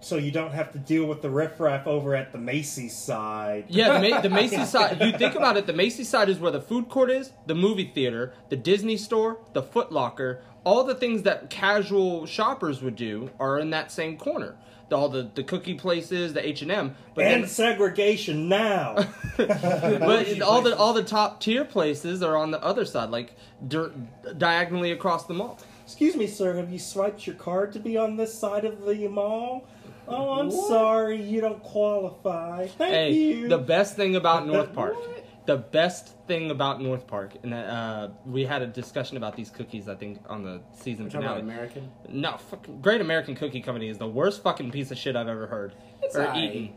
so 0.00 0.16
you 0.16 0.30
don't 0.30 0.52
have 0.52 0.72
to 0.72 0.78
deal 0.78 1.04
with 1.06 1.22
the 1.22 1.30
riffraff 1.30 1.86
over 1.86 2.14
at 2.14 2.32
the 2.32 2.38
Macy's 2.38 2.96
side. 2.96 3.64
Yeah, 3.68 4.00
the, 4.00 4.08
Ma- 4.08 4.20
the 4.20 4.30
Macy's 4.40 4.68
side. 4.70 5.00
You 5.00 5.12
think 5.18 5.34
about 5.34 5.56
it, 5.56 5.66
the 5.66 5.72
Macy's 5.72 6.08
side 6.08 6.28
is 6.28 6.38
where 6.38 6.50
the 6.52 6.60
food 6.62 6.88
court 6.88 7.10
is, 7.10 7.32
the 7.46 7.54
movie 7.54 7.90
theater, 7.94 8.32
the 8.48 8.56
Disney 8.56 8.96
store, 8.96 9.38
the 9.52 9.62
Foot 9.62 9.92
Locker. 9.92 10.40
All 10.68 10.84
the 10.84 10.94
things 10.94 11.22
that 11.22 11.48
casual 11.48 12.26
shoppers 12.26 12.82
would 12.82 12.94
do 12.94 13.30
are 13.40 13.58
in 13.58 13.70
that 13.70 13.90
same 13.90 14.18
corner. 14.18 14.54
All 14.92 15.08
the, 15.08 15.30
the 15.34 15.42
cookie 15.42 15.72
places, 15.72 16.34
the 16.34 16.46
H 16.46 16.60
and 16.60 16.70
M, 16.70 16.94
but 17.14 17.24
and 17.24 17.44
then 17.44 17.48
segregation 17.48 18.50
now. 18.50 18.96
but 19.38 20.42
all 20.42 20.60
the 20.60 20.76
all 20.76 20.92
the 20.92 21.02
top 21.02 21.40
tier 21.40 21.64
places 21.64 22.22
are 22.22 22.36
on 22.36 22.50
the 22.50 22.62
other 22.62 22.84
side, 22.84 23.08
like 23.08 23.32
dir- 23.66 23.92
diagonally 24.36 24.92
across 24.92 25.24
the 25.24 25.32
mall. 25.32 25.58
Excuse 25.84 26.16
me, 26.16 26.26
sir, 26.26 26.56
have 26.56 26.70
you 26.70 26.78
swiped 26.78 27.26
your 27.26 27.36
card 27.36 27.72
to 27.72 27.78
be 27.78 27.96
on 27.96 28.18
this 28.18 28.34
side 28.38 28.66
of 28.66 28.84
the 28.84 29.08
mall? 29.08 29.66
Oh, 30.06 30.38
I'm 30.38 30.50
sorry, 30.50 31.22
you 31.22 31.40
don't 31.40 31.62
qualify. 31.62 32.66
Thank 32.66 32.92
Hey, 32.92 33.12
you. 33.12 33.48
the 33.48 33.56
best 33.56 33.96
thing 33.96 34.16
about 34.16 34.46
North 34.46 34.74
Park, 34.74 34.96
What? 34.96 35.24
The 35.48 35.56
best 35.56 36.14
thing 36.26 36.50
about 36.50 36.82
North 36.82 37.06
Park, 37.06 37.32
and 37.42 37.54
uh, 37.54 38.08
we 38.26 38.44
had 38.44 38.60
a 38.60 38.66
discussion 38.66 39.16
about 39.16 39.34
these 39.34 39.48
cookies. 39.48 39.88
I 39.88 39.94
think 39.94 40.20
on 40.28 40.42
the 40.44 40.60
season 40.74 41.06
We're 41.06 41.10
talking 41.10 41.26
about 41.26 41.38
finale. 41.38 41.54
American. 41.54 41.90
No, 42.10 42.36
fucking 42.36 42.82
Great 42.82 43.00
American 43.00 43.34
Cookie 43.34 43.62
Company 43.62 43.88
is 43.88 43.96
the 43.96 44.06
worst 44.06 44.42
fucking 44.42 44.70
piece 44.72 44.90
of 44.90 44.98
shit 44.98 45.16
I've 45.16 45.26
ever 45.26 45.46
heard 45.46 45.72
It's 46.02 46.14
or 46.14 46.26
aight. 46.26 46.36
eaten. 46.54 46.76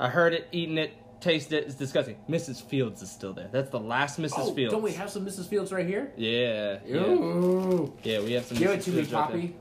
I 0.00 0.08
heard 0.08 0.32
it, 0.32 0.48
eaten 0.50 0.78
it, 0.78 0.92
tasted 1.20 1.56
it. 1.58 1.64
It's 1.66 1.74
disgusting. 1.74 2.16
Mrs. 2.26 2.62
Fields 2.62 3.02
is 3.02 3.10
still 3.10 3.34
there. 3.34 3.50
That's 3.52 3.68
the 3.68 3.78
last 3.80 4.18
Mrs. 4.18 4.32
Oh, 4.38 4.54
Fields. 4.54 4.72
don't 4.72 4.82
we 4.82 4.92
have 4.92 5.10
some 5.10 5.26
Mrs. 5.26 5.46
Fields 5.46 5.70
right 5.70 5.86
here? 5.86 6.10
Yeah, 6.16 6.78
yeah, 6.86 6.96
Ooh. 7.00 7.92
yeah. 8.02 8.20
We 8.20 8.32
have 8.32 8.46
some. 8.46 8.56
Give 8.56 8.70
Mrs. 8.70 8.74
it 8.76 8.80
to 8.84 8.90
me, 8.92 8.96
Fields 8.96 9.12
right 9.12 9.30
there. 9.30 9.40
Poppy. 9.42 9.56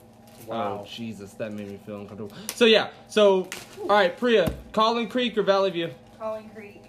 Oh 0.49 0.85
Jesus, 0.89 1.33
that 1.33 1.51
made 1.51 1.67
me 1.67 1.77
feel 1.85 1.99
uncomfortable. 1.99 2.31
So 2.55 2.63
yeah, 2.63 2.87
so 3.09 3.49
all 3.81 3.87
right, 3.87 4.15
Priya, 4.17 4.53
Collin 4.71 5.09
Creek 5.09 5.37
or 5.37 5.43
Valley 5.43 5.71
View? 5.71 5.89
Collin 6.17 6.49
Creek. 6.55 6.83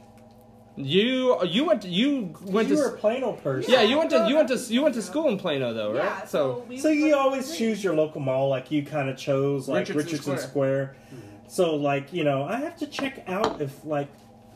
You 0.77 1.45
you 1.45 1.65
went 1.65 1.83
to, 1.83 1.89
you 1.89 2.35
went 2.43 2.69
you 2.69 2.75
to 2.77 2.83
were 2.83 2.89
a 2.95 2.99
Plano 2.99 3.33
person. 3.33 3.73
yeah 3.73 3.83
you 3.83 3.97
went 3.97 4.11
to 4.11 4.27
you 4.29 4.35
went 4.35 4.49
to 4.49 4.57
you 4.57 4.83
went 4.83 4.95
to 4.97 5.03
school 5.03 5.29
in 5.29 5.39
Plano 5.39 5.73
though 5.73 5.93
right? 5.93 6.03
Yeah, 6.03 6.25
so, 6.25 6.65
we 6.69 6.79
So 6.79 6.89
you 6.89 7.15
always 7.15 7.47
Creek. 7.47 7.59
choose 7.59 7.85
your 7.85 7.95
local 7.95 8.21
mall, 8.21 8.49
like 8.49 8.71
you 8.73 8.85
kind 8.85 9.09
of 9.09 9.17
chose 9.17 9.69
like 9.69 9.83
Richardson 9.89 9.97
Richardson, 10.05 10.39
Square. 10.39 10.49
Square. 10.49 10.97
So 11.47 11.77
like 11.77 12.13
you 12.13 12.25
know, 12.25 12.43
I 12.43 12.57
have 12.57 12.77
to 12.79 12.87
check 12.89 13.23
out 13.29 13.61
if 13.61 13.85
like 13.85 14.09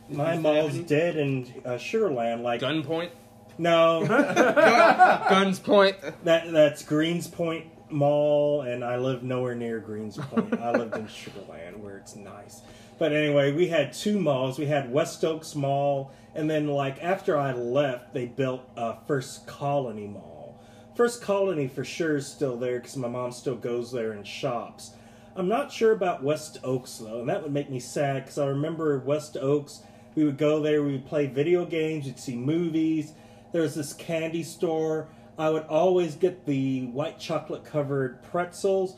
my 0.08 0.32
Fifth 0.32 0.42
mall's 0.42 0.78
dead 0.78 1.16
in 1.16 1.44
uh, 1.64 1.72
Sugarland. 1.72 2.42
Like 2.42 2.62
gunpoint, 2.62 3.10
no, 3.56 4.04
guns 5.28 5.60
point. 5.60 5.96
that 6.24 6.50
that's 6.50 6.82
Greenspoint 6.82 7.66
Mall, 7.90 8.62
and 8.62 8.84
I 8.84 8.96
live 8.96 9.22
nowhere 9.22 9.54
near 9.54 9.80
Greenspoint. 9.80 10.60
I 10.60 10.72
lived 10.72 10.96
in 10.96 11.06
Sugarland, 11.06 11.76
where 11.78 11.98
it's 11.98 12.16
nice. 12.16 12.62
But 12.98 13.12
anyway, 13.12 13.52
we 13.52 13.68
had 13.68 13.92
two 13.92 14.18
malls. 14.18 14.58
We 14.58 14.66
had 14.66 14.92
West 14.92 15.24
Oaks 15.24 15.54
Mall, 15.54 16.10
and 16.34 16.50
then 16.50 16.66
like 16.66 17.02
after 17.02 17.38
I 17.38 17.52
left, 17.52 18.12
they 18.12 18.26
built 18.26 18.68
uh, 18.76 18.96
First 19.06 19.46
Colony 19.46 20.06
Mall. 20.06 20.60
First 20.96 21.22
Colony 21.22 21.68
for 21.68 21.84
sure 21.84 22.16
is 22.16 22.26
still 22.26 22.56
there 22.56 22.80
because 22.80 22.96
my 22.96 23.06
mom 23.06 23.30
still 23.30 23.54
goes 23.54 23.92
there 23.92 24.12
and 24.12 24.26
shops. 24.26 24.94
I'm 25.36 25.46
not 25.46 25.70
sure 25.70 25.92
about 25.92 26.24
West 26.24 26.58
Oaks 26.64 26.98
though, 26.98 27.20
and 27.20 27.28
that 27.28 27.44
would 27.44 27.52
make 27.52 27.70
me 27.70 27.78
sad 27.78 28.24
because 28.24 28.38
I 28.38 28.46
remember 28.46 28.98
West 28.98 29.36
Oaks. 29.36 29.82
We 30.16 30.24
would 30.24 30.36
go 30.36 30.60
there, 30.60 30.82
we 30.82 30.92
would 30.92 31.06
play 31.06 31.26
video 31.26 31.64
games, 31.64 32.04
you'd 32.04 32.18
see 32.18 32.34
movies. 32.34 33.12
There 33.52 33.62
was 33.62 33.76
this 33.76 33.92
candy 33.92 34.42
store. 34.42 35.06
I 35.38 35.50
would 35.50 35.62
always 35.66 36.16
get 36.16 36.44
the 36.44 36.86
white 36.86 37.20
chocolate 37.20 37.64
covered 37.64 38.20
pretzels, 38.24 38.96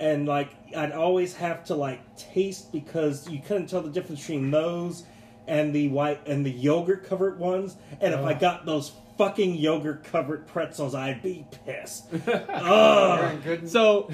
and 0.00 0.26
like 0.26 0.50
I'd 0.76 0.92
always 0.92 1.34
have 1.36 1.64
to 1.66 1.74
like 1.74 2.00
taste 2.16 2.72
because 2.72 3.28
you 3.28 3.40
couldn't 3.40 3.68
tell 3.68 3.82
the 3.82 3.90
difference 3.90 4.20
between 4.20 4.50
those 4.50 5.04
and 5.46 5.74
the 5.74 5.88
white 5.88 6.26
and 6.26 6.44
the 6.44 6.50
yogurt 6.50 7.04
covered 7.08 7.38
ones. 7.38 7.76
And 8.00 8.14
if 8.14 8.20
I 8.20 8.34
got 8.34 8.66
those 8.66 8.92
fucking 9.18 9.54
yogurt 9.56 10.04
covered 10.04 10.46
pretzels, 10.46 10.94
I'd 10.94 11.22
be 11.22 11.44
pissed. 11.66 12.06
Ugh. 12.26 13.42
good. 13.42 13.68
So, 13.68 14.08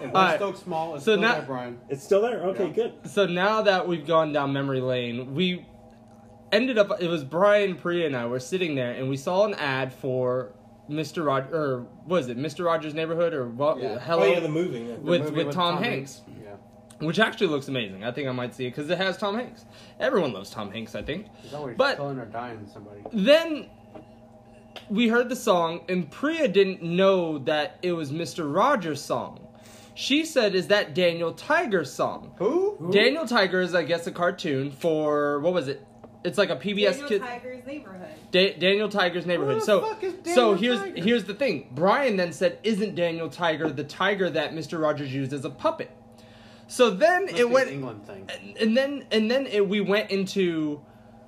If 0.00 0.14
Alright. 0.14 0.40
West 0.40 0.62
Small 0.62 0.94
is 0.94 1.02
So 1.02 1.12
still 1.12 1.20
now- 1.22 1.32
there, 1.34 1.42
Brian. 1.42 1.78
It's 1.88 2.04
still 2.04 2.22
there. 2.22 2.40
Okay, 2.44 2.66
Yeah. 2.68 2.72
good. 2.72 2.92
so 3.06 3.26
now 3.26 3.62
that 3.62 3.88
we've 3.88 4.06
gone 4.06 4.32
down 4.32 4.52
memory 4.52 4.80
lane, 4.80 5.34
we 5.34 5.66
ended 6.52 6.78
up. 6.78 7.00
It 7.02 7.08
was 7.08 7.24
Brian, 7.24 7.74
Priya, 7.74 8.06
and 8.06 8.16
I 8.16 8.26
were 8.26 8.38
sitting 8.40 8.74
there, 8.76 8.92
and 8.92 9.08
we 9.08 9.16
saw 9.16 9.44
an 9.44 9.54
ad 9.54 9.92
for 9.92 10.52
Mr. 10.88 11.24
Rogers, 11.24 11.52
or 11.54 11.86
was 12.06 12.28
it 12.28 12.38
Mr. 12.38 12.64
Rogers' 12.64 12.94
Neighborhood, 12.94 13.34
or 13.34 13.46
what? 13.48 13.80
Yeah. 13.80 13.98
Hello, 13.98 14.22
Oh 14.22 14.26
yeah, 14.26 14.40
the 14.40 14.48
movie. 14.48 14.80
yeah. 14.80 14.94
The 14.94 15.00
With- 15.00 15.22
movie 15.24 15.44
with 15.44 15.54
Tom 15.54 15.82
Hanks. 15.82 16.22
Yeah. 16.42 16.54
which 17.06 17.18
actually 17.20 17.46
looks 17.46 17.68
amazing. 17.68 18.02
I 18.04 18.10
think 18.10 18.26
I 18.28 18.32
might 18.32 18.54
see 18.54 18.66
it 18.66 18.70
because 18.70 18.90
it 18.90 18.98
has 18.98 19.16
Tom 19.16 19.36
Hanks. 19.36 19.64
Everyone 20.00 20.32
loves 20.32 20.50
Tom 20.50 20.70
Hanks, 20.72 20.94
I 20.96 21.02
think. 21.02 21.26
He's 21.42 21.54
always 21.54 21.76
But- 21.76 21.96
killing 21.96 22.18
or 22.18 22.24
dying 22.24 22.66
somebody. 22.72 23.02
Then 23.12 23.66
we 24.90 25.08
heard 25.08 25.28
the 25.28 25.36
song, 25.36 25.80
and 25.88 26.10
Priya 26.10 26.48
didn't 26.48 26.82
know 26.82 27.38
that 27.38 27.76
it 27.82 27.92
was 27.92 28.10
Mr. 28.10 28.52
Rogers' 28.52 29.00
song. 29.00 29.40
She 29.94 30.24
said, 30.24 30.54
"Is 30.54 30.68
that 30.68 30.94
Daniel 30.94 31.32
Tiger's 31.32 31.92
song?" 31.92 32.32
Who? 32.36 32.88
Daniel 32.92 33.26
Tiger 33.26 33.60
is, 33.60 33.74
I 33.74 33.82
guess, 33.82 34.06
a 34.06 34.12
cartoon 34.12 34.70
for 34.70 35.40
what 35.40 35.52
was 35.52 35.66
it? 35.68 35.84
It's 36.28 36.38
like 36.38 36.50
a 36.50 36.56
PBS 36.56 36.92
Daniel 36.92 37.08
kid. 37.08 37.20
Tiger's 37.22 37.66
neighborhood. 37.66 38.08
Da- 38.30 38.58
Daniel 38.58 38.88
Tiger's 38.88 39.26
neighborhood. 39.26 39.54
Who 39.54 39.60
the 39.60 39.66
so, 39.66 39.80
fuck 39.80 40.04
is 40.04 40.34
so 40.34 40.54
here's 40.54 40.78
Tiger? 40.78 41.02
here's 41.02 41.24
the 41.24 41.34
thing. 41.34 41.68
Brian 41.72 42.16
then 42.16 42.32
said, 42.32 42.58
"Isn't 42.62 42.94
Daniel 42.94 43.28
Tiger 43.28 43.70
the 43.70 43.84
tiger 43.84 44.28
that 44.30 44.52
Mr. 44.52 44.80
Rogers 44.80 45.12
used 45.12 45.32
as 45.32 45.44
a 45.44 45.50
puppet?" 45.50 45.90
So 46.66 46.90
then 46.90 47.22
Must 47.24 47.34
it 47.34 47.38
be 47.38 47.44
went 47.44 47.68
an 47.68 47.74
England 47.74 48.06
thing. 48.06 48.28
and, 48.28 48.56
and 48.58 48.76
then 48.76 49.06
and 49.10 49.30
then 49.30 49.46
it, 49.46 49.66
we 49.66 49.80
went 49.80 50.10
into 50.10 50.82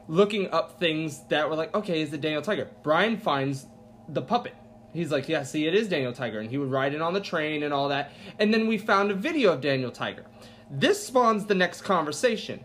looking 0.07 0.51
up 0.51 0.79
things 0.79 1.23
that 1.29 1.49
were 1.49 1.55
like, 1.57 1.75
okay, 1.75 2.03
is 2.03 2.13
it 2.13 2.21
Daniel 2.21 2.43
Tiger? 2.43 2.69
Brian 2.83 3.17
finds 3.17 3.67
the 4.09 4.21
puppet. 4.21 4.55
He's 4.93 5.13
like, 5.13 5.29
yeah, 5.29 5.45
see, 5.45 5.67
it 5.69 5.75
is 5.75 5.89
Daniel 5.89 6.13
Tiger, 6.13 6.41
and 6.41 6.51
he 6.51 6.59
would 6.59 6.71
ride 6.71 6.95
in 6.95 7.01
on 7.01 7.15
the 7.15 7.21
train 7.21 7.63
and 7.63 7.73
all 7.73 7.89
that. 7.89 8.11
And 8.41 8.53
then 8.53 8.67
we 8.67 8.77
found 8.77 9.13
a 9.13 9.15
video 9.15 9.53
of 9.53 9.61
Daniel 9.61 9.93
Tiger. 9.93 10.25
This 10.69 11.07
spawns 11.07 11.47
the 11.47 11.55
next 11.55 11.83
conversation. 11.83 12.61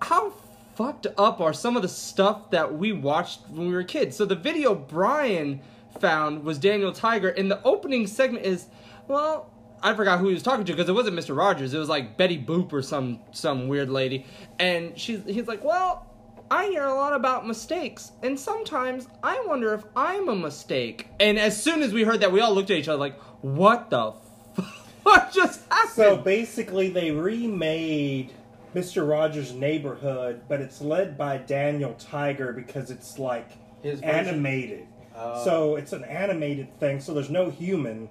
How 0.00 0.30
fucked 0.76 1.06
up 1.16 1.40
are 1.40 1.52
some 1.52 1.76
of 1.76 1.82
the 1.82 1.88
stuff 1.88 2.50
that 2.50 2.76
we 2.76 2.92
watched 2.92 3.40
when 3.48 3.68
we 3.68 3.74
were 3.74 3.84
kids? 3.84 4.16
So 4.16 4.24
the 4.24 4.34
video 4.34 4.74
Brian 4.74 5.60
found 6.00 6.44
was 6.44 6.58
Daniel 6.58 6.92
Tiger, 6.92 7.28
and 7.28 7.50
the 7.50 7.62
opening 7.62 8.06
segment 8.06 8.44
is, 8.44 8.66
well, 9.06 9.50
I 9.82 9.94
forgot 9.94 10.18
who 10.18 10.28
he 10.28 10.34
was 10.34 10.42
talking 10.42 10.64
to 10.64 10.72
because 10.72 10.88
it 10.88 10.92
wasn't 10.92 11.16
Mr. 11.16 11.36
Rogers. 11.36 11.74
It 11.74 11.78
was 11.78 11.88
like 11.88 12.16
Betty 12.16 12.42
Boop 12.42 12.72
or 12.72 12.82
some 12.82 13.20
some 13.32 13.68
weird 13.68 13.90
lady, 13.90 14.24
and 14.58 14.98
she's 14.98 15.22
he's 15.26 15.46
like, 15.46 15.62
well, 15.62 16.06
I 16.50 16.66
hear 16.66 16.84
a 16.84 16.94
lot 16.94 17.12
about 17.12 17.46
mistakes, 17.46 18.12
and 18.22 18.38
sometimes 18.38 19.08
I 19.22 19.44
wonder 19.46 19.74
if 19.74 19.84
I'm 19.94 20.28
a 20.28 20.34
mistake. 20.34 21.08
And 21.20 21.38
as 21.38 21.60
soon 21.60 21.82
as 21.82 21.92
we 21.92 22.02
heard 22.02 22.20
that, 22.20 22.32
we 22.32 22.40
all 22.40 22.54
looked 22.54 22.70
at 22.70 22.78
each 22.78 22.88
other 22.88 22.98
like, 22.98 23.20
what 23.42 23.90
the. 23.90 24.14
F- 24.58 24.90
what 25.02 25.32
just 25.32 25.60
happened? 25.70 25.92
So 25.94 26.16
basically, 26.16 26.88
they 26.88 27.10
remade 27.10 28.32
Mr. 28.74 29.08
Rogers' 29.08 29.52
Neighborhood, 29.52 30.42
but 30.48 30.60
it's 30.60 30.80
led 30.80 31.16
by 31.16 31.38
Daniel 31.38 31.94
Tiger 31.94 32.52
because 32.52 32.90
it's 32.90 33.18
like 33.18 33.50
His 33.82 34.00
version? 34.00 34.14
animated. 34.14 34.86
Oh. 35.16 35.44
So 35.44 35.76
it's 35.76 35.92
an 35.92 36.04
animated 36.04 36.78
thing, 36.80 37.00
so 37.00 37.14
there's 37.14 37.30
no 37.30 37.50
human. 37.50 38.08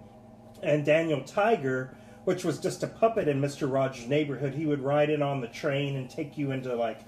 And 0.62 0.86
Daniel 0.86 1.21
Tiger, 1.21 1.95
which 2.23 2.45
was 2.45 2.60
just 2.60 2.82
a 2.84 2.88
puppet 2.88 3.28
in 3.28 3.41
Mr. 3.41 3.69
Rogers' 3.71 4.08
Neighborhood, 4.08 4.54
he 4.54 4.65
would 4.65 4.80
ride 4.80 5.10
in 5.10 5.21
on 5.21 5.41
the 5.41 5.47
train 5.47 5.97
and 5.97 6.10
take 6.10 6.38
you 6.38 6.52
into 6.52 6.73
like 6.76 6.99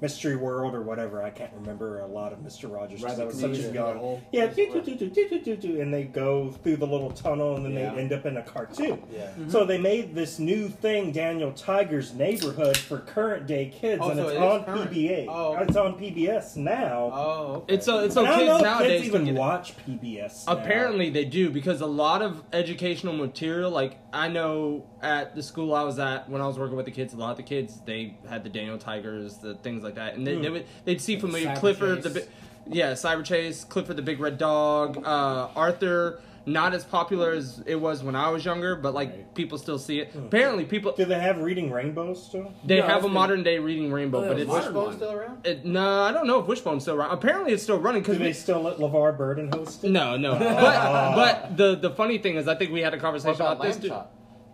Mystery 0.00 0.36
World 0.36 0.74
or 0.74 0.82
whatever. 0.82 1.22
I 1.22 1.30
can't 1.30 1.52
remember 1.54 2.00
a 2.00 2.06
lot 2.06 2.32
of 2.32 2.42
Mister 2.42 2.68
Rogers 2.68 3.02
right, 3.02 3.18
was 3.18 3.40
such 3.40 3.58
a 3.58 3.72
young. 3.72 4.22
Yeah, 4.32 4.46
do, 4.46 4.72
do, 4.72 4.80
do, 4.82 4.96
do, 4.96 5.28
do, 5.28 5.40
do, 5.40 5.56
do, 5.56 5.80
and 5.80 5.92
they 5.92 6.04
go 6.04 6.50
through 6.50 6.76
the 6.76 6.86
little 6.86 7.10
tunnel 7.10 7.56
and 7.56 7.64
then 7.64 7.72
yeah. 7.72 7.94
they 7.94 8.00
end 8.00 8.12
up 8.12 8.26
in 8.26 8.36
a 8.36 8.42
cartoon. 8.42 9.02
Yeah. 9.12 9.26
Mm-hmm. 9.26 9.50
So 9.50 9.64
they 9.64 9.78
made 9.78 10.14
this 10.14 10.38
new 10.38 10.68
thing, 10.68 11.12
Daniel 11.12 11.52
Tiger's 11.52 12.14
Neighborhood, 12.14 12.76
for 12.76 12.98
current 12.98 13.46
day 13.46 13.68
kids, 13.68 14.00
oh, 14.04 14.10
and 14.10 14.18
so 14.18 14.28
it's 14.28 14.36
it 14.36 14.42
on. 14.42 14.64
PBA. 14.64 15.26
Oh, 15.28 15.56
it's 15.56 15.76
on 15.76 15.98
PBS 15.98 16.56
now. 16.56 17.10
Oh, 17.12 17.54
okay. 17.56 17.74
it's 17.74 17.86
so 17.86 18.00
it's 18.00 18.14
so 18.14 18.24
kids 18.24 18.62
nowadays 18.62 19.02
kids 19.02 19.14
even 19.14 19.34
watch 19.34 19.74
PBS. 19.78 20.46
Now. 20.46 20.52
Apparently 20.54 21.10
they 21.10 21.24
do 21.24 21.50
because 21.50 21.80
a 21.80 21.86
lot 21.86 22.22
of 22.22 22.42
educational 22.52 23.14
material, 23.14 23.70
like 23.70 23.98
I 24.12 24.28
know 24.28 24.86
at 25.02 25.34
the 25.34 25.42
school 25.42 25.74
I 25.74 25.82
was 25.82 25.98
at 25.98 26.28
when 26.28 26.40
I 26.40 26.46
was 26.46 26.58
working 26.58 26.76
with 26.76 26.86
the 26.86 26.92
kids, 26.92 27.14
a 27.14 27.16
lot 27.16 27.32
of 27.32 27.36
the 27.36 27.42
kids 27.42 27.80
they 27.84 28.18
had 28.28 28.44
the 28.44 28.50
Daniel 28.50 28.78
Tigers, 28.78 29.38
the 29.38 29.54
things 29.56 29.82
like 29.82 29.87
that, 29.96 30.14
and 30.14 30.26
they, 30.26 30.36
they 30.36 30.50
would 30.50 30.66
they'd 30.84 31.00
see 31.00 31.18
familiar 31.18 31.48
Cyber 31.48 31.56
Clifford 31.58 32.02
the 32.02 32.10
Chase. 32.10 32.24
bi- 32.26 32.32
yeah 32.74 32.92
Cyber 32.92 33.24
Chase, 33.24 33.64
Clifford 33.64 33.96
the 33.96 34.02
Big 34.02 34.20
Red 34.20 34.38
Dog, 34.38 34.98
uh, 35.06 35.48
Arthur. 35.56 36.20
Not 36.46 36.72
as 36.72 36.82
popular 36.82 37.32
as 37.32 37.62
it 37.66 37.74
was 37.74 38.02
when 38.02 38.16
I 38.16 38.30
was 38.30 38.42
younger, 38.42 38.74
but 38.74 38.94
like 38.94 39.10
Right. 39.10 39.34
people 39.34 39.58
still 39.58 39.78
see 39.78 40.00
it. 40.00 40.14
Apparently, 40.14 40.64
people 40.64 40.92
Do 40.92 41.04
they 41.04 41.18
have 41.20 41.36
Reading 41.42 41.70
Rainbows 41.70 42.24
still? 42.24 42.54
they 42.64 42.80
No, 42.80 42.86
have 42.86 43.04
a 43.04 43.08
modern 43.10 43.42
day 43.42 43.58
reading 43.58 43.92
rainbow, 43.92 44.24
Oh, 44.24 44.28
but 44.28 44.38
yeah, 44.38 44.44
it's 44.44 44.50
Wishbone 44.52 44.84
one. 44.86 44.96
still 44.96 45.12
around? 45.12 45.46
it, 45.46 45.66
no, 45.66 46.00
I 46.04 46.10
don't 46.10 46.26
know 46.26 46.38
if 46.40 46.46
Wishbone's 46.46 46.84
still 46.84 46.94
around. 46.94 47.10
Apparently, 47.10 47.52
it's 47.52 47.62
still 47.62 47.78
running 47.78 48.00
Do 48.02 48.12
because 48.12 48.18
they 48.22 48.32
still 48.32 48.62
let 48.62 48.78
LeVar 48.78 49.18
Burton 49.18 49.50
host 49.52 49.84
it? 49.84 49.90
no, 49.90 50.16
no. 50.16 50.38
But 50.38 51.14
but 51.14 51.56
the 51.58 51.74
the 51.76 51.90
funny 51.90 52.16
thing 52.16 52.36
is, 52.36 52.48
I 52.48 52.54
think 52.54 52.72
we 52.72 52.80
had 52.80 52.94
a 52.94 52.96
What 52.96 53.02
conversation 53.02 53.42
about 53.42 53.56
about 53.56 53.66
this. 53.66 53.90
Lamb 53.90 54.04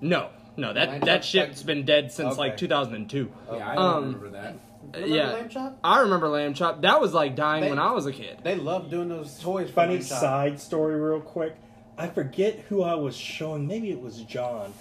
too. 0.00 0.06
No, 0.08 0.30
no, 0.56 0.72
that 0.72 0.88
Lamb 0.88 1.00
that 1.02 1.16
Chop's 1.18 1.26
shit's 1.28 1.58
like- 1.60 1.66
been 1.66 1.84
dead 1.84 2.10
since 2.10 2.36
like 2.36 2.56
2002. 2.56 3.30
Yeah, 3.52 3.68
I 3.70 3.76
Um, 3.76 4.04
remember 4.06 4.30
that. 4.30 4.56
Uh, 4.96 5.00
remember 5.00 5.16
yeah. 5.16 5.32
Lamb 5.32 5.48
Chop? 5.48 5.78
I 5.84 6.00
remember 6.00 6.28
Lamb 6.28 6.54
Chop. 6.54 6.82
That 6.82 7.00
was 7.00 7.12
like 7.14 7.34
dying 7.36 7.62
They- 7.64 7.70
when 7.70 7.78
I 7.78 7.92
was 7.92 8.06
a 8.06 8.12
kid. 8.12 8.38
They 8.42 8.54
love 8.56 8.90
doing 8.90 9.08
those 9.08 9.38
toys. 9.38 9.68
for 9.68 9.74
Funny 9.74 9.94
Lamb 9.98 10.04
Chop. 10.04 10.20
side 10.20 10.60
story, 10.60 11.00
real 11.00 11.20
quick. 11.20 11.56
I 11.96 12.08
forget 12.08 12.58
who 12.68 12.82
I 12.82 12.94
was 12.94 13.16
showing. 13.16 13.66
Maybe 13.68 13.90
it 13.90 14.00
was 14.00 14.18
John. 14.22 14.72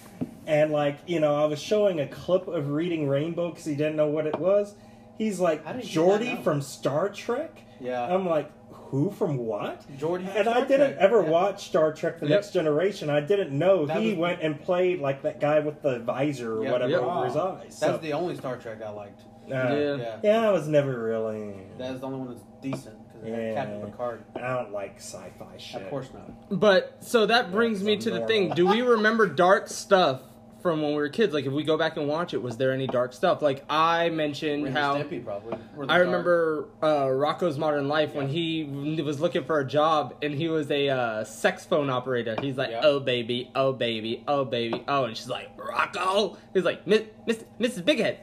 And 0.46 0.72
like 0.72 0.98
you 1.06 1.20
know, 1.20 1.34
I 1.34 1.46
was 1.46 1.60
showing 1.60 2.00
a 2.00 2.06
clip 2.06 2.48
of 2.48 2.70
Reading 2.70 3.08
Rainbow 3.08 3.50
because 3.50 3.64
he 3.64 3.74
didn't 3.74 3.96
know 3.96 4.08
what 4.08 4.26
it 4.26 4.38
was. 4.38 4.74
He's 5.16 5.38
like 5.40 5.64
How 5.64 5.72
did 5.72 5.84
you 5.94 6.00
Geordi 6.02 6.34
know? 6.36 6.42
from 6.42 6.60
Star 6.60 7.08
Trek. 7.08 7.56
Yeah. 7.80 8.02
I'm 8.02 8.26
like, 8.28 8.50
who 8.72 9.10
from 9.12 9.36
what? 9.38 9.82
Geordi 9.96 10.26
from 10.26 10.36
And 10.36 10.48
I 10.48 10.60
didn't 10.64 10.94
Trek. 10.94 10.96
ever 10.98 11.22
Yeah. 11.22 11.30
watch 11.30 11.66
Star 11.68 11.92
Trek: 11.92 12.18
The 12.20 12.26
Yep. 12.26 12.36
Next 12.36 12.52
Generation. 12.52 13.08
I 13.10 13.20
didn't 13.20 13.56
know 13.56 13.86
That 13.86 14.00
he 14.02 14.10
was- 14.10 14.18
went 14.18 14.42
and 14.42 14.60
played 14.60 15.00
like 15.00 15.22
that 15.22 15.40
guy 15.40 15.60
with 15.60 15.82
the 15.82 16.00
visor 16.00 16.58
or 16.58 16.64
Yep. 16.64 16.72
whatever 16.72 16.90
Yep. 16.90 17.00
over 17.02 17.24
his 17.26 17.34
Wow. 17.36 17.58
eyes. 17.62 17.78
That's 17.80 17.92
So, 17.94 17.96
the 17.98 18.12
only 18.12 18.34
Star 18.36 18.56
Trek 18.56 18.82
I 18.84 18.90
liked. 18.90 19.22
Uh, 19.46 19.54
Yeah. 19.54 19.96
Yeah. 19.96 20.16
yeah, 20.22 20.48
I 20.48 20.52
was 20.52 20.68
never 20.68 21.02
really. 21.02 21.54
That's 21.78 22.00
the 22.00 22.06
only 22.06 22.18
one 22.18 22.28
that's 22.28 22.44
decent 22.60 22.96
because 23.06 23.28
it 23.28 23.34
had 23.34 23.54
Captain 23.54 23.90
Picard. 23.90 24.24
I 24.36 24.54
don't 24.54 24.72
like 24.72 24.96
sci-fi 24.96 25.56
shit. 25.58 25.82
Of 25.82 25.90
course 25.90 26.08
not. 26.12 26.58
But 26.60 26.96
so 27.00 27.26
that 27.26 27.50
brings 27.52 27.82
me 27.82 27.96
to 27.98 28.10
the 28.10 28.26
thing. 28.26 28.50
Do 28.50 28.66
we 28.66 28.82
remember 28.82 29.26
dark 29.26 29.68
stuff 29.68 30.20
from 30.64 30.80
when 30.80 30.92
we 30.92 30.96
were 30.96 31.10
kids? 31.10 31.34
Like 31.34 31.44
if 31.44 31.52
we 31.52 31.62
go 31.62 31.76
back 31.76 31.98
and 31.98 32.08
watch 32.08 32.32
it, 32.32 32.42
was 32.42 32.56
there 32.56 32.72
any 32.72 32.86
dark 32.86 33.12
stuff? 33.12 33.42
Like 33.42 33.62
I 33.68 34.08
mentioned 34.08 34.64
Ren 34.64 34.72
how 34.72 34.96
Stimpy 34.96 35.22
probably. 35.22 35.58
I 35.90 35.98
remember 35.98 36.70
uh, 36.82 37.04
Rocko's 37.04 37.58
Modern 37.58 37.86
Life 37.86 38.14
when 38.14 38.28
he 38.28 38.64
was 39.04 39.20
looking 39.20 39.44
for 39.44 39.60
a 39.60 39.66
job 39.66 40.14
and 40.22 40.32
he 40.32 40.48
was 40.48 40.70
a 40.70 40.88
uh, 40.88 41.24
sex 41.24 41.66
phone 41.66 41.90
operator. 41.90 42.34
He's 42.40 42.56
like, 42.56 42.70
Yeah. 42.70 42.80
"Oh 42.82 42.98
baby, 42.98 43.50
oh 43.54 43.74
baby, 43.74 44.24
oh 44.26 44.46
baby, 44.46 44.82
oh," 44.88 45.04
and 45.04 45.14
she's 45.14 45.28
like, 45.28 45.50
"Rocco." 45.58 46.38
He's 46.54 46.64
like, 46.64 46.86
"Miss, 46.86 47.02
Miss, 47.26 47.44
Mrs. 47.60 47.82
Bighead." 47.82 48.16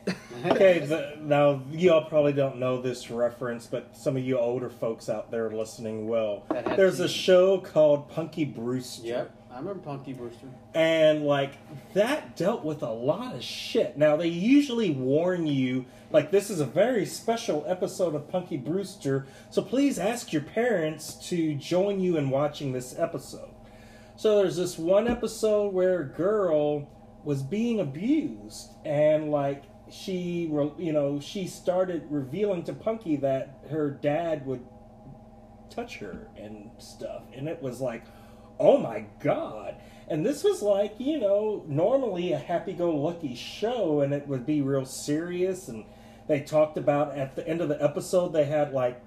okay, 0.48 0.80
the, 0.80 1.20
now 1.22 1.62
you 1.72 1.94
all 1.94 2.06
probably 2.06 2.34
don't 2.34 2.58
know 2.58 2.82
this 2.82 3.12
reference, 3.12 3.68
but 3.68 3.96
some 3.96 4.18
of 4.18 4.24
you 4.24 4.40
older 4.40 4.72
folks 4.72 5.10
out 5.10 5.30
there 5.30 5.52
listening 5.52 6.08
will. 6.08 6.44
That 6.50 6.68
had 6.68 6.80
There's 6.80 7.00
a 7.00 7.08
show 7.08 7.60
called 7.60 8.10
Punky 8.10 8.46
Brewster. 8.46 9.06
Yep. 9.06 9.41
I 9.52 9.58
remember 9.58 9.82
Punky 9.82 10.14
Brewster. 10.14 10.48
and 10.74 11.26
like 11.26 11.54
that 11.94 12.36
dealt 12.38 12.64
with 12.64 12.82
a 12.84 12.90
lot 12.90 13.36
of 13.36 13.44
shit. 13.44 13.98
Now 13.98 14.16
they 14.16 14.28
usually 14.28 14.92
warn 14.92 15.46
you 15.46 15.86
like 16.10 16.32
this 16.32 16.50
is 16.50 16.60
a 16.60 16.66
very 16.66 17.06
special 17.06 17.64
episode 17.68 18.16
of 18.16 18.30
Punky 18.30 18.58
Brewster, 18.58 19.28
so 19.50 19.62
please 19.62 20.00
ask 20.00 20.32
your 20.32 20.42
parents 20.42 21.14
to 21.30 21.56
join 21.56 22.00
you 22.00 22.18
in 22.18 22.30
watching 22.30 22.72
this 22.72 22.98
episode. 22.98 23.50
So 24.16 24.38
there's 24.38 24.58
this 24.58 24.78
one 24.78 25.08
episode 25.08 25.74
where 25.74 26.02
a 26.02 26.06
girl 26.06 26.88
was 27.24 27.44
being 27.44 27.80
abused 27.80 28.70
and 28.86 29.32
like 29.32 29.64
she 29.90 30.50
you 30.78 30.94
know 30.94 31.20
she 31.20 31.46
started 31.48 32.04
revealing 32.10 32.64
to 32.64 32.74
Punky 32.74 33.18
that 33.18 33.60
her 33.70 33.90
dad 33.90 34.46
would 34.46 34.66
touch 35.70 35.98
her 36.00 36.28
and 36.38 36.70
stuff 36.78 37.24
and 37.34 37.48
it 37.48 37.62
was 37.62 37.80
like 37.82 38.04
oh 38.62 38.78
my 38.78 39.06
god. 39.20 39.76
And 40.08 40.26
this 40.26 40.44
was 40.44 40.62
like, 40.62 40.94
you 41.00 41.20
know, 41.20 41.64
normally 41.68 42.32
a 42.32 42.38
happy 42.38 42.74
go 42.74 42.96
lucky 42.96 43.34
show 43.34 44.02
and 44.02 44.14
it 44.14 44.28
would 44.28 44.46
be 44.46 44.62
real 44.62 44.86
serious. 44.86 45.68
And 45.68 45.86
they 46.28 46.42
talked 46.42 46.78
about 46.78 47.18
at 47.18 47.36
the 47.36 47.48
end 47.48 47.62
of 47.62 47.70
the 47.70 47.82
episode, 47.84 48.34
they 48.34 48.46
had 48.46 48.72
like 48.72 49.02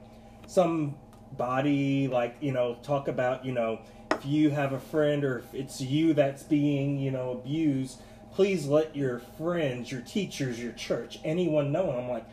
some 0.46 0.96
body, 1.32 2.08
like, 2.08 2.36
you 2.40 2.52
know, 2.52 2.76
talk 2.82 3.06
about, 3.06 3.44
you 3.44 3.52
know, 3.52 3.80
if 4.10 4.26
you 4.26 4.50
have 4.50 4.72
a 4.72 4.80
friend 4.80 5.24
or 5.24 5.38
if 5.38 5.54
it's 5.54 5.80
you 5.80 6.14
that's 6.14 6.42
being, 6.42 6.98
you 6.98 7.10
know, 7.10 7.30
abused, 7.30 8.00
please 8.32 8.66
let 8.66 8.96
your 8.96 9.20
friends, 9.38 9.92
your 9.92 10.00
teachers, 10.00 10.60
your 10.60 10.72
church, 10.72 11.20
anyone 11.22 11.70
know. 11.70 11.90
And 11.90 12.00
I'm 12.00 12.08
like, 12.08 12.26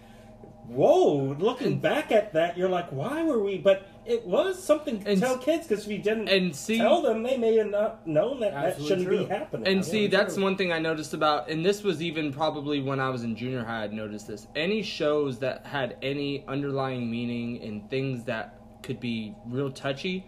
whoa, 0.73 1.35
looking 1.39 1.79
back 1.79 2.11
at 2.11 2.33
that, 2.33 2.57
you're 2.57 2.69
like, 2.69 2.89
why 2.91 3.23
were 3.23 3.43
we? 3.43 3.57
But 3.57 3.87
it 4.05 4.25
was 4.25 4.61
something 4.63 4.99
to 5.03 5.11
And- 5.11 5.19
tell 5.21 5.37
kids 5.37 5.67
because 5.67 5.85
if 5.85 5.91
you 5.91 5.97
didn't 5.99 6.29
and 6.29 6.55
see- 6.55 6.77
tell 6.77 7.01
them, 7.01 7.23
they 7.23 7.37
may 7.37 7.55
have 7.57 7.69
not 7.69 8.07
known 8.07 8.39
that 8.39 8.53
that 8.53 8.65
Absolutely 8.65 8.87
shouldn't 8.87 9.07
true. 9.07 9.17
be 9.19 9.25
happening. 9.25 9.67
And 9.67 9.85
see, 9.85 10.03
Yeah, 10.03 10.09
that's 10.09 10.37
one 10.37 10.55
thing 10.55 10.71
I 10.71 10.79
noticed 10.79 11.13
about, 11.13 11.49
and 11.49 11.65
this 11.65 11.83
was 11.83 12.01
even 12.01 12.31
probably 12.31 12.81
when 12.81 12.99
I 12.99 13.09
was 13.09 13.23
in 13.23 13.35
junior 13.35 13.63
high, 13.63 13.83
I'd 13.83 13.93
noticed 13.93 14.27
this. 14.27 14.47
Any 14.55 14.81
shows 14.81 15.39
that 15.39 15.65
had 15.65 15.97
any 16.01 16.43
underlying 16.47 17.09
meaning 17.11 17.61
and 17.61 17.89
things 17.89 18.23
that 18.25 18.55
could 18.81 18.99
be 18.99 19.35
real 19.47 19.69
touchy, 19.71 20.25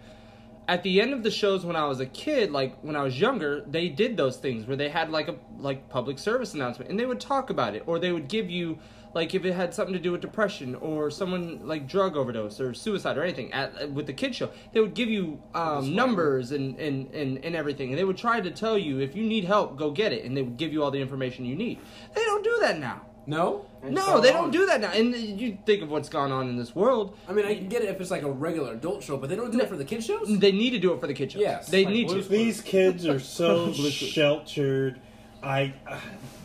at 0.68 0.82
the 0.84 1.02
end 1.02 1.12
of 1.14 1.24
the 1.24 1.32
shows 1.32 1.66
when 1.66 1.76
I 1.76 1.86
was 1.88 2.00
a 2.00 2.06
kid, 2.06 2.52
like 2.52 2.78
when 2.84 2.96
I 2.96 3.04
was 3.04 3.20
younger, 3.20 3.66
they 3.68 3.90
did 3.90 4.16
those 4.16 4.38
things 4.38 4.66
where 4.66 4.78
they 4.78 4.88
had 4.90 5.10
like 5.10 5.28
a 5.28 5.36
like 5.60 5.90
public 5.90 6.18
service 6.20 6.54
announcement 6.54 6.90
and 6.90 6.98
they 7.00 7.06
would 7.06 7.20
talk 7.20 7.50
about 7.50 7.76
it 7.76 7.84
or 7.86 8.00
they 8.00 8.12
would 8.14 8.30
give 8.30 8.50
you 8.50 8.78
like 9.14 9.34
if 9.36 9.46
it 9.46 9.54
had 9.54 9.74
something 9.74 9.94
to 9.94 10.00
do 10.00 10.12
with 10.12 10.22
depression 10.22 10.76
or 10.76 11.10
someone 11.10 11.66
like 11.66 11.88
drug 11.88 12.16
overdose 12.16 12.60
or 12.60 12.74
suicide 12.74 13.18
or 13.18 13.24
anything 13.24 13.52
at 13.54 13.92
with 13.92 14.08
the 14.08 14.14
kid 14.14 14.34
show 14.36 14.50
they 14.72 14.80
would 14.80 14.94
give 14.94 15.10
you 15.10 15.42
um, 15.54 15.96
numbers 15.96 16.52
and, 16.52 16.78
and, 16.80 17.14
and, 17.14 17.44
and 17.44 17.56
everything. 17.56 17.90
And 17.90 17.98
they 17.98 18.04
would 18.04 18.18
try 18.18 18.42
to 18.42 18.52
tell 18.52 18.78
you 18.78 19.00
if 19.00 19.16
you 19.16 19.24
need 19.24 19.46
help 19.46 19.78
go 19.78 19.92
get 19.92 20.12
it. 20.12 20.26
And 20.26 20.36
they 20.36 20.42
would 20.42 20.58
give 20.58 20.74
you 20.74 20.84
all 20.84 20.92
the 20.92 21.02
information 21.02 21.46
you 21.46 21.56
need. 21.56 21.80
They 22.16 22.24
don't 22.24 22.44
do 22.44 22.58
that 22.62 22.80
now. 22.80 23.02
No? 23.26 23.66
And 23.82 23.96
no 23.96 24.06
so 24.06 24.20
they 24.20 24.34
don't 24.34 24.52
do 24.52 24.66
that 24.66 24.82
now. 24.82 24.92
And 24.92 25.16
you 25.16 25.58
think 25.66 25.82
of 25.82 25.90
what's 25.90 26.10
gone 26.10 26.32
on 26.32 26.50
in 26.50 26.58
this 26.58 26.76
world. 26.76 27.18
I 27.28 27.34
mean, 27.34 27.46
I 27.46 27.56
can 27.56 27.70
get 27.70 27.82
it 27.82 27.90
if 27.90 28.02
it's 28.02 28.12
like 28.12 28.24
a 28.24 28.32
regular 28.32 28.74
adult 28.74 29.04
show, 29.04 29.18
but 29.18 29.30
they 29.30 29.36
don't 29.36 29.52
do 29.52 29.62
it 29.62 29.70
for 29.70 29.78
the 29.78 29.86
kid 29.86 30.04
shows? 30.04 30.28
they 30.40 30.52
need 30.52 30.72
to 30.72 30.80
do 30.80 30.94
it 30.94 31.00
for 31.00 31.08
the 31.08 31.14
kid 31.14 31.32
shows. 31.32 31.42
Yes. 31.42 31.68
they 31.68 31.86
Like 31.86 31.94
need 31.94 32.10
to. 32.10 32.22
These 32.22 32.62
kids 32.62 33.08
are 33.08 33.20
so 33.20 33.72
sheltered. 33.74 35.00
I, 35.42 35.74
uh, 35.88 36.00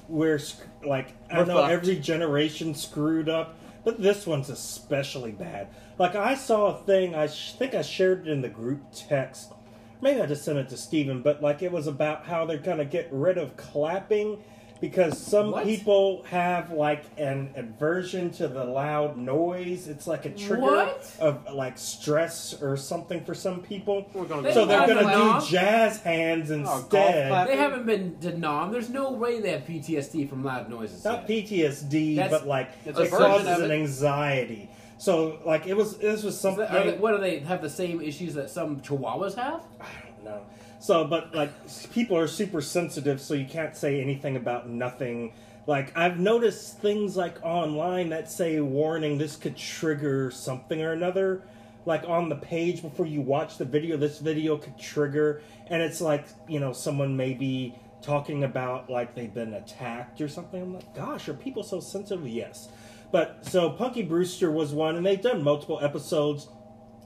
we're 0.09 0.41
like 0.85 1.13
I 1.31 1.39
We're 1.39 1.45
know 1.47 1.57
fucked. 1.59 1.73
every 1.73 1.97
generation 1.97 2.75
screwed 2.75 3.29
up, 3.29 3.59
but 3.85 4.01
this 4.01 4.27
one's 4.27 4.49
especially 4.51 5.33
bad. 5.33 5.69
Like 5.99 6.15
I 6.15 6.35
saw 6.35 6.75
a 6.77 6.83
thing. 6.85 7.15
I 7.15 7.27
sh- 7.27 7.53
think 7.53 7.75
I 7.75 7.83
shared 7.83 8.27
it 8.27 8.31
in 8.31 8.41
the 8.43 8.49
group 8.49 8.81
text. 8.95 9.53
Maybe 10.01 10.21
I 10.21 10.27
just 10.27 10.45
sent 10.45 10.59
it 10.59 10.69
to 10.71 10.77
Steven, 10.77 11.23
but 11.23 11.43
like 11.43 11.63
it 11.63 11.73
was 11.73 11.87
about 11.87 12.25
how 12.27 12.45
they're 12.47 12.59
gonna 12.59 12.85
get 12.85 13.09
rid 13.11 13.37
of 13.39 13.57
clapping 13.57 14.39
because 14.81 15.19
some 15.19 15.51
What? 15.51 15.65
people 15.65 16.23
have 16.31 16.71
like 16.73 17.05
an 17.17 17.51
aversion 17.57 18.31
to 18.33 18.49
the 18.49 18.65
loud 18.65 19.17
noise. 19.17 19.89
It's 19.89 20.07
like 20.07 20.25
a 20.25 20.31
trigger 20.31 20.63
What? 20.63 21.11
of 21.21 21.53
like 21.53 21.77
stress 21.79 22.61
or 22.63 22.77
something 22.77 23.25
for 23.25 23.35
some 23.35 23.61
people. 23.61 24.07
We're 24.15 24.25
gonna 24.25 24.43
They 24.43 24.53
So 24.55 24.65
they're 24.67 24.87
gonna 24.87 25.41
do 25.41 25.47
jazz 25.47 26.01
hands 26.03 26.51
oh, 26.51 26.63
golf 26.63 26.79
instead. 26.85 27.29
clap. 27.29 27.49
They 27.49 27.57
haven't 27.57 27.87
been 27.87 28.19
to 28.21 28.39
Nam. 28.39 28.71
There's 28.71 28.91
no 28.91 29.11
way 29.13 29.41
they 29.41 29.51
have 29.51 29.63
PTSD 29.67 30.29
from 30.29 30.45
loud 30.45 30.71
noises. 30.71 31.05
Not 31.05 31.29
yet. 31.29 31.47
PTSD, 31.47 32.17
That's- 32.17 32.41
but 32.41 32.49
like 32.49 32.71
It's 32.85 32.99
it 32.99 33.07
a 33.07 33.11
causes 33.11 33.49
of 33.49 33.63
an 33.65 33.71
anxiety. 33.73 34.71
So 34.99 35.39
like 35.45 35.67
it 35.67 35.77
was 35.77 35.97
this 35.99 36.23
was 36.23 36.39
something 36.39 36.65
that- 36.65 36.87
are 36.87 36.91
they, 36.93 36.99
what 36.99 37.13
do 37.13 37.19
they 37.19 37.41
have 37.41 37.63
the 37.63 37.71
same 37.71 38.01
issues 38.01 38.35
that 38.35 38.51
some 38.51 38.81
Chihuahuas 38.81 39.35
have? 39.37 39.61
I 39.81 39.85
don't 40.05 40.25
know. 40.25 40.41
So 40.79 41.05
but 41.05 41.35
like 41.35 41.53
people 41.93 42.17
are 42.17 42.29
super 42.29 42.61
sensitive, 42.61 43.21
so 43.21 43.35
you 43.35 43.47
can't 43.47 43.77
say 43.77 44.01
anything 44.01 44.37
about 44.37 44.69
nothing. 44.69 45.33
Like 45.67 45.97
I've 45.97 46.19
noticed 46.19 46.79
things 46.79 47.17
like 47.17 47.45
online 47.45 48.11
that 48.11 48.31
say 48.31 48.61
warning 48.61 49.19
this 49.19 49.37
could 49.37 49.57
trigger 49.57 50.31
something 50.31 50.81
or 50.81 50.93
another. 50.93 51.43
Like 51.85 52.05
on 52.07 52.29
the 52.29 52.37
page 52.37 52.83
before 52.83 53.07
you 53.07 53.21
watch 53.21 53.59
the 53.59 53.65
video, 53.65 53.97
this 53.97 54.19
video 54.19 54.57
could 54.57 54.79
trigger, 54.79 55.43
and 55.69 55.83
it's 55.83 56.01
like 56.01 56.27
you 56.47 56.61
know 56.61 56.73
someone 56.73 57.17
may 57.17 57.35
be 57.35 57.75
talking 58.01 58.45
about 58.45 58.89
like 58.89 59.15
they've 59.15 59.33
been 59.33 59.55
attacked 59.55 60.21
or 60.21 60.29
something. 60.29 60.63
I'm 60.63 60.75
like, 60.75 60.95
gosh, 60.95 61.29
are 61.29 61.35
people 61.35 61.63
so 61.63 61.81
sensitive? 61.81 62.27
Yes, 62.29 62.69
but 63.11 63.45
so 63.45 63.71
Punky 63.71 64.03
Brewster 64.03 64.51
was 64.51 64.73
one, 64.73 64.97
and 64.97 65.05
they've 65.05 65.21
done 65.21 65.43
multiple 65.43 65.81
episodes. 65.83 66.49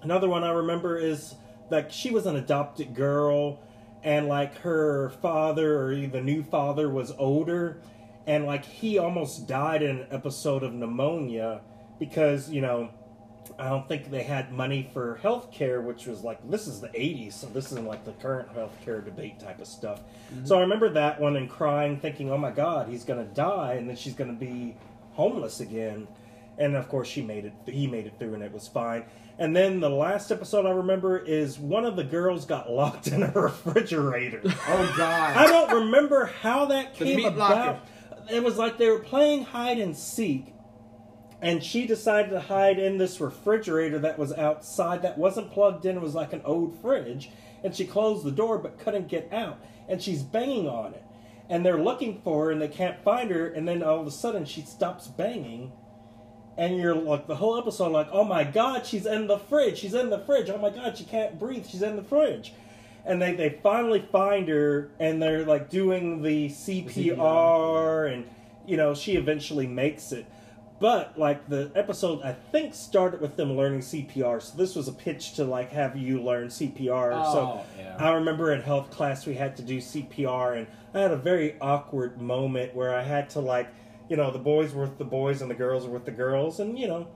Another 0.03 0.29
one 0.29 0.43
I 0.43 0.51
remember 0.51 0.99
is 0.99 1.37
like 1.73 1.91
she 1.91 2.11
was 2.11 2.27
an 2.27 2.37
adopted 2.37 2.95
girl, 2.95 3.61
and 4.05 4.29
like 4.29 4.59
her 4.59 5.11
father 5.21 5.83
or 5.83 6.07
the 6.07 6.21
new 6.21 6.43
father 6.43 6.89
was 6.89 7.13
older, 7.19 7.81
and 8.27 8.47
like 8.47 8.65
he 8.65 8.99
almost 8.99 9.49
died 9.49 9.83
in 9.83 10.01
an 10.01 10.07
episode 10.11 10.63
of 10.63 10.73
pneumonia 10.73 11.63
because 11.99 12.51
you 12.51 12.61
know 12.61 12.91
I 13.59 13.69
don't 13.69 13.89
think 13.89 14.11
they 14.11 14.23
had 14.23 14.53
money 14.53 14.89
for 14.93 15.17
health 15.17 15.51
care, 15.51 15.81
which 15.81 16.07
was 16.07 16.23
like 16.23 16.39
this 16.49 16.67
is 16.67 16.81
the 16.81 16.89
'80s, 16.89 17.33
so 17.33 17.47
this 17.49 17.67
isn't 17.73 17.87
like 17.87 18.05
the 18.05 18.13
current 18.13 18.51
health 18.51 18.77
care 18.85 19.01
debate 19.01 19.41
type 19.41 19.61
of 19.61 19.67
stuff. 19.67 20.01
Mm-hmm. 20.33 20.47
So 20.47 20.59
I 20.59 20.61
remember 20.61 20.91
that 20.91 21.21
one 21.21 21.37
and 21.37 21.49
crying, 21.49 21.99
thinking, 21.99 22.31
"Oh 22.31 22.39
my 22.39 22.51
God, 22.51 22.89
he's 22.89 23.05
gonna 23.05 23.25
die, 23.25 23.75
and 23.75 23.89
then 23.89 23.97
she's 23.97 24.15
gonna 24.15 24.33
be 24.33 24.77
homeless 25.13 25.61
again." 25.61 26.07
And 26.59 26.77
of 26.77 26.89
course, 26.89 27.09
she 27.09 27.23
made 27.23 27.45
it. 27.47 27.53
He 27.67 27.87
made 27.87 28.07
it 28.07 28.15
through, 28.19 28.35
and 28.35 28.43
it 28.43 28.53
was 28.53 28.69
fine. 28.69 29.05
And 29.39 29.57
then 29.57 29.81
the 29.81 29.89
last 29.89 30.31
episode 30.31 30.67
I 30.67 30.71
remember 30.71 31.19
is 31.19 31.59
one 31.59 31.85
of 31.87 31.97
the 31.97 32.05
girls 32.05 32.45
got 32.45 32.71
locked 32.71 33.07
in 33.09 33.23
a 33.23 33.31
refrigerator. 33.35 34.43
Oh 34.45 34.95
God! 34.97 35.37
I 35.37 35.47
don't 35.47 35.85
remember 35.85 36.27
how 36.27 36.67
that 36.67 36.95
came 36.95 37.25
about. 37.25 37.39
locker. 37.39 37.81
It 38.31 38.45
was 38.45 38.57
like 38.59 38.77
they 38.79 38.89
were 38.89 38.99
playing 39.01 39.45
hide 39.45 39.79
and 39.79 39.97
seek, 39.97 40.55
and 41.41 41.65
she 41.65 41.87
decided 41.87 42.31
to 42.31 42.41
hide 42.41 42.79
in 42.79 42.99
this 42.99 43.21
refrigerator 43.21 43.99
that 44.01 44.19
was 44.19 44.33
outside 44.35 45.03
that 45.03 45.17
wasn't 45.19 45.51
plugged 45.51 45.87
in. 45.87 45.97
It 45.97 46.03
was 46.03 46.15
like 46.15 46.33
an 46.35 46.43
old 46.45 46.79
fridge, 46.81 47.31
and 47.65 47.75
she 47.75 47.87
closed 47.87 48.25
the 48.25 48.31
door 48.31 48.59
but 48.59 48.79
couldn't 48.79 49.09
get 49.09 49.33
out, 49.33 49.59
and 49.89 50.01
she's 50.03 50.23
banging 50.23 50.69
on 50.69 50.93
it, 50.95 51.03
and 51.49 51.65
they're 51.65 51.83
looking 51.83 52.21
for 52.23 52.45
her 52.45 52.51
and 52.53 52.61
they 52.61 52.69
can't 52.69 53.03
find 53.03 53.31
her, 53.31 53.49
and 53.49 53.67
then 53.67 53.83
all 53.83 54.01
of 54.01 54.07
a 54.07 54.11
sudden 54.11 54.45
she 54.45 54.61
stops 54.61 55.09
banging. 55.09 55.73
And 56.57 56.77
you're 56.77 56.95
like 56.95 57.27
the 57.27 57.37
whole 57.37 57.57
episode, 57.59 57.93
like, 57.93 58.09
oh 58.13 58.25
my 58.25 58.45
god, 58.45 58.85
she's 58.87 59.07
in 59.07 59.27
the 59.27 59.39
fridge. 59.39 59.79
She's 59.79 59.95
in 59.95 60.11
the 60.11 60.19
fridge. 60.19 60.51
Oh 60.51 60.59
my 60.59 60.71
god, 60.71 60.97
she 60.99 61.05
can't 61.05 61.39
breathe. 61.39 61.67
She's 61.67 61.83
in 61.83 61.97
the 61.97 62.03
fridge 62.03 62.53
and 63.05 63.21
they, 63.21 63.35
they 63.35 63.59
finally 63.63 64.07
find 64.13 64.49
her 64.49 64.91
and 65.01 65.21
they're 65.21 65.45
like 65.45 65.69
doing 65.69 66.23
the 66.23 66.49
CPR 66.49 68.13
and 68.13 68.25
you 68.67 68.77
know 68.77 68.95
she 68.95 69.17
eventually 69.17 69.67
makes 69.67 70.13
it 70.13 70.27
but 70.79 71.19
like 71.19 71.49
the 71.49 71.71
episode 71.75 72.23
I 72.23 72.33
think 72.33 72.75
started 72.75 73.21
with 73.21 73.37
them 73.37 73.57
learning 73.57 73.81
CPR 73.81 74.41
so 74.41 74.57
this 74.57 74.75
was 74.75 74.89
a 74.89 74.93
pitch 74.93 75.35
to 75.35 75.45
like 75.45 75.71
have 75.73 75.97
you 75.97 76.23
learn 76.23 76.49
CPR 76.49 77.13
so 77.33 77.39
Oh, 77.41 77.65
yeah. 77.79 77.97
I 77.99 78.13
remember 78.15 78.53
in 78.53 78.63
health 78.63 78.91
class 78.91 79.27
we 79.27 79.35
had 79.35 79.57
to 79.57 79.63
do 79.63 79.79
CPR 79.79 80.59
and 80.59 80.67
I 80.95 81.01
had 81.01 81.11
a 81.11 81.17
very 81.17 81.57
awkward 81.61 82.21
moment 82.21 82.75
where 82.75 82.95
I 82.95 83.03
had 83.03 83.31
to 83.31 83.41
like 83.41 83.69
you 84.13 84.19
know 84.19 84.31
the 84.31 84.39
boys 84.53 84.75
were 84.75 84.83
with 84.83 84.99
the 84.99 85.05
boys 85.21 85.41
and 85.41 85.51
the 85.51 85.55
girls 85.65 85.87
were 85.87 85.95
with 85.95 86.05
the 86.05 86.11
girls 86.25 86.61
and 86.61 86.79
you 86.79 86.87
know 86.87 87.07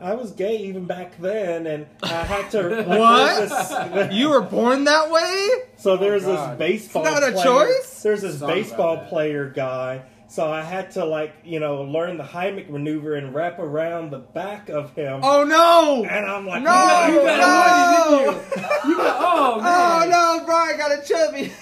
I 0.00 0.14
was 0.14 0.30
gay 0.32 0.56
even 0.68 0.84
back 0.84 1.16
then 1.18 1.66
and 1.68 1.86
I 2.02 2.22
had 2.32 2.50
to 2.52 2.62
like, 2.68 2.86
What? 2.88 3.48
this- 3.48 4.12
you 4.18 4.28
were 4.30 4.40
born 4.40 4.82
that 4.84 5.10
way 5.12 5.48
so 5.76 5.96
there's 5.96 6.24
oh 6.24 6.32
this 6.34 6.58
baseball. 6.58 7.06
It's 7.06 7.12
not 7.20 7.22
a 7.28 7.32
player- 7.32 7.44
choice? 7.68 8.02
There's 8.02 8.22
this 8.22 8.38
Song 8.40 8.48
about 8.50 8.56
baseball 8.56 8.96
player 9.08 9.48
guy. 9.48 10.02
So 10.30 10.50
I 10.50 10.62
had 10.62 10.90
to 10.98 11.04
like 11.04 11.32
you 11.44 11.60
know 11.60 11.82
learn 11.82 12.16
the 12.18 12.24
Heimlich 12.24 12.68
maneuver 12.68 13.14
and 13.14 13.32
wrap 13.34 13.58
around 13.60 14.10
the 14.10 14.18
back 14.18 14.68
of 14.68 14.92
him. 14.94 15.20
oh 15.22 15.44
no 15.44 16.04
And 16.04 16.26
I'm 16.26 16.46
like, 16.46 16.62
No! 16.64 16.72
"Oh, 16.74 17.06
you 17.12 17.22
got 17.30 17.38
no! 17.46 18.18
a 18.18 18.32
money, 18.32 18.38
didn't 18.40 18.62
you? 18.84 18.88
You 18.90 18.96
got 18.96 19.16
oh 19.20 19.54
oh 19.58 19.62
man! 19.62 20.10
no 20.10 20.42
brian 20.46 20.76
got 20.78 20.92
a 20.98 21.00
chubby 21.02 21.52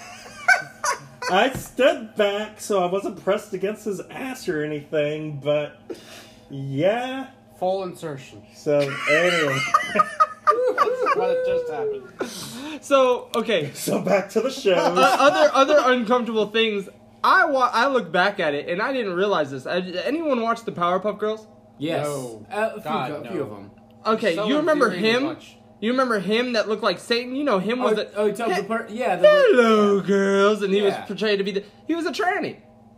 I 1.30 1.50
stood 1.54 2.14
back 2.16 2.60
so 2.60 2.82
I 2.82 2.86
wasn't 2.86 3.22
pressed 3.22 3.52
against 3.52 3.84
his 3.84 4.00
ass 4.10 4.48
or 4.48 4.62
anything, 4.64 5.40
but 5.42 5.78
yeah. 6.50 7.28
Full 7.58 7.84
insertion. 7.84 8.42
So 8.54 8.78
anyway, 9.10 9.58
That's 9.94 11.16
what 11.16 11.46
just 11.46 11.70
happened. 11.72 12.82
so 12.84 13.30
okay 13.34 13.72
so 13.72 14.00
back 14.02 14.28
to 14.30 14.40
the 14.42 14.50
show. 14.50 14.74
uh, 14.74 15.16
other 15.18 15.50
other 15.54 15.78
uncomfortable 15.92 16.46
things. 16.48 16.88
I 17.24 17.46
wa- 17.46 17.70
I 17.72 17.88
look 17.88 18.12
back 18.12 18.38
at 18.38 18.54
it 18.54 18.68
and 18.68 18.80
I 18.80 18.92
didn't 18.92 19.14
realize 19.14 19.50
this. 19.50 19.66
Uh, 19.66 20.02
anyone 20.04 20.40
watch 20.42 20.64
the 20.64 20.70
Powerpuff 20.72 21.18
Girls? 21.18 21.46
Yes, 21.78 22.06
No. 22.06 22.46
Uh, 22.52 22.56
a 22.56 22.72
few, 22.74 22.82
God, 22.82 23.10
a 23.10 23.20
few 23.30 23.38
no. 23.38 23.42
of 23.44 23.50
them. 23.50 23.70
Okay, 24.06 24.34
So 24.36 24.46
you 24.46 24.58
remember 24.58 24.90
him? 24.90 25.24
watch. 25.24 25.56
You 25.80 25.90
remember 25.90 26.18
him 26.20 26.54
that 26.54 26.68
looked 26.68 26.82
like 26.82 26.98
Satan? 26.98 27.36
You 27.36 27.44
know 27.44 27.58
him 27.58 27.80
Oh, 27.82 27.90
was 27.90 27.98
a 27.98 28.14
oh, 28.16 28.26
you 28.26 28.32
talking 28.32 28.54
He- 28.54 28.60
the 28.62 28.66
part? 28.66 28.90
Yeah, 28.90 29.16
the 29.16 29.28
hello 29.28 30.00
girls, 30.00 30.62
and 30.62 30.72
he 30.72 30.80
was 30.82 30.94
portrayed 31.06 31.38
to 31.38 31.44
be 31.44 31.52
the 31.52 31.64
he 31.86 31.94
was 31.94 32.06
a 32.06 32.12
tranny. 32.12 32.56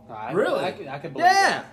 I, 0.09 0.31
Really? 0.31 0.63
I, 0.63 0.71
could- 0.71 0.87
I 0.87 0.97
could 0.99 1.13
believe 1.13 1.27
Yeah, 1.27 1.33
that. 1.49 1.65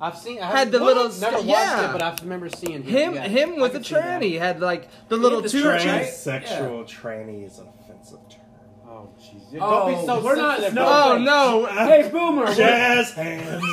I've 0.00 0.16
seen. 0.16 0.40
I 0.40 0.46
Had 0.46 0.56
haven't- 0.58 0.72
the 0.72 0.78
What? 0.80 0.86
little 0.96 1.02
Never 1.20 1.38
sc- 1.38 1.46
watched 1.46 1.46
yeah. 1.46 1.90
it, 1.90 1.92
but 1.92 2.02
I 2.02 2.16
remember 2.22 2.48
seeing 2.48 2.82
him. 2.82 3.12
him 3.12 3.14
yeah. 3.14 3.22
him 3.28 3.50
I 3.54 3.58
was 3.58 3.70
a 3.70 3.72
could 3.74 3.84
that. 3.84 4.20
tranny. 4.20 4.22
He 4.24 4.34
had 4.36 4.60
like 4.60 4.88
the 5.08 5.16
little 5.16 5.40
the 5.42 5.48
two. 5.48 5.64
tranny. 5.64 6.04
Transsexual 6.06 6.84
tranny 6.88 7.44
is 7.46 7.58
an 7.58 7.68
offensive 7.80 8.18
term. 8.30 8.38
Oh, 8.86 9.08
jeez. 9.20 9.58
Oh, 9.60 9.88
Don't 9.88 10.00
be 10.00 10.06
so 10.06 10.20
we're 10.24 10.36
not- 10.36 10.72
no. 10.74 10.84
Oh 10.86 11.18
no! 11.18 11.66
Hey, 11.66 12.08
Boomer! 12.10 12.52
Jazz 12.54 13.10
hands. 13.14 13.64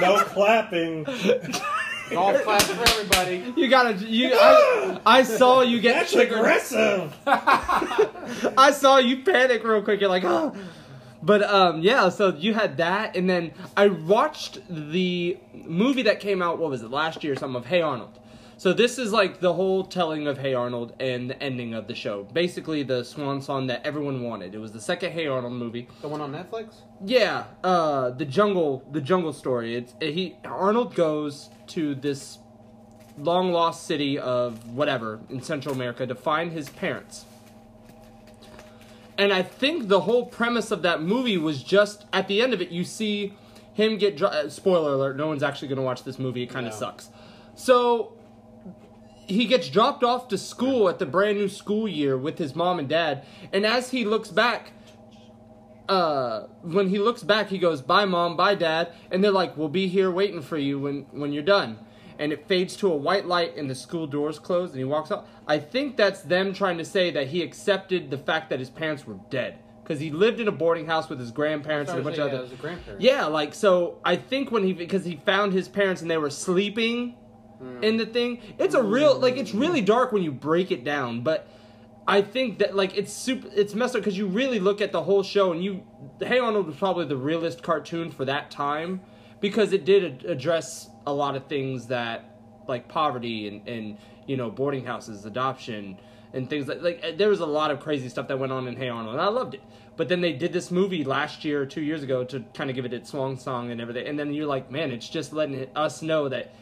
no 0.00 0.16
clapping. 0.24 1.04
be- 2.12 2.16
Golf 2.16 2.42
class 2.44 2.66
for 2.70 2.82
everybody. 2.82 3.52
You 3.60 3.68
gotta. 3.68 3.94
You. 3.94 4.30
I, 4.34 5.00
I 5.04 5.22
saw 5.22 5.62
you 5.62 5.80
get 5.80 5.94
That's 5.94 6.12
triggered. 6.12 6.38
aggressive. 6.38 7.16
I 7.26 8.70
saw 8.72 8.98
you 8.98 9.22
panic 9.22 9.64
real 9.64 9.82
quick. 9.82 10.00
You're 10.00 10.08
like, 10.10 10.24
oh. 10.24 10.54
But 11.22 11.42
um, 11.44 11.80
yeah. 11.82 12.08
So 12.08 12.34
you 12.34 12.52
had 12.54 12.78
that, 12.78 13.16
and 13.16 13.28
then 13.30 13.52
I 13.76 13.86
watched 13.88 14.58
the 14.68 15.36
movie 15.54 16.02
that 16.02 16.20
came 16.20 16.42
out. 16.42 16.58
What 16.58 16.70
was 16.70 16.82
it 16.82 16.90
last 16.90 17.22
year? 17.22 17.34
or 17.34 17.36
Something 17.36 17.56
of 17.56 17.66
Hey 17.66 17.80
Arnold. 17.80 18.18
So 18.62 18.72
this 18.72 18.96
is 18.96 19.10
like 19.12 19.40
the 19.40 19.54
whole 19.54 19.82
telling 19.82 20.28
of 20.28 20.38
Hey 20.38 20.54
Arnold 20.54 20.92
and 21.00 21.28
the 21.28 21.42
ending 21.42 21.74
of 21.74 21.88
the 21.88 21.96
show. 21.96 22.22
Basically, 22.32 22.84
the 22.84 23.02
swan 23.02 23.42
song 23.42 23.66
that 23.66 23.84
everyone 23.84 24.22
wanted. 24.22 24.54
It 24.54 24.58
was 24.58 24.70
the 24.70 24.80
second 24.80 25.10
Hey 25.10 25.26
Arnold 25.26 25.54
movie. 25.54 25.88
The 26.00 26.06
one 26.06 26.20
on 26.20 26.30
Netflix? 26.30 26.74
Yeah, 27.04 27.46
uh, 27.64 28.10
the 28.10 28.24
jungle, 28.24 28.84
the 28.92 29.00
jungle 29.00 29.32
story. 29.32 29.74
It's 29.74 29.94
he 30.00 30.36
Arnold 30.44 30.94
goes 30.94 31.50
to 31.70 31.96
this 31.96 32.38
long 33.18 33.50
lost 33.50 33.84
city 33.84 34.16
of 34.16 34.64
whatever 34.72 35.18
in 35.28 35.42
Central 35.42 35.74
America 35.74 36.06
to 36.06 36.14
find 36.14 36.52
his 36.52 36.68
parents. 36.68 37.24
And 39.18 39.32
I 39.32 39.42
think 39.42 39.88
the 39.88 40.02
whole 40.02 40.26
premise 40.26 40.70
of 40.70 40.82
that 40.82 41.02
movie 41.02 41.36
was 41.36 41.64
just 41.64 42.06
at 42.12 42.28
the 42.28 42.40
end 42.40 42.54
of 42.54 42.62
it, 42.62 42.68
you 42.68 42.84
see 42.84 43.34
him 43.74 43.98
get. 43.98 44.16
Dro- 44.16 44.28
uh, 44.28 44.48
spoiler 44.48 44.92
alert: 44.92 45.16
No 45.16 45.26
one's 45.26 45.42
actually 45.42 45.66
going 45.66 45.78
to 45.78 45.82
watch 45.82 46.04
this 46.04 46.20
movie. 46.20 46.44
It 46.44 46.50
kind 46.50 46.68
of 46.68 46.72
No. 46.74 46.78
sucks. 46.78 47.08
So 47.56 48.12
he 49.32 49.46
gets 49.46 49.68
dropped 49.68 50.04
off 50.04 50.28
to 50.28 50.38
school 50.38 50.88
at 50.88 50.98
the 50.98 51.06
brand 51.06 51.38
new 51.38 51.48
school 51.48 51.88
year 51.88 52.16
with 52.16 52.38
his 52.38 52.54
mom 52.54 52.78
and 52.78 52.88
dad, 52.88 53.24
and 53.52 53.66
as 53.66 53.90
he 53.90 54.04
looks 54.04 54.28
back, 54.28 54.72
uh, 55.88 56.46
when 56.62 56.88
he 56.88 56.98
looks 56.98 57.22
back, 57.22 57.48
he 57.48 57.58
goes, 57.58 57.82
"Bye, 57.82 58.04
mom. 58.04 58.36
Bye, 58.36 58.54
dad," 58.54 58.92
and 59.10 59.22
they're 59.22 59.30
like, 59.30 59.56
"We'll 59.56 59.68
be 59.68 59.88
here 59.88 60.10
waiting 60.10 60.42
for 60.42 60.58
you 60.58 60.78
when 60.78 61.06
when 61.12 61.32
you're 61.32 61.42
done." 61.42 61.78
And 62.18 62.32
it 62.32 62.46
fades 62.46 62.76
to 62.76 62.92
a 62.92 62.96
white 62.96 63.26
light, 63.26 63.56
and 63.56 63.68
the 63.68 63.74
school 63.74 64.06
doors 64.06 64.38
close, 64.38 64.70
and 64.70 64.78
he 64.78 64.84
walks 64.84 65.10
out. 65.10 65.26
I 65.46 65.58
think 65.58 65.96
that's 65.96 66.22
them 66.22 66.52
trying 66.52 66.78
to 66.78 66.84
say 66.84 67.10
that 67.10 67.28
he 67.28 67.42
accepted 67.42 68.10
the 68.10 68.18
fact 68.18 68.50
that 68.50 68.60
his 68.60 68.70
parents 68.70 69.06
were 69.06 69.18
dead 69.30 69.58
because 69.82 69.98
he 69.98 70.10
lived 70.10 70.38
in 70.38 70.46
a 70.46 70.52
boarding 70.52 70.86
house 70.86 71.08
with 71.08 71.18
his 71.18 71.30
grandparents 71.30 71.90
and 71.90 72.00
a 72.00 72.04
bunch 72.04 72.18
of 72.18 72.32
yeah, 72.32 72.38
other. 72.38 72.44
a. 72.44 72.96
Yeah, 73.00 73.24
like 73.26 73.54
so. 73.54 73.98
I 74.04 74.16
think 74.16 74.52
when 74.52 74.62
he 74.62 74.72
because 74.72 75.04
he 75.04 75.16
found 75.16 75.52
his 75.52 75.68
parents 75.68 76.02
and 76.02 76.10
they 76.10 76.18
were 76.18 76.30
sleeping 76.30 77.16
Mm. 77.62 77.84
in 77.84 77.96
the 77.96 78.06
thing. 78.06 78.40
It's 78.58 78.74
a 78.74 78.82
real 78.82 79.18
like 79.18 79.36
it's 79.36 79.54
really 79.54 79.80
dark 79.80 80.10
when 80.10 80.22
you 80.22 80.32
break 80.32 80.70
it 80.72 80.82
down, 80.84 81.22
but 81.22 81.48
I 82.06 82.20
think 82.20 82.58
that 82.58 82.74
like 82.74 82.96
it's 82.96 83.12
super 83.12 83.48
it's 83.54 83.74
messed 83.74 83.94
up 83.94 84.00
because 84.00 84.18
you 84.18 84.26
really 84.26 84.58
look 84.58 84.80
at 84.80 84.90
the 84.90 85.02
whole 85.02 85.22
show 85.22 85.52
and 85.52 85.62
you 85.62 85.84
Hey 86.18 86.38
Arnold 86.38 86.66
was 86.66 86.76
probably 86.76 87.04
the 87.04 87.16
realest 87.16 87.62
cartoon 87.62 88.10
for 88.10 88.24
that 88.24 88.50
time 88.50 89.00
because 89.40 89.72
it 89.72 89.84
did 89.84 90.24
address 90.24 90.90
a 91.06 91.12
lot 91.12 91.36
of 91.36 91.46
things 91.46 91.86
that 91.86 92.36
like 92.66 92.88
poverty 92.88 93.46
and 93.46 93.68
and 93.68 93.98
you 94.26 94.36
know 94.36 94.50
boarding 94.50 94.84
houses, 94.84 95.24
adoption 95.24 95.98
and 96.32 96.50
things 96.50 96.66
like 96.66 96.82
like 96.82 97.16
there 97.16 97.28
was 97.28 97.40
a 97.40 97.46
lot 97.46 97.70
of 97.70 97.78
crazy 97.78 98.08
stuff 98.08 98.26
that 98.26 98.38
went 98.40 98.50
on 98.50 98.66
in 98.66 98.74
Hey 98.74 98.88
Arnold 98.88 99.14
and 99.14 99.22
I 99.22 99.28
loved 99.28 99.54
it. 99.54 99.62
But 99.94 100.08
then 100.08 100.20
they 100.20 100.32
did 100.32 100.52
this 100.52 100.72
movie 100.72 101.04
last 101.04 101.44
year 101.44 101.64
two 101.64 101.82
years 101.82 102.02
ago 102.02 102.24
to 102.24 102.40
kind 102.54 102.70
of 102.70 102.76
give 102.76 102.86
it 102.86 102.92
its 102.92 103.10
swan 103.10 103.36
song 103.36 103.70
and 103.70 103.80
everything. 103.80 104.06
And 104.08 104.18
then 104.18 104.32
you're 104.32 104.46
like, 104.46 104.70
man, 104.70 104.90
it's 104.90 105.08
just 105.08 105.32
letting 105.32 105.68
us 105.76 106.02
know 106.02 106.28
that 106.30 106.54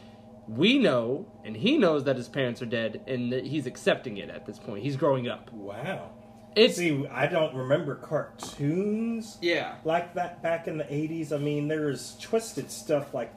we 0.47 0.77
know 0.77 1.25
and 1.45 1.55
he 1.55 1.77
knows 1.77 2.03
that 2.05 2.15
his 2.17 2.27
parents 2.27 2.61
are 2.61 2.65
dead 2.65 3.01
and 3.07 3.31
that 3.31 3.45
he's 3.45 3.65
accepting 3.65 4.17
it 4.17 4.29
at 4.29 4.45
this 4.45 4.59
point. 4.59 4.83
He's 4.83 4.95
growing 4.95 5.27
up. 5.27 5.51
Wow. 5.53 6.11
It's 6.55 6.75
See, 6.75 7.07
I 7.07 7.27
don't 7.27 7.55
remember 7.55 7.95
cartoons 7.95 9.37
yeah. 9.41 9.75
like 9.85 10.13
that 10.15 10.41
back 10.43 10.67
in 10.67 10.77
the 10.77 10.83
80s. 10.83 11.31
I 11.31 11.37
mean, 11.37 11.67
there's 11.67 12.17
twisted 12.19 12.69
stuff 12.69 13.13
like, 13.13 13.33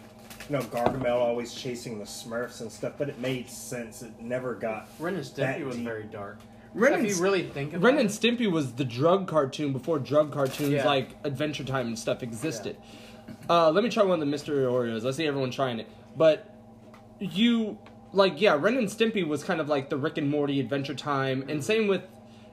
you 0.49 0.57
know, 0.57 0.63
Gargamel 0.63 1.17
always 1.17 1.55
chasing 1.55 1.99
the 1.99 2.05
Smurfs 2.05 2.61
and 2.61 2.71
stuff, 2.73 2.95
but 2.99 3.09
it 3.09 3.19
made 3.21 3.49
sense. 3.49 4.03
It 4.03 4.21
never 4.21 4.55
got. 4.55 4.89
Ren 4.99 5.15
and 5.15 5.25
Stimpy 5.25 5.65
was 5.65 5.77
deep. 5.77 5.85
very 5.85 6.05
dark. 6.05 6.39
Ren 6.75 6.95
if 6.95 6.99
and, 7.01 7.09
you 7.09 7.23
really 7.23 7.49
think 7.49 7.73
about 7.73 7.85
Ren 7.85 7.99
and. 7.99 8.09
Stimpy 8.09 8.51
was 8.51 8.73
the 8.73 8.85
drug 8.85 9.29
cartoon 9.29 9.73
before 9.73 10.01
drug 10.01 10.33
cartoons 10.33 10.71
Yeah. 10.73 10.85
like 10.85 11.11
Adventure 11.23 11.63
Time 11.65 11.87
and 11.87 11.99
stuff 11.99 12.23
existed. 12.25 12.77
Uh, 13.49 13.71
let 13.71 13.85
me 13.85 13.91
try 13.91 14.03
one 14.03 14.15
of 14.15 14.21
the 14.21 14.27
mystery 14.27 14.65
Oreos. 14.65 15.07
I 15.07 15.13
see 15.13 15.27
everyone 15.27 15.53
trying 15.53 15.79
it, 15.79 15.89
but 16.17 16.54
you 17.33 17.79
like 18.13 18.41
yeah, 18.41 18.57
Ren 18.59 18.77
and 18.77 18.89
Stimpy 18.89 19.27
was 19.27 19.43
kind 19.43 19.61
of 19.61 19.69
like 19.69 19.91
the 19.91 19.97
Rick 19.97 20.19
and 20.19 20.31
Morty 20.31 20.61
Adventure 20.61 20.95
Time, 20.95 21.45
and 21.49 21.63
same 21.63 21.89
with 21.89 22.03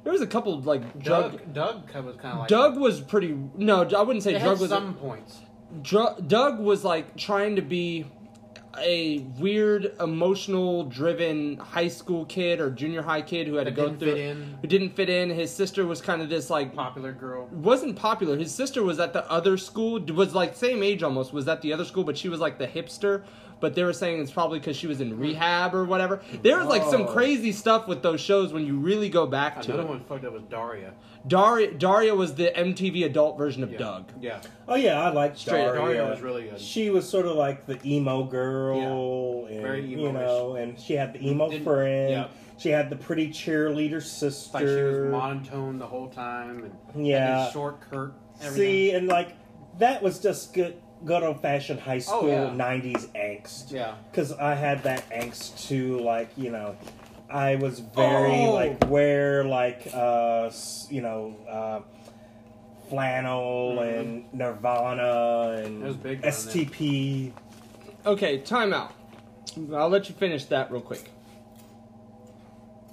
there 0.03 0.11
was 0.11 0.22
a 0.22 0.28
couple 0.28 0.59
like. 0.61 1.03
Doug, 1.03 1.53
Doug 1.53 1.89
was 1.93 2.15
kind 2.17 2.34
of 2.34 2.39
like 2.39 2.47
Doug 2.47 2.78
was 2.78 3.01
pretty 3.01 3.38
no, 3.55 3.84
I 3.84 4.01
wouldn't 4.01 4.24
say 4.24 4.36
It 4.36 4.39
drug 4.39 4.57
had 4.57 4.59
was 4.59 4.69
some 4.69 4.95
points. 4.95 5.41
Dr- 5.82 6.28
Doug 6.28 6.59
was 6.59 6.84
like 6.84 7.15
trying 7.15 7.55
to 7.55 7.61
be 7.61 8.05
a 8.78 9.19
weird, 9.38 9.93
emotional 9.99 10.86
driven 10.86 11.57
high 11.57 11.88
school 11.88 12.26
kid 12.26 12.59
or 12.59 12.69
junior 12.69 13.01
high 13.01 13.22
kid 13.22 13.47
who 13.47 13.55
had 13.55 13.67
That 13.67 13.76
to 13.76 13.76
go 13.76 13.95
through 13.95 14.34
who 14.61 14.67
didn't 14.67 14.95
fit 14.95 15.09
in. 15.09 15.30
His 15.30 15.51
sister 15.51 15.86
was 15.86 16.01
kind 16.01 16.22
of 16.22 16.30
this 16.30 16.49
like 16.49 16.74
Popular 16.74 17.11
girl. 17.11 17.47
wasn't 17.51 17.95
popular. 17.95 18.38
His 18.38 18.53
sister 18.53 18.84
was 18.84 18.99
at 18.99 19.13
the 19.13 19.30
other 19.30 19.57
school, 19.57 19.99
was 19.99 20.34
like 20.34 20.55
same 20.55 20.84
age 20.84 21.03
almost, 21.03 21.34
was 21.34 21.47
at 21.47 21.61
the 21.61 21.74
other 21.74 21.86
school, 21.86 22.03
but 22.03 22.17
she 22.17 22.30
was 22.30 22.39
like 22.39 22.57
the 22.57 22.67
hipster. 22.67 23.24
But 23.62 23.76
they 23.76 23.84
were 23.84 23.93
saying 23.93 24.20
it's 24.20 24.32
probably 24.32 24.59
because 24.59 24.76
she 24.76 24.88
was 24.88 24.99
in 24.99 25.12
hmm. 25.12 25.22
rehab 25.22 25.74
or 25.74 25.86
whatever. 25.86 26.22
There 26.41 26.57
was 26.57 26.68
like 26.68 26.84
some 26.84 27.07
crazy 27.07 27.51
stuff 27.53 27.88
with 27.88 28.01
those 28.01 28.20
shows 28.20 28.51
when 28.51 28.66
you 28.66 28.78
really 28.78 29.07
go 29.07 29.26
back 29.28 29.62
to 29.62 29.70
Another 29.74 29.84
it. 29.84 29.89
one 29.89 30.03
fucked 30.03 30.26
up 30.26 30.34
was 30.34 30.43
Daria. 30.49 30.93
Daria, 31.28 31.72
Daria 31.72 32.16
was 32.16 32.34
the 32.36 32.51
MTV 32.55 33.05
adult 33.05 33.38
version 33.38 33.64
of 33.64 33.72
Yeah. 33.72 33.78
Doug. 33.78 34.12
Yeah. 34.20 34.41
Oh, 34.68 34.76
yeah, 34.76 34.99
I 35.01 35.12
like 35.12 35.38
Straight 35.38 35.68
up. 35.68 35.76
Daria. 35.76 35.93
Daria 35.97 36.09
was 36.09 36.22
really 36.22 36.49
good. 36.49 36.59
She 36.59 36.89
was 36.89 37.07
sort 37.07 37.28
of 37.28 37.36
like 37.38 37.68
the 37.68 37.80
emo 37.86 38.24
girl, 38.24 39.45
and 39.45 39.62
Very 39.62 39.86
you 39.86 39.99
emo-ish. 39.99 40.14
know, 40.28 40.55
and 40.55 40.80
she 40.80 40.93
had 40.93 41.14
the 41.14 41.26
emo 41.26 41.49
Didn't- 41.49 41.64
friend. 41.64 42.09
yeah. 42.12 42.28
She 42.57 42.70
had 42.70 42.89
the 42.89 42.95
pretty 42.95 43.30
cheerleader 43.30 43.97
It's 43.97 44.12
sister. 44.12 44.53
like 44.57 44.68
she 44.68 45.01
was 45.03 45.12
monotone 45.12 45.80
the 45.80 45.88
whole 45.88 46.09
time 46.09 46.72
and 46.93 47.05
Yeah. 47.07 47.38
had 47.38 47.45
these 47.45 47.53
short, 47.53 47.82
curt. 47.82 48.14
Everything. 48.39 48.55
See, 48.57 48.91
and 48.91 49.07
like 49.07 49.30
that 49.80 50.01
was 50.03 50.20
just 50.20 50.53
good, 50.53 50.76
good 51.06 51.24
old 51.24 51.41
fashioned 51.41 51.80
high 51.80 51.99
school 51.99 52.22
Oh, 52.24 52.28
yeah. 52.28 52.49
'90s 52.56 53.08
angst. 53.16 53.72
Yeah. 53.72 53.95
Because 54.12 54.32
I 54.34 54.56
had 54.56 54.84
that 54.84 55.10
angst 55.10 55.68
too. 55.68 55.99
Like 55.99 56.30
you 56.38 56.52
know, 56.52 56.76
I 57.30 57.56
was 57.56 57.80
very 57.80 58.45
Oh. 58.45 58.54
like 58.54 58.89
wear 58.89 59.43
like 59.43 59.88
uh 59.93 60.49
you 60.89 61.02
know 61.02 61.36
uh, 61.49 61.80
flannel 62.89 63.78
Mhm. 63.80 63.99
and 63.99 64.34
Nirvana 64.34 65.62
and 65.64 65.82
It 65.84 65.88
was 65.88 65.95
big 65.97 66.22
STP. 66.24 67.32
Okay, 68.06 68.39
timeout. 68.39 68.91
I'll 69.74 69.89
let 69.89 70.10
you 70.10 70.16
finish 70.16 70.45
that 70.45 70.72
real 70.72 70.82
quick. 70.82 71.10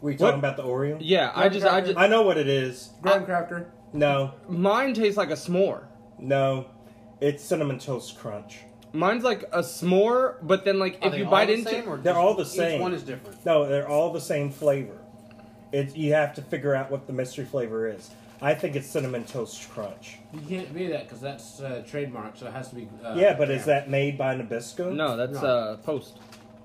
We 0.01 0.13
What? 0.13 0.19
talking 0.19 0.39
about 0.39 0.57
the 0.57 0.63
Oreo? 0.63 0.99
Yeah, 1.01 1.33
I 1.35 1.49
just, 1.49 1.67
I 1.67 1.81
just, 1.81 1.99
I 1.99 2.07
know 2.07 2.23
what 2.23 2.37
it 2.39 2.47
is. 2.49 2.91
Graham 3.03 3.25
cracker. 3.25 3.67
No, 3.93 4.33
mine 4.49 4.95
tastes 4.95 5.17
like 5.17 5.31
a 5.31 5.35
s'more. 5.35 5.83
no, 6.19 6.67
it's 7.21 7.43
cinnamon 7.45 7.79
toast 7.79 8.19
crunch. 8.19 8.61
Mine's 8.93 9.23
like 9.25 9.43
a 9.53 9.59
s'more, 9.61 10.37
but 10.43 10.65
then 10.65 10.79
like 10.79 10.95
Are 11.03 11.07
if 11.09 11.13
they 11.13 11.19
you 11.19 11.25
all 11.27 11.31
bite 11.31 11.47
the 11.47 11.55
into, 11.55 11.71
same, 11.71 11.89
or 11.89 11.97
They're 11.99 12.15
just 12.15 12.23
all 12.25 12.35
the 12.35 12.45
same. 12.45 12.77
Each 12.77 12.81
one 12.81 12.95
is 12.95 13.03
different. 13.03 13.45
No, 13.45 13.67
they're 13.69 13.89
all 13.89 14.13
the 14.13 14.21
same 14.21 14.51
flavor. 14.51 14.99
It 15.73 15.95
you 15.97 16.15
have 16.15 16.35
to 16.37 16.43
figure 16.43 16.75
out 16.75 16.91
what 16.91 17.07
the 17.07 17.13
mystery 17.13 17.45
flavor 17.45 17.87
is. 17.89 18.11
I 18.41 18.55
think 18.55 18.77
it's 18.77 18.87
cinnamon 18.87 19.25
toast 19.25 19.69
crunch. 19.71 20.19
You 20.33 20.41
can't 20.49 20.73
be 20.73 20.87
that 20.87 21.05
because 21.05 21.21
that's 21.21 21.61
uh, 21.61 21.83
trademark, 21.87 22.37
so 22.37 22.47
it 22.47 22.53
has 22.53 22.69
to 22.71 22.77
be. 22.77 22.89
Uh, 23.05 23.15
yeah, 23.17 23.35
but 23.37 23.51
is 23.51 23.65
that 23.67 23.91
made 23.91 24.17
by 24.17 24.35
Nabisco? 24.37 24.93
no, 24.95 25.17
that's 25.17 25.33
No. 25.43 25.47
uh 25.47 25.77
post. 25.79 26.19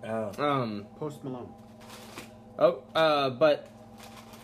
Oh. 0.08 0.32
Um, 0.38 0.86
Post 0.99 1.24
Malone. 1.24 1.49
oh, 2.60 2.84
uh, 2.93 3.30
but 3.32 3.68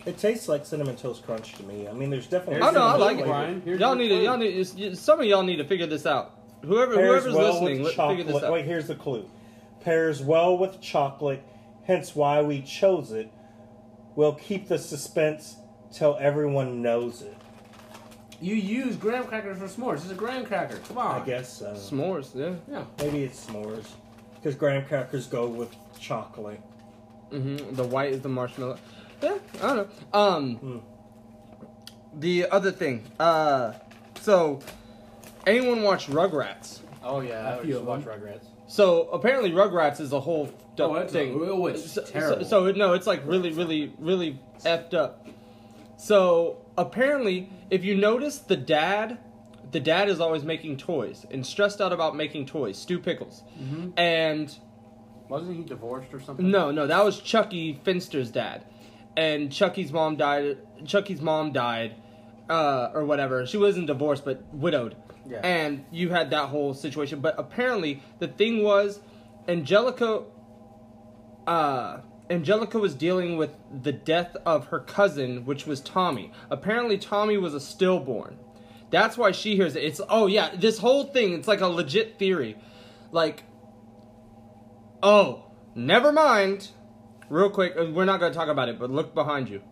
It 0.06 0.16
tastes 0.18 0.48
like 0.48 0.64
cinnamon 0.64 0.96
toast 0.96 1.24
crunch 1.24 1.54
to 1.54 1.62
me. 1.64 1.86
I 1.88 1.92
mean, 1.92 2.10
there's 2.10 2.26
definitely. 2.26 2.62
oh 2.62 2.70
no, 2.70 2.82
I 2.82 2.92
cinnamon 2.92 3.00
like 3.00 3.10
it. 3.12 3.16
flavor. 3.18 3.28
Brian. 3.30 3.62
Here's 3.64 3.80
y'all 3.80 3.94
need 3.94 4.08
to, 4.08 4.14
y'all 4.16 4.36
need, 4.38 4.58
it's- 4.58 4.98
some 5.00 5.20
of 5.20 5.26
y'all 5.26 5.42
need 5.42 5.56
to 5.56 5.64
figure 5.64 5.86
this 5.86 6.06
out. 6.06 6.36
Whoever, 6.64 6.94
Pairs 6.94 7.08
whoever's 7.24 7.34
well 7.34 7.52
listening, 7.52 7.78
with 7.78 7.82
let's 7.84 7.96
chocolate. 7.96 8.18
figure 8.18 8.32
this 8.32 8.42
out. 8.42 8.52
Wait, 8.52 8.64
here's 8.66 8.86
the 8.86 8.94
clue. 8.94 9.28
Pairs 9.82 10.20
well 10.22 10.56
with 10.58 10.80
chocolate, 10.80 11.42
hence 11.84 12.14
why 12.14 12.42
we 12.42 12.60
chose 12.62 13.12
it. 13.12 13.30
We'll 14.16 14.34
keep 14.34 14.68
the 14.68 14.78
suspense 14.78 15.56
till 15.92 16.16
everyone 16.20 16.82
knows 16.82 17.22
it. 17.22 17.36
You 18.42 18.54
use 18.54 18.96
graham 18.96 19.24
crackers 19.24 19.58
for 19.58 19.66
s'mores. 19.68 19.96
It's 19.96 20.10
a 20.10 20.14
graham 20.14 20.44
cracker. 20.46 20.78
Come 20.88 20.98
on. 20.98 21.20
I 21.20 21.24
guess 21.24 21.58
so. 21.58 21.72
S'mores, 21.74 22.34
yeah. 22.34 22.54
Yeah. 22.70 22.84
Maybe 22.98 23.22
it's 23.24 23.46
s'mores. 23.46 23.84
Because 24.34 24.54
graham 24.54 24.84
crackers 24.86 25.26
go 25.26 25.46
with 25.46 25.74
chocolate. 25.98 26.60
hmm 27.30 27.56
The 27.72 27.84
white 27.84 28.12
is 28.12 28.20
the 28.22 28.28
marshmallow. 28.30 28.78
Yeah, 29.22 29.38
I 29.62 29.66
don't 29.66 29.76
know. 29.76 29.88
Um, 30.18 30.56
Hmm. 30.56 30.78
the 32.18 32.46
other 32.50 32.70
thing. 32.70 33.04
Uh, 33.18 33.72
so 34.20 34.60
anyone 35.46 35.82
watch 35.82 36.06
Rugrats? 36.08 36.80
Oh 37.02 37.20
yeah, 37.20 37.54
I, 37.56 37.58
few 37.60 37.68
used 37.70 37.80
to 37.80 37.84
watch. 37.86 38.00
Rugrats. 38.02 38.44
So 38.66 39.08
apparently 39.10 39.50
Rugrats 39.50 40.00
is 40.00 40.12
a 40.12 40.20
whole 40.20 40.46
d- 40.76 40.82
Oh, 40.82 41.06
thing. 41.06 41.38
oh, 41.42 41.66
it's 41.66 41.92
so, 41.92 42.02
terrible. 42.04 42.44
So, 42.44 42.66
so 42.66 42.72
no, 42.72 42.92
it's 42.94 43.06
like 43.06 43.22
really, 43.26 43.50
really, 43.52 43.92
really 43.98 44.38
effed 44.64 44.94
up. 44.94 45.26
So 45.96 46.58
apparently, 46.78 47.50
if 47.70 47.84
you 47.84 47.96
notice, 47.96 48.38
the 48.38 48.56
dad, 48.56 49.18
the 49.72 49.80
dad 49.80 50.08
is 50.08 50.20
always 50.20 50.44
making 50.44 50.76
toys 50.78 51.26
and 51.30 51.44
stressed 51.44 51.80
out 51.80 51.92
about 51.92 52.16
making 52.16 52.46
toys. 52.46 52.78
Stu 52.78 52.98
Pickles, 52.98 53.42
Mhm. 53.60 53.92
and 53.96 54.54
Wasn't 55.28 55.56
he 55.56 55.62
divorced 55.62 56.12
or 56.14 56.20
something? 56.20 56.50
no, 56.50 56.70
no, 56.70 56.86
that 56.86 57.04
was 57.04 57.20
Chuckie 57.20 57.78
Finster's 57.84 58.30
dad, 58.30 58.64
and 59.16 59.50
Chuckie's 59.50 59.92
mom 59.92 60.16
died. 60.16 60.58
Chuckie's 60.84 61.20
mom 61.20 61.52
died, 61.52 61.94
uh, 62.48 62.90
or 62.94 63.04
whatever. 63.04 63.46
She 63.46 63.56
wasn't 63.56 63.86
divorced, 63.86 64.24
but 64.24 64.42
widowed. 64.52 64.96
Yeah. 65.28 65.40
And 65.42 65.84
you 65.90 66.10
had 66.10 66.30
that 66.30 66.48
whole 66.48 66.74
situation. 66.74 67.20
But 67.20 67.36
apparently, 67.38 68.02
the 68.18 68.28
thing 68.28 68.62
was, 68.62 69.00
Angelica, 69.46 70.22
uh, 71.46 72.00
Angelica 72.28 72.78
was 72.78 72.94
dealing 72.94 73.36
with 73.36 73.50
the 73.82 73.92
death 73.92 74.36
of 74.46 74.66
her 74.66 74.80
cousin, 74.80 75.44
which 75.44 75.66
was 75.66 75.80
Tommy. 75.80 76.32
Apparently, 76.50 76.98
Tommy 76.98 77.36
was 77.36 77.54
a 77.54 77.60
stillborn. 77.60 78.38
That's 78.90 79.16
why 79.16 79.30
she 79.32 79.56
hears 79.56 79.76
it. 79.76 79.84
It's 79.84 80.00
oh 80.08 80.26
yeah, 80.26 80.54
this 80.56 80.78
whole 80.78 81.04
thing. 81.04 81.32
It's 81.34 81.48
like 81.48 81.60
a 81.60 81.68
legit 81.68 82.18
theory. 82.18 82.56
Like, 83.12 83.44
oh, 85.02 85.44
never 85.74 86.12
mind. 86.12 86.68
Real 87.30 87.48
quick, 87.48 87.74
uh, 87.78 87.86
we're 87.86 88.04
not 88.04 88.20
going 88.20 88.32
to 88.32 88.36
talk 88.36 88.48
about 88.48 88.68
it, 88.68 88.78
but 88.78 88.90
look 88.90 89.14
behind 89.14 89.48
you. 89.48 89.62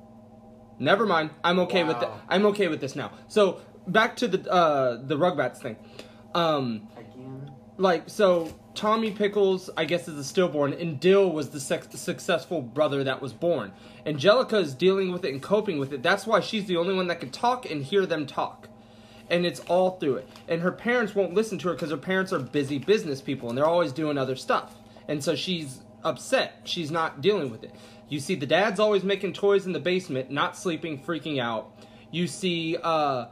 Never 0.78 1.04
mind. 1.04 1.30
I'm 1.42 1.58
okay 1.60 1.82
with 1.82 2.00
it. 2.00 2.08
I'm 2.28 2.46
okay 2.46 2.68
with 2.68 2.80
this 2.80 2.94
now. 2.94 3.10
So 3.26 3.60
back 3.86 4.16
to 4.18 4.28
the 4.28 4.50
uh, 4.50 5.02
the 5.02 5.18
Rugrats 5.18 5.58
thing. 5.58 5.76
Um, 6.34 6.88
Again. 6.96 7.50
like 7.76 8.08
so 8.08 8.54
Tommy 8.74 9.10
Pickles, 9.10 9.70
I 9.76 9.86
guess, 9.86 10.06
is 10.06 10.16
a 10.16 10.22
stillborn, 10.22 10.72
and 10.72 11.00
Dil 11.00 11.32
was 11.32 11.50
the 11.50 11.58
sex- 11.58 11.98
successful 11.98 12.62
brother 12.62 13.02
that 13.02 13.20
was 13.20 13.32
born. 13.32 13.72
Angelica 14.06 14.58
is 14.58 14.72
dealing 14.72 15.10
with 15.10 15.24
it 15.24 15.32
and 15.32 15.42
coping 15.42 15.80
with 15.80 15.92
it. 15.92 16.00
That's 16.00 16.28
why 16.28 16.38
she's 16.38 16.66
the 16.66 16.76
only 16.76 16.94
one 16.94 17.08
that 17.08 17.18
can 17.18 17.30
talk 17.30 17.68
and 17.68 17.82
hear 17.82 18.06
them 18.06 18.24
talk. 18.24 18.68
And 19.28 19.44
it's 19.44 19.58
all 19.60 19.98
through 19.98 20.16
it. 20.18 20.28
And 20.46 20.62
her 20.62 20.70
parents 20.70 21.14
won't 21.14 21.34
listen 21.34 21.58
to 21.58 21.68
her 21.68 21.74
because 21.74 21.90
her 21.90 21.96
parents 21.96 22.32
are 22.32 22.38
busy 22.38 22.78
business 22.78 23.20
people 23.20 23.48
and 23.48 23.58
they're 23.58 23.66
always 23.66 23.92
doing 23.92 24.16
other 24.16 24.36
stuff. 24.36 24.76
And 25.08 25.22
so 25.22 25.34
she's 25.34 25.82
upset. 26.04 26.60
She's 26.64 26.90
not 26.90 27.20
dealing 27.20 27.50
with 27.50 27.64
it. 27.64 27.74
You 28.08 28.20
see, 28.20 28.34
the 28.34 28.46
dad's 28.46 28.80
always 28.80 29.04
making 29.04 29.34
toys 29.34 29.66
in 29.66 29.72
the 29.72 29.80
basement, 29.80 30.30
not 30.30 30.56
sleeping, 30.56 30.98
freaking 31.02 31.40
out. 31.40 31.70
You 32.10 32.26
see, 32.26 32.76
uh, 32.82 33.26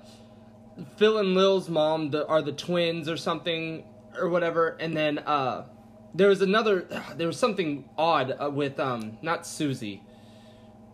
Phil 0.97 1.19
and 1.19 1.35
Lil's 1.35 1.69
mom 1.69 2.11
the, 2.11 2.27
are 2.27 2.43
the 2.43 2.53
twins 2.53 3.09
or 3.09 3.17
something 3.17 3.85
or 4.19 4.29
whatever, 4.29 4.77
and 4.81 4.95
then 4.97 5.19
uh, 5.21 5.65
there 6.15 6.29
was 6.29 6.43
another. 6.43 6.87
There 7.17 7.27
was 7.27 7.39
something 7.39 7.89
odd 7.97 8.37
uh, 8.39 8.51
with 8.51 8.79
um 8.79 9.17
not 9.23 9.47
Susie. 9.47 10.03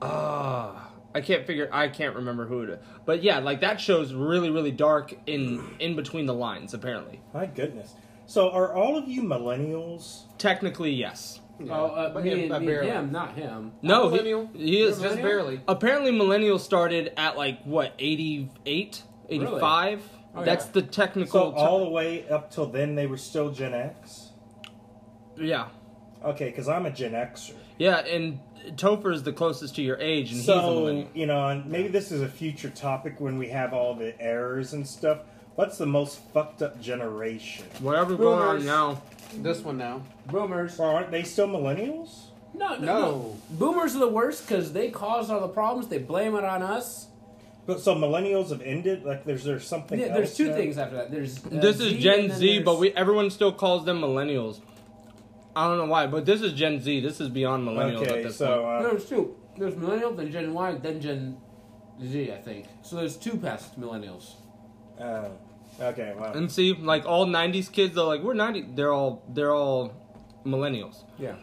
Ah, 0.01 0.91
I 1.15 1.21
can't 1.21 1.47
figure. 1.47 1.69
I 1.73 1.89
can't 1.89 2.15
remember 2.17 2.47
who 2.47 2.63
it. 2.63 2.71
is. 2.71 2.79
But 3.05 3.23
yeah, 3.23 3.39
like 3.41 3.61
that 3.61 3.81
show's 3.81 4.13
really 4.15 4.51
really 4.51 4.71
dark 4.71 5.15
in 5.27 5.75
in 5.81 5.97
between 5.97 6.27
the 6.27 6.35
lines. 6.35 6.75
Apparently, 6.75 7.21
My 7.35 7.47
goodness. 7.47 7.95
So, 8.27 8.51
are 8.51 8.73
all 8.73 8.97
of 8.97 9.09
you 9.09 9.23
millennials? 9.23 10.23
technically 10.39 10.93
yes. 10.93 11.41
Yeah. 11.67 11.79
Oh, 11.81 11.87
uh, 11.87 12.13
But 12.15 12.25
me, 12.25 12.31
yeah, 12.31 12.37
and, 12.37 12.49
but 12.49 12.61
me 12.63 12.67
and 12.67 12.75
barely. 12.75 12.89
him, 12.91 13.13
not 13.13 13.35
him. 13.35 13.73
No, 13.83 14.05
he, 14.09 14.17
millennial? 14.17 14.51
he 14.55 14.83
is 14.83 15.01
Just 15.01 15.17
barely. 15.17 15.61
apparently 15.69 16.11
millennial 16.13 16.59
started 16.59 17.13
at 17.17 17.37
like 17.37 17.63
what 17.65 17.95
88 17.99 19.03
85 19.29 20.03
Oh, 20.35 20.45
that's 20.45 20.65
yeah. 20.67 20.71
the 20.73 20.81
So, 20.81 20.87
technical 20.87 21.53
all 21.55 21.81
the 21.85 21.91
way 21.91 22.27
up 22.29 22.51
till 22.51 22.67
then, 22.67 22.95
they 22.95 23.07
were 23.07 23.19
still 23.19 23.51
Gen 23.51 23.75
X? 23.75 24.31
yeah 25.37 25.69
Okay, 26.25 26.47
because 26.51 26.69
I'm 26.69 26.87
a 26.87 26.91
Gen 26.91 27.13
Xer. 27.13 27.55
yeah 27.79 27.99
and 28.01 28.39
topher 28.77 29.13
is 29.13 29.25
the 29.25 29.33
closest 29.33 29.75
to 29.77 29.83
your 29.83 29.99
age 29.99 30.29
and 30.31 30.37
he's 30.41 30.49
a 30.49 30.53
So, 30.53 30.61
millennial 30.75 31.09
you 31.15 31.27
know, 31.27 31.49
and 31.49 31.67
maybe 31.67 31.89
this 31.89 32.13
is 32.13 32.23
a 32.23 32.29
future 32.29 32.71
topic 32.71 33.21
when 33.21 33.37
we 33.39 33.49
have 33.49 33.73
all 33.75 33.95
the 33.95 34.19
errors 34.21 34.73
and 34.73 34.87
stuff. 34.87 35.19
What's 35.55 35.77
the 35.77 35.87
most 35.87 36.19
fucked 36.33 36.63
up 36.63 36.81
generation? 36.81 37.67
whatever's 37.81 38.17
going 38.17 38.41
on 38.41 38.65
now 38.65 39.03
This 39.39 39.61
one 39.63 39.79
now. 39.79 40.03
Boomers. 40.27 40.79
Or 40.79 40.87
aren't 40.95 41.11
they 41.11 41.23
still 41.23 41.49
millennials? 41.49 42.27
No, 42.55 42.77
no, 42.77 42.79
No. 42.79 42.85
no. 43.01 43.37
Boomers 43.51 43.97
are 43.97 44.01
the 44.01 44.09
worst 44.09 44.47
because 44.47 44.73
they 44.73 44.91
caused 44.91 45.31
all 45.31 45.41
the 45.41 45.49
problems. 45.49 45.89
They 45.89 45.99
blame 45.99 46.35
it 46.35 46.45
on 46.45 46.63
us. 46.63 47.07
But 47.65 47.81
so 47.81 47.95
millennials 47.95 48.51
have 48.51 48.61
ended. 48.61 49.05
Like, 49.05 49.25
there's 49.25 49.45
there's 49.45 49.67
something. 49.67 49.99
Yeah, 49.99 50.09
there's 50.09 50.29
else 50.31 50.37
two 50.37 50.49
now? 50.49 50.55
things 50.57 50.77
after 50.79 50.97
that. 50.97 51.11
There's 51.11 51.39
uh, 51.47 51.49
this 51.51 51.79
is 51.81 51.93
and 51.93 52.01
gen 52.01 52.31
z 52.33 52.59
but 52.61 52.79
we 52.81 52.91
everyone 52.93 53.31
still 53.31 53.53
calls 53.53 53.85
them 53.85 54.01
millennials 54.01 54.61
i 55.55 55.69
don't 55.69 55.79
know 55.79 55.85
why 55.87 56.07
but 56.09 56.25
this 56.27 56.41
is 56.43 56.55
gen 56.55 56.81
z 56.81 56.99
this 57.01 57.21
is 57.21 57.29
beyond 57.29 57.65
millennials 57.67 58.03
at 58.03 58.09
Okay, 58.11 58.23
this 58.25 58.37
so 58.37 58.63
point 58.63 58.67
uh, 58.67 58.83
There's 58.91 59.09
two. 59.09 59.37
There's 59.57 59.77
millennial, 59.77 60.13
then 60.13 60.31
Gen 60.33 60.53
Y, 60.55 60.73
then 60.83 61.01
Gen 61.01 61.37
Z. 62.05 62.33
I 62.33 62.39
think. 62.39 62.67
So 62.83 62.97
there's 62.97 63.17
two 63.17 63.37
past 63.39 63.79
millennials. 63.81 64.33
uh, 65.01 65.29
okay, 65.81 66.13
wow. 66.17 66.33
and 66.33 66.51
see 66.51 66.73
like 66.75 67.05
all 67.07 67.27
90s 67.27 67.71
kids 67.73 67.95
they're 67.95 68.05
like 68.05 68.23
we're 68.23 68.35
90 68.35 68.69
they're 68.75 68.93
all 68.93 69.23
they're 69.29 69.55
all 69.55 69.93
millennials 70.45 71.05
Yeah. 71.19 71.37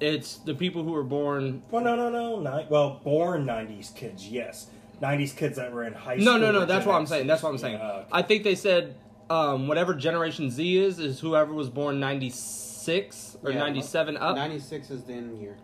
it's 0.00 0.36
the 0.38 0.54
people 0.54 0.82
who 0.84 0.92
were 0.92 1.02
born 1.04 1.62
Well, 1.70 1.82
no, 1.82 1.94
no, 1.96 2.10
no, 2.10 2.40
not 2.40 2.70
well. 2.70 3.00
Born 3.02 3.44
'90s 3.46 3.94
kids, 3.94 4.28
yes. 4.28 4.68
'90s 5.02 5.34
kids 5.36 5.56
that 5.56 5.72
were 5.72 5.84
in 5.84 5.92
high 5.94 6.18
school. 6.18 6.38
No, 6.38 6.52
no, 6.52 6.52
no. 6.60 6.64
That's 6.64 6.86
what 6.86 6.94
I'm 6.96 7.06
saying. 7.06 7.26
That's 7.26 7.42
what 7.42 7.50
I'm 7.50 7.58
saying. 7.58 7.78
Yeah, 7.78 7.90
okay. 7.92 8.08
I 8.12 8.22
think 8.22 8.44
they 8.44 8.54
said 8.54 8.94
um, 9.28 9.66
whatever 9.68 9.94
Generation 9.94 10.50
Z 10.50 10.78
is 10.78 10.98
is 10.98 11.18
whoever 11.20 11.52
was 11.52 11.68
born 11.68 11.98
'96 12.00 13.36
or 13.42 13.50
Yeah, 13.50 13.58
'97 13.58 14.16
up. 14.16 14.36
96 14.36 14.90
is 14.90 15.04
the 15.04 15.12
end 15.14 15.40
year. 15.40 15.56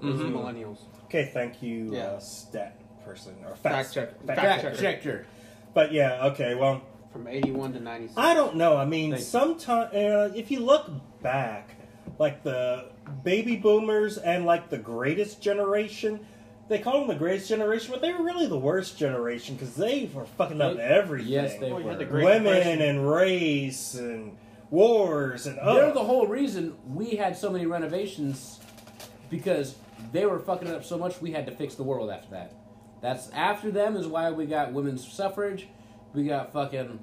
Those 0.00 0.20
Mhm. 0.20 0.32
millennials. 0.32 0.78
Okay, 1.04 1.30
thank 1.32 1.62
you, 1.62 1.94
Yeah. 1.94 2.02
uh, 2.06 2.18
stat 2.18 2.76
person 3.04 3.34
or 3.44 3.54
Fact 3.56 3.62
fact, 3.92 3.94
check- 3.94 4.26
fact 4.26 4.40
fact 4.40 4.62
checker. 4.62 4.76
Checker. 4.76 5.26
But 5.74 5.92
yeah, 5.92 6.26
okay. 6.26 6.54
Well, 6.54 6.82
From 7.14 7.28
81 7.28 7.74
to 7.74 7.80
96. 7.80 8.18
I 8.18 8.34
don't 8.34 8.56
know. 8.56 8.76
I 8.76 8.84
mean, 8.84 9.12
Thank 9.12 9.22
sometimes 9.22 9.94
uh, 9.94 10.32
if 10.34 10.50
you 10.50 10.58
look 10.58 10.90
back, 11.22 11.76
like 12.18 12.42
the 12.42 12.86
baby 13.22 13.54
boomers 13.54 14.18
and 14.18 14.44
like 14.44 14.68
the 14.68 14.78
greatest 14.78 15.40
generation, 15.40 16.26
they 16.68 16.80
call 16.80 16.98
them 16.98 17.06
the 17.06 17.14
greatest 17.14 17.48
generation, 17.48 17.92
but 17.92 18.00
they 18.02 18.12
were 18.12 18.24
really 18.24 18.48
the 18.48 18.58
worst 18.58 18.98
generation 18.98 19.54
because 19.54 19.76
they 19.76 20.10
were 20.12 20.24
fucking 20.24 20.60
up 20.60 20.76
They- 20.76 20.82
everything. 20.82 21.30
Yes, 21.30 21.56
they 21.60 21.70
Well, 21.72 21.84
were. 21.84 21.94
the 21.94 22.04
Great 22.04 22.24
Women 22.24 22.52
Depression. 22.52 22.82
and 22.82 23.08
race 23.08 23.94
and 23.94 24.36
wars 24.72 25.46
and 25.46 25.56
oh. 25.62 25.74
They're 25.74 25.84
oh, 25.84 25.94
the 25.94 26.02
whole 26.02 26.26
reason 26.26 26.74
we 26.92 27.10
had 27.10 27.36
so 27.36 27.48
many 27.48 27.64
renovations 27.64 28.58
because 29.30 29.76
they 30.10 30.26
were 30.26 30.40
fucking 30.40 30.68
up 30.68 30.84
so 30.84 30.98
much 30.98 31.20
we 31.20 31.30
had 31.30 31.46
to 31.46 31.52
fix 31.52 31.76
the 31.76 31.84
world 31.84 32.10
after 32.10 32.30
that. 32.32 32.54
That's 33.00 33.30
after 33.30 33.70
them 33.70 33.96
is 33.96 34.08
why 34.08 34.32
we 34.32 34.46
got 34.46 34.72
women's 34.72 35.06
suffrage, 35.06 35.68
we 36.14 36.24
got 36.24 36.52
fucking 36.52 36.98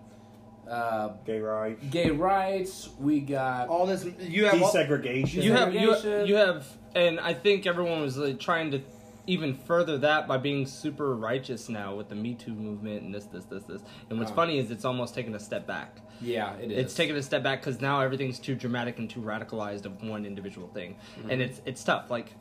uh, 0.69 1.09
gay 1.25 1.39
rights, 1.39 1.83
gay 1.89 2.09
rights, 2.11 2.89
we 2.99 3.19
got 3.19 3.67
all 3.67 3.85
this 3.85 4.05
you 4.19 4.45
have 4.45 4.61
all- 4.61 4.71
desegregation. 4.73 5.43
you 5.43 5.51
have 5.53 5.73
you, 5.73 5.93
segregation. 5.95 6.27
you 6.27 6.35
have 6.35 6.65
and 6.95 7.19
I 7.19 7.33
think 7.33 7.65
everyone 7.67 8.01
was 8.01 8.17
like, 8.17 8.39
trying 8.39 8.71
to 8.71 8.81
even 9.27 9.53
further 9.53 9.97
that 9.99 10.27
by 10.27 10.37
being 10.37 10.65
super 10.65 11.15
righteous 11.15 11.69
now 11.69 11.95
with 11.95 12.09
the 12.09 12.15
Me 12.15 12.33
Too 12.33 12.53
movement 12.53 13.03
and 13.03 13.13
this 13.13 13.25
this 13.25 13.45
this 13.45 13.63
this. 13.63 13.81
And 14.09 14.17
what's 14.19 14.31
Oh. 14.31 14.35
funny 14.35 14.57
is 14.59 14.71
it's 14.71 14.83
almost 14.85 15.13
taken 15.13 15.35
a 15.35 15.39
step 15.39 15.67
back. 15.67 15.99
yeah, 16.21 16.53
it 16.55 16.71
is. 16.71 16.77
It's 16.85 16.93
taken 16.95 17.15
a 17.15 17.21
step 17.21 17.43
back 17.43 17.61
because 17.61 17.79
now 17.81 18.01
everything's 18.01 18.39
too 18.39 18.55
dramatic 18.55 18.97
and 18.97 19.09
too 19.09 19.21
radicalized 19.21 19.85
of 19.85 20.01
one 20.03 20.25
individual 20.25 20.67
thing, 20.69 20.95
and 21.29 21.41
it's 21.41 21.61
it's 21.65 21.83
tough. 21.83 22.09
Like, 22.09 22.33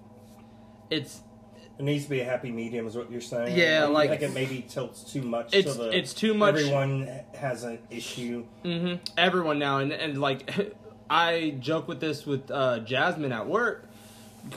it's 0.91 1.21
It 1.81 1.85
needs 1.85 2.05
to 2.05 2.11
be 2.11 2.21
a 2.21 2.27
happy 2.27 2.51
medium, 2.53 2.87
is 2.87 2.95
what 2.95 3.11
you're 3.11 3.23
saying. 3.23 3.57
Yeah, 3.57 3.87
You 3.87 3.93
like- 3.95 4.11
think 4.11 4.21
it 4.21 4.35
maybe 4.35 4.61
tilts 4.69 5.03
too 5.03 5.23
much. 5.23 5.55
it's 5.55 5.75
so 5.77 5.85
the, 5.85 5.97
it's 5.97 6.13
too 6.13 6.35
much. 6.35 6.57
Everyone 6.57 7.09
has 7.33 7.65
an 7.65 7.79
issue. 7.89 8.45
Mm-hmm. 8.67 8.97
Everyone 9.17 9.59
now, 9.59 9.79
and 9.79 9.91
and 9.91 10.21
like, 10.21 10.75
I 11.09 11.57
joke 11.59 11.89
with 11.89 11.99
this 11.99 12.27
with 12.27 12.51
uh, 12.51 12.81
Jasmine 12.81 13.33
at 13.33 13.47
work. 13.47 13.89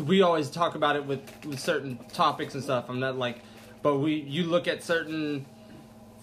We 0.05 0.21
always 0.21 0.49
talk 0.49 0.75
about 0.75 0.97
it 0.97 1.05
with 1.05 1.21
with 1.45 1.61
certain 1.61 1.97
topics 2.11 2.55
and 2.55 2.61
stuff. 2.63 2.89
I'm 2.89 2.99
not 2.99 3.17
like, 3.17 3.37
but 3.83 3.99
we 3.99 4.15
you 4.15 4.43
look 4.43 4.67
at 4.67 4.83
certain 4.83 5.45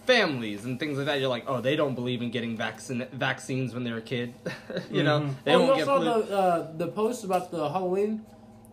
families 0.05 0.65
and 0.65 0.79
things 0.79 0.97
like 0.99 1.07
that. 1.07 1.19
You're 1.19 1.29
like, 1.29 1.45
oh, 1.47 1.61
they 1.61 1.75
don't 1.75 1.95
believe 1.95 2.21
in 2.21 2.29
getting 2.29 2.55
vaccine 2.55 3.07
vaccines 3.11 3.73
when 3.73 3.83
they're 3.83 3.97
a 3.97 4.01
kid. 4.03 4.35
you 4.91 5.01
know, 5.01 5.21
Mhm. 5.21 5.33
they 5.45 5.55
oh, 5.55 5.59
won't 5.61 5.69
you 5.71 5.75
get 5.77 5.85
saw 5.85 5.97
flu. 5.99 6.05
the 6.27 6.37
uh, 6.37 6.71
the 6.77 6.87
post 6.89 7.23
about 7.23 7.49
the 7.49 7.67
Halloween. 7.71 8.23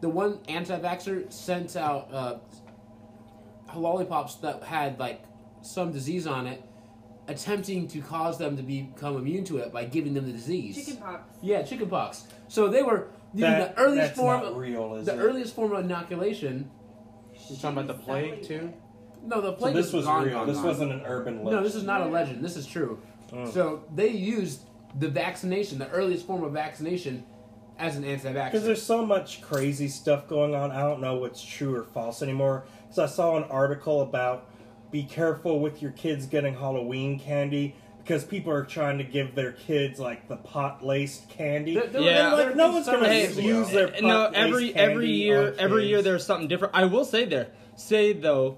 The 0.00 0.08
one 0.08 0.38
anti-vaxxer 0.48 1.32
sent 1.32 1.76
out 1.76 2.08
uh, 2.12 2.38
lollipops 3.76 4.36
that 4.36 4.62
had 4.62 4.98
like 4.98 5.22
some 5.62 5.92
disease 5.92 6.26
on 6.26 6.46
it, 6.46 6.62
attempting 7.26 7.88
to 7.88 8.00
cause 8.00 8.38
them 8.38 8.56
to 8.56 8.62
become 8.62 9.16
immune 9.16 9.44
to 9.44 9.58
it 9.58 9.72
by 9.72 9.84
giving 9.84 10.14
them 10.14 10.26
the 10.26 10.32
disease. 10.32 10.76
Chickenpox. 10.76 11.36
Yeah, 11.42 11.62
chickenpox. 11.62 12.24
So 12.48 12.68
they 12.68 12.82
were 12.82 13.08
That- 13.34 13.74
the 13.76 13.80
earliest 13.82 14.08
that's 14.08 14.18
form, 14.18 14.42
not 14.42 14.56
real, 14.56 14.94
is 14.94 15.06
the 15.06 15.14
it? 15.14 15.18
earliest 15.18 15.54
form 15.54 15.72
of 15.72 15.84
inoculation. 15.84 16.70
You 17.50 17.56
talking 17.56 17.78
about 17.78 17.86
the 17.88 17.94
plague 18.02 18.42
too? 18.42 18.72
No, 19.24 19.40
the 19.40 19.50
So 19.50 19.56
plague 19.56 19.74
this 19.74 19.92
was 19.92 20.04
gone, 20.06 20.24
real. 20.24 20.32
gone, 20.34 20.46
this 20.46 20.56
gone. 20.56 20.66
wasn't 20.66 20.92
an 20.92 21.02
urban 21.04 21.38
legend. 21.44 21.56
No, 21.56 21.62
this 21.62 21.74
is 21.74 21.84
not 21.84 22.00
a 22.02 22.06
legend. 22.06 22.42
This 22.44 22.56
is 22.56 22.66
true. 22.66 23.00
Mm. 23.30 23.52
So 23.52 23.84
they 23.94 24.08
used 24.08 24.62
the 24.98 25.08
vaccination, 25.08 25.78
the 25.78 25.88
earliest 25.90 26.26
form 26.26 26.42
of 26.44 26.52
vaccination, 26.52 27.24
as 27.78 27.96
an 27.96 28.02
Because 28.02 28.24
anti-vaxxer. 28.24 28.62
there's 28.64 28.82
so 28.82 29.04
much 29.06 29.40
crazy 29.42 29.88
stuff 29.88 30.26
going 30.28 30.54
on. 30.54 30.70
I 30.70 30.80
don't 30.80 31.00
know 31.00 31.16
what's 31.16 31.42
true 31.42 31.76
or 31.76 31.84
false 31.84 32.22
anymore. 32.22 32.64
So 32.90 33.04
I 33.04 33.06
saw 33.06 33.36
an 33.36 33.44
article 33.44 34.02
about 34.02 34.46
be 34.90 35.02
careful 35.02 35.60
with 35.60 35.82
your 35.82 35.90
kids 35.92 36.26
getting 36.26 36.54
Halloween 36.54 37.18
candy 37.18 37.74
because 38.02 38.24
people 38.24 38.50
are 38.52 38.64
trying 38.64 38.96
to 38.96 39.04
give 39.04 39.34
their 39.34 39.52
kids 39.52 40.00
like 40.00 40.28
the 40.28 40.36
pot 40.36 40.84
laced 40.84 41.28
candy. 41.28 41.74
There- 41.74 41.86
there- 41.88 42.00
Yeah. 42.02 42.32
Like, 42.32 42.56
no 42.56 42.72
one's 42.72 42.86
gonna 42.86 43.06
years 43.12 43.36
ago. 43.36 43.46
use 43.46 43.70
their 43.70 43.88
Uh, 43.88 44.00
no 44.00 44.08
pot-laced 44.24 44.36
every 44.36 44.68
candy 44.70 44.80
every 44.92 45.10
year 45.10 45.46
on 45.48 45.54
every 45.58 45.86
year 45.88 46.00
there's 46.02 46.24
something 46.24 46.48
different 46.48 46.74
i 46.74 46.84
will 46.86 47.04
say 47.04 47.26
there 47.26 47.48
say 47.76 48.14
though 48.14 48.56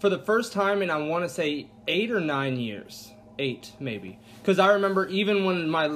for 0.00 0.10
the 0.10 0.18
first 0.18 0.52
time 0.52 0.82
in 0.82 0.90
i 0.90 0.98
want 0.98 1.24
to 1.24 1.28
say 1.30 1.66
eight 1.88 2.10
or 2.10 2.20
nine 2.20 2.58
years 2.58 3.12
eight 3.38 3.72
maybe 3.80 4.18
because 4.42 4.58
i 4.58 4.70
remember 4.70 5.06
even 5.08 5.44
when 5.46 5.66
my 5.68 5.88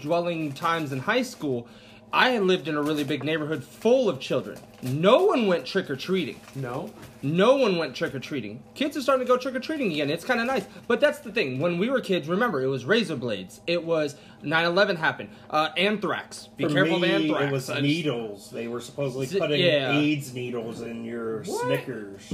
dwelling 0.00 0.50
times 0.52 0.92
in 0.92 1.00
high 1.00 1.22
school 1.22 1.68
i 2.12 2.30
had 2.30 2.42
lived 2.42 2.68
in 2.68 2.76
a 2.76 2.82
really 2.82 3.04
big 3.04 3.22
neighborhood 3.24 3.62
full 3.64 4.08
of 4.08 4.20
children 4.20 4.58
no 4.82 5.24
one 5.24 5.46
went 5.46 5.64
trick-or-treating 5.66 6.38
No. 6.54 6.92
no 7.22 7.56
one 7.56 7.76
went 7.78 7.96
trick 7.96 8.14
or 8.14 8.20
treating. 8.20 8.62
Kids 8.74 8.96
are 8.96 9.00
starting 9.00 9.26
to 9.26 9.28
go 9.32 9.38
trick 9.38 9.54
or 9.54 9.58
treating 9.58 9.90
again. 9.90 10.10
It's 10.10 10.24
kind 10.24 10.38
of 10.38 10.46
nice. 10.46 10.64
But 10.86 11.00
that's 11.00 11.18
the 11.20 11.32
thing. 11.32 11.58
When 11.58 11.78
we 11.78 11.88
were 11.88 12.00
kids, 12.00 12.28
remember, 12.28 12.62
it 12.62 12.66
was 12.66 12.84
razor 12.84 13.16
blades. 13.16 13.62
It 13.66 13.82
was 13.84 14.16
9 14.42 14.64
11 14.66 14.96
happened. 14.96 15.30
Uh, 15.48 15.70
anthrax. 15.78 16.48
Be 16.58 16.64
For 16.64 16.70
careful 16.70 17.00
me, 17.00 17.08
of 17.08 17.22
anthrax. 17.22 17.44
It 17.46 17.52
was 17.52 17.68
needles. 17.82 18.50
They 18.50 18.68
were 18.68 18.80
supposedly 18.82 19.26
Z- 19.26 19.38
putting 19.40 19.60
yeah. 19.64 19.98
AIDS 19.98 20.34
needles 20.34 20.82
in 20.82 21.04
your 21.04 21.42
Snickers. 21.44 22.32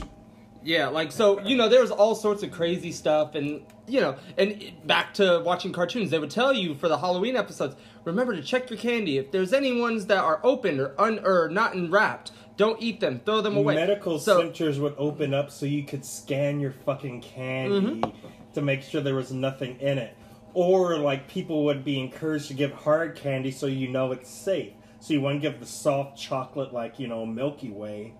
Yeah, 0.65 0.89
like 0.89 1.11
so, 1.13 1.41
you 1.41 1.57
know, 1.57 1.69
there's 1.69 1.91
all 1.91 2.15
sorts 2.15 2.43
of 2.43 2.53
crazy 2.53 2.93
stuff, 2.93 3.35
and 3.35 3.63
you 3.89 4.01
know, 4.01 4.17
and 4.39 4.73
back 4.85 5.15
to 5.15 5.43
watching 5.45 5.73
cartoons, 5.73 6.11
they 6.11 6.19
would 6.19 6.31
tell 6.31 6.53
you 6.53 6.75
for 6.77 6.89
the 6.89 6.99
Halloween 6.99 7.37
episodes, 7.37 7.75
remember 8.05 8.35
to 8.37 8.43
check 8.43 8.71
your 8.71 8.79
candy. 8.79 9.19
If 9.19 9.33
there's 9.33 9.53
any 9.53 9.81
ones 9.81 10.07
that 10.07 10.23
are 10.23 10.41
open 10.45 10.79
or 10.79 10.95
un 11.01 11.19
or 11.25 11.49
not 11.49 11.75
unwrapped, 11.75 12.31
don't 12.57 12.81
eat 12.81 13.01
them. 13.01 13.21
Throw 13.25 13.41
them 13.41 13.57
away. 13.57 13.75
Medical 13.75 14.19
So- 14.21 14.41
centers 14.41 14.79
would 14.79 14.95
open 14.99 15.35
up 15.35 15.51
so 15.51 15.67
you 15.67 15.83
could 15.83 16.05
scan 16.05 16.61
your 16.61 16.73
fucking 16.73 17.23
candy 17.23 17.81
Mm-hmm. 18.01 18.11
to 18.55 18.63
make 18.63 18.83
sure 18.83 19.01
there 19.01 19.15
was 19.17 19.33
nothing 19.33 19.81
in 19.81 19.99
it. 19.99 20.17
Or 20.55 20.97
like 20.99 21.29
people 21.29 21.65
would 21.65 21.83
be 21.85 21.99
encouraged 21.99 22.49
to 22.49 22.55
give 22.55 22.73
hard 22.73 23.17
candy 23.17 23.51
so 23.51 23.67
you 23.67 23.89
know 23.89 24.13
it's 24.13 24.31
safe. 24.31 24.75
So 25.01 25.15
you 25.15 25.23
wouldn't 25.23 25.43
give 25.43 25.59
the 25.59 25.67
soft 25.67 26.17
chocolate 26.19 26.73
like, 26.73 27.01
you 27.01 27.09
know, 27.09 27.27
Milky 27.27 27.71
Way, 27.71 28.13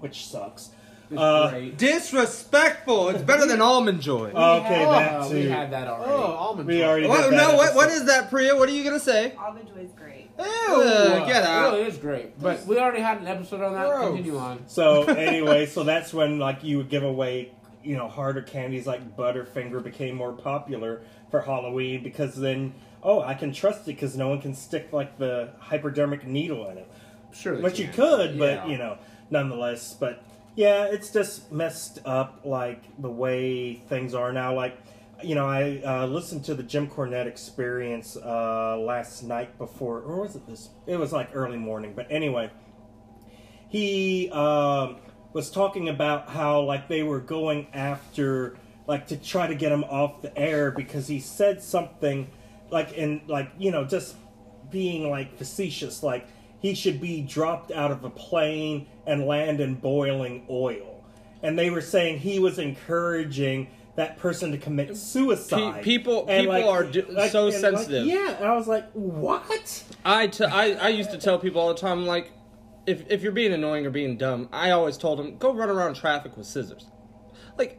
which 0.00 0.26
sucks. 0.26 0.70
It's 1.10 1.20
Uh. 1.20 1.70
Disrespectful. 1.76 3.08
It's 3.10 3.22
better 3.30 3.46
than 3.46 3.60
almond 3.60 4.00
joy. 4.00 4.30
Okay, 4.30 4.84
Oh, 4.84 4.92
that 4.92 5.30
we 5.30 5.48
had 5.48 5.70
that 5.72 5.88
already. 5.88 6.10
Oh, 6.12 6.22
almond 6.34 6.68
We 6.68 6.78
joy. 6.78 6.84
already 6.84 7.06
What- 7.06 7.22
did 7.30 7.32
that 7.32 7.50
no, 7.50 7.56
what, 7.56 7.74
what 7.74 7.88
episode. 7.88 8.06
that, 8.06 8.30
Priya? 8.30 8.56
What 8.56 8.68
are 8.68 8.72
you 8.72 8.84
gonna 8.84 8.98
say? 9.00 9.32
Almond 9.38 9.68
Joy 9.68 9.80
is 9.82 9.90
great. 9.92 10.30
Ew, 10.38 10.44
Uh, 10.46 11.26
get 11.26 11.44
out. 11.44 11.72
really 11.74 11.84
is 11.86 11.96
great. 11.98 12.40
But 12.40 12.64
we 12.66 12.78
already 12.78 13.00
had 13.00 13.18
an 13.20 13.26
episode 13.28 13.60
on 13.62 13.72
that. 13.74 13.86
Gross. 13.88 14.06
Continue 14.16 14.38
on. 14.38 14.60
So 14.66 15.02
anyway, 15.04 15.66
so 15.66 15.84
that's 15.84 16.12
when 16.12 16.38
like 16.38 16.64
you 16.64 16.78
would 16.78 16.88
give 16.88 17.02
away, 17.04 17.52
you 17.82 17.96
know, 17.96 18.08
harder 18.08 18.42
candies 18.42 18.86
like 18.86 19.16
Butterfinger 19.16 19.82
became 19.82 20.16
more 20.16 20.32
popular 20.32 21.02
for 21.30 21.40
Halloween 21.40 22.02
because 22.02 22.34
then 22.36 22.74
oh 23.02 23.20
I 23.20 23.34
can 23.34 23.52
trust 23.52 23.82
it 23.82 23.86
because 23.94 24.16
no 24.16 24.28
one 24.28 24.40
can 24.40 24.54
stick 24.54 24.88
like 24.92 25.18
the 25.18 25.50
hypodermic 25.60 26.26
needle 26.26 26.68
in 26.70 26.78
it, 26.78 26.88
Sure. 27.32 27.56
they 27.56 27.62
which 27.62 27.78
you 27.78 27.84
can. 27.86 27.94
could, 27.94 28.38
but 28.38 28.54
Yeah. 28.54 28.66
you 28.66 28.78
know, 28.78 28.96
nonetheless, 29.30 29.94
but 29.98 30.22
yeah, 30.54 30.84
it's 30.84 31.10
just 31.10 31.50
messed 31.52 32.00
up 32.04 32.40
like 32.44 32.82
the 33.00 33.10
way 33.10 33.74
things 33.74 34.14
are 34.14 34.32
now. 34.32 34.54
Like 34.54 34.78
you 35.22 35.34
know, 35.34 35.46
I 35.46 35.80
uh, 35.84 36.06
listened 36.06 36.44
to 36.46 36.54
the 36.54 36.62
Jim 36.62 36.88
Cornette 36.88 37.26
Experience 37.26 38.16
uh, 38.16 38.76
last 38.78 39.22
night 39.22 39.56
before, 39.58 40.00
or 40.00 40.22
was 40.22 40.36
it 40.36 40.46
this? 40.46 40.70
It 40.86 40.96
was 40.96 41.12
like 41.12 41.30
early 41.34 41.58
morning, 41.58 41.92
but 41.94 42.06
anyway 42.10 42.50
he 43.74 44.30
um, 44.30 44.98
was 45.32 45.50
talking 45.50 45.88
about 45.88 46.28
how 46.28 46.60
like 46.60 46.86
they 46.86 47.02
were 47.02 47.18
going 47.18 47.66
after 47.74 48.56
like 48.86 49.08
to 49.08 49.16
try 49.16 49.48
to 49.48 49.54
get 49.56 49.72
him 49.72 49.82
off 49.82 50.22
the 50.22 50.38
air 50.38 50.70
because 50.70 51.08
he 51.08 51.18
said 51.18 51.60
something 51.60 52.30
like 52.70 52.92
in 52.92 53.20
like 53.26 53.50
you 53.58 53.72
know 53.72 53.84
just 53.84 54.14
being 54.70 55.10
like 55.10 55.36
facetious 55.36 56.04
like 56.04 56.28
he 56.64 56.74
should 56.74 56.98
be 56.98 57.20
dropped 57.20 57.70
out 57.70 57.90
of 57.90 58.04
a 58.04 58.08
plane 58.08 58.86
and 59.06 59.26
land 59.26 59.60
in 59.60 59.74
boiling 59.74 60.46
oil 60.48 61.04
and 61.42 61.58
they 61.58 61.68
were 61.68 61.82
saying 61.82 62.18
he 62.18 62.38
was 62.38 62.58
encouraging 62.58 63.68
that 63.96 64.16
person 64.16 64.50
to 64.50 64.56
commit 64.56 64.96
suicide. 64.96 65.74
Pe- 65.74 65.82
people- 65.82 66.24
And, 66.26 66.46
people 66.48 66.70
are 66.70 66.84
do- 66.84 67.06
so 67.28 67.48
and, 67.48 67.54
sensitive. 67.54 68.06
yeah, 68.06 68.36
and 68.38 68.46
I 68.46 68.56
was 68.56 68.66
like, 68.66 68.90
"What?" 68.94 69.84
I, 70.06 70.26
t- 70.28 70.42
I, 70.44 70.70
I 70.72 70.88
used 70.88 71.10
to 71.10 71.18
tell 71.18 71.38
people 71.38 71.60
all 71.60 71.68
the 71.68 71.78
time, 71.78 72.06
like, 72.06 72.32
if, 72.86 73.04
if 73.10 73.22
you're 73.22 73.30
being 73.32 73.52
annoying 73.52 73.84
or 73.84 73.90
being 73.90 74.16
dumb, 74.16 74.48
I 74.52 74.70
always 74.70 74.96
told 74.96 75.18
them, 75.18 75.36
go 75.36 75.52
run 75.52 75.68
around 75.68 75.94
traffic 75.96 76.34
with 76.36 76.46
scissors. 76.46 76.86
Like, 77.58 77.78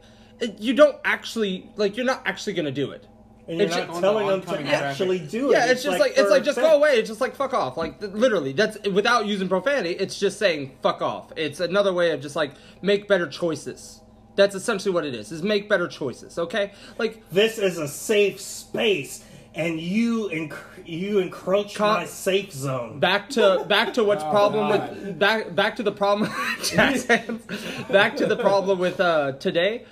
you 0.59 0.73
don't 0.75 0.97
actually, 1.03 1.67
like, 1.75 1.97
you're 1.97 2.05
not 2.05 2.21
actually 2.25 2.53
gonna 2.53 2.71
do 2.71 2.91
it. 2.91 3.07
And 3.47 3.57
you're 3.59 3.67
It's 3.67 3.75
not 3.75 3.87
just- 3.89 4.01
telling 4.01 4.25
them 4.27 4.35
oncoming 4.39 4.63
to 4.63 4.69
traffic. 4.69 4.85
actually 4.89 5.19
do 5.19 5.49
it. 5.51 5.53
Yeah, 5.53 5.71
it's, 5.71 5.83
just 5.83 5.99
like, 5.99 6.13
it's 6.17 6.31
like 6.31 6.43
just 6.43 6.55
sex. 6.55 6.67
go 6.67 6.75
away. 6.77 6.91
It's 6.97 7.07
just 7.07 7.21
like 7.21 7.35
fuck 7.35 7.53
off. 7.53 7.77
Like 7.77 8.01
literally, 8.01 8.53
that's 8.53 8.77
without 8.89 9.27
using 9.27 9.47
profanity. 9.47 9.91
It's 9.91 10.19
just 10.19 10.39
saying 10.39 10.75
fuck 10.81 11.01
off. 11.01 11.31
It's 11.35 11.59
another 11.59 11.93
way 11.93 12.11
of 12.11 12.21
just 12.21 12.35
like 12.35 12.53
make 12.81 13.07
better 13.07 13.27
choices. 13.27 14.01
That's 14.35 14.55
essentially 14.55 14.93
what 14.93 15.05
it 15.05 15.13
is. 15.13 15.31
Is 15.31 15.43
make 15.43 15.69
better 15.69 15.87
choices. 15.87 16.37
Okay, 16.39 16.71
like 16.97 17.21
This 17.31 17.57
is 17.59 17.77
a 17.77 17.87
safe 17.87 18.41
space, 18.41 19.23
and 19.53 19.79
you 19.79 20.27
enc- 20.33 20.57
you 20.85 21.19
encroach 21.19 21.75
Con- 21.75 21.99
my 22.01 22.05
safe 22.05 22.51
zone. 22.51 22.99
back 22.99 23.29
to 23.29 23.63
back 23.69 23.93
to 23.93 24.03
what's 24.03 24.23
Oh, 24.25 24.31
problem 24.31 24.69
God. 24.69 24.89
with 24.89 25.19
back 25.19 25.53
back 25.55 25.75
to 25.75 25.83
the 25.83 25.91
problem 25.91 26.31
jazz 26.63 27.05
back 27.05 28.15
to 28.17 28.25
the 28.25 28.35
problem 28.35 28.79
with 28.79 28.99
uh 28.99 29.33
today 29.33 29.85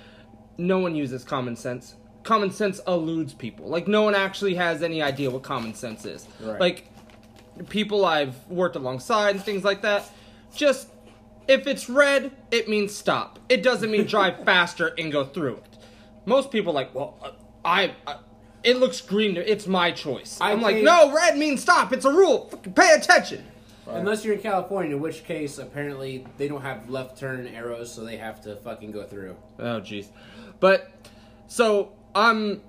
no 0.58 0.78
one 0.78 0.94
uses 0.94 1.24
common 1.24 1.56
sense 1.56 1.94
common 2.24 2.50
sense 2.50 2.80
eludes 2.86 3.34
people. 3.34 3.68
Like 3.68 3.86
no 3.86 4.02
one 4.02 4.14
actually 4.14 4.54
has 4.54 4.82
any 4.82 5.02
idea 5.02 5.30
what 5.30 5.42
common 5.42 5.74
sense 5.74 6.04
is. 6.04 6.26
Right. 6.40 6.58
like 6.58 6.88
people 7.68 8.04
i've 8.04 8.34
worked 8.48 8.74
alongside 8.74 9.36
and 9.36 9.44
things 9.44 9.62
like 9.62 9.82
that 9.82 10.10
just 10.56 10.88
if 11.46 11.68
it's 11.68 11.88
red 11.88 12.32
it 12.50 12.68
means 12.68 12.94
stop. 12.94 13.38
It 13.48 13.62
doesn't 13.62 13.90
mean 13.90 14.06
drive 14.06 14.44
faster 14.44 14.88
and 14.98 15.12
go 15.12 15.24
through 15.24 15.56
it. 15.58 15.78
Most 16.26 16.50
people 16.50 16.72
are 16.72 16.74
like 16.74 16.94
well 16.94 17.18
uh, 17.22 17.30
I, 17.64 17.94
I 18.06 18.16
it 18.64 18.78
looks 18.78 19.00
green 19.02 19.36
it's 19.36 19.66
my 19.66 19.92
choice. 19.92 20.38
I 20.40 20.52
i'm 20.52 20.62
like 20.62 20.82
no 20.82 21.14
red 21.14 21.36
means 21.38 21.62
stop. 21.62 21.92
It's 21.92 22.06
a 22.06 22.10
rule. 22.10 22.48
Fucking 22.48 22.72
pay 22.72 22.94
attention. 22.94 23.44
Unless 23.86 24.24
you're 24.24 24.34
in 24.34 24.40
California, 24.40 24.96
in 24.96 25.02
which 25.02 25.24
case 25.24 25.58
apparently 25.58 26.26
they 26.38 26.48
don't 26.48 26.62
have 26.62 26.88
left 26.88 27.18
turn 27.18 27.46
arrows, 27.46 27.92
so 27.92 28.02
they 28.02 28.16
have 28.16 28.40
to 28.42 28.56
fucking 28.56 28.92
go 28.92 29.04
through. 29.04 29.36
Oh 29.58 29.80
jeez. 29.80 30.06
But 30.58 30.90
so 31.46 31.92
I'm 32.16 32.62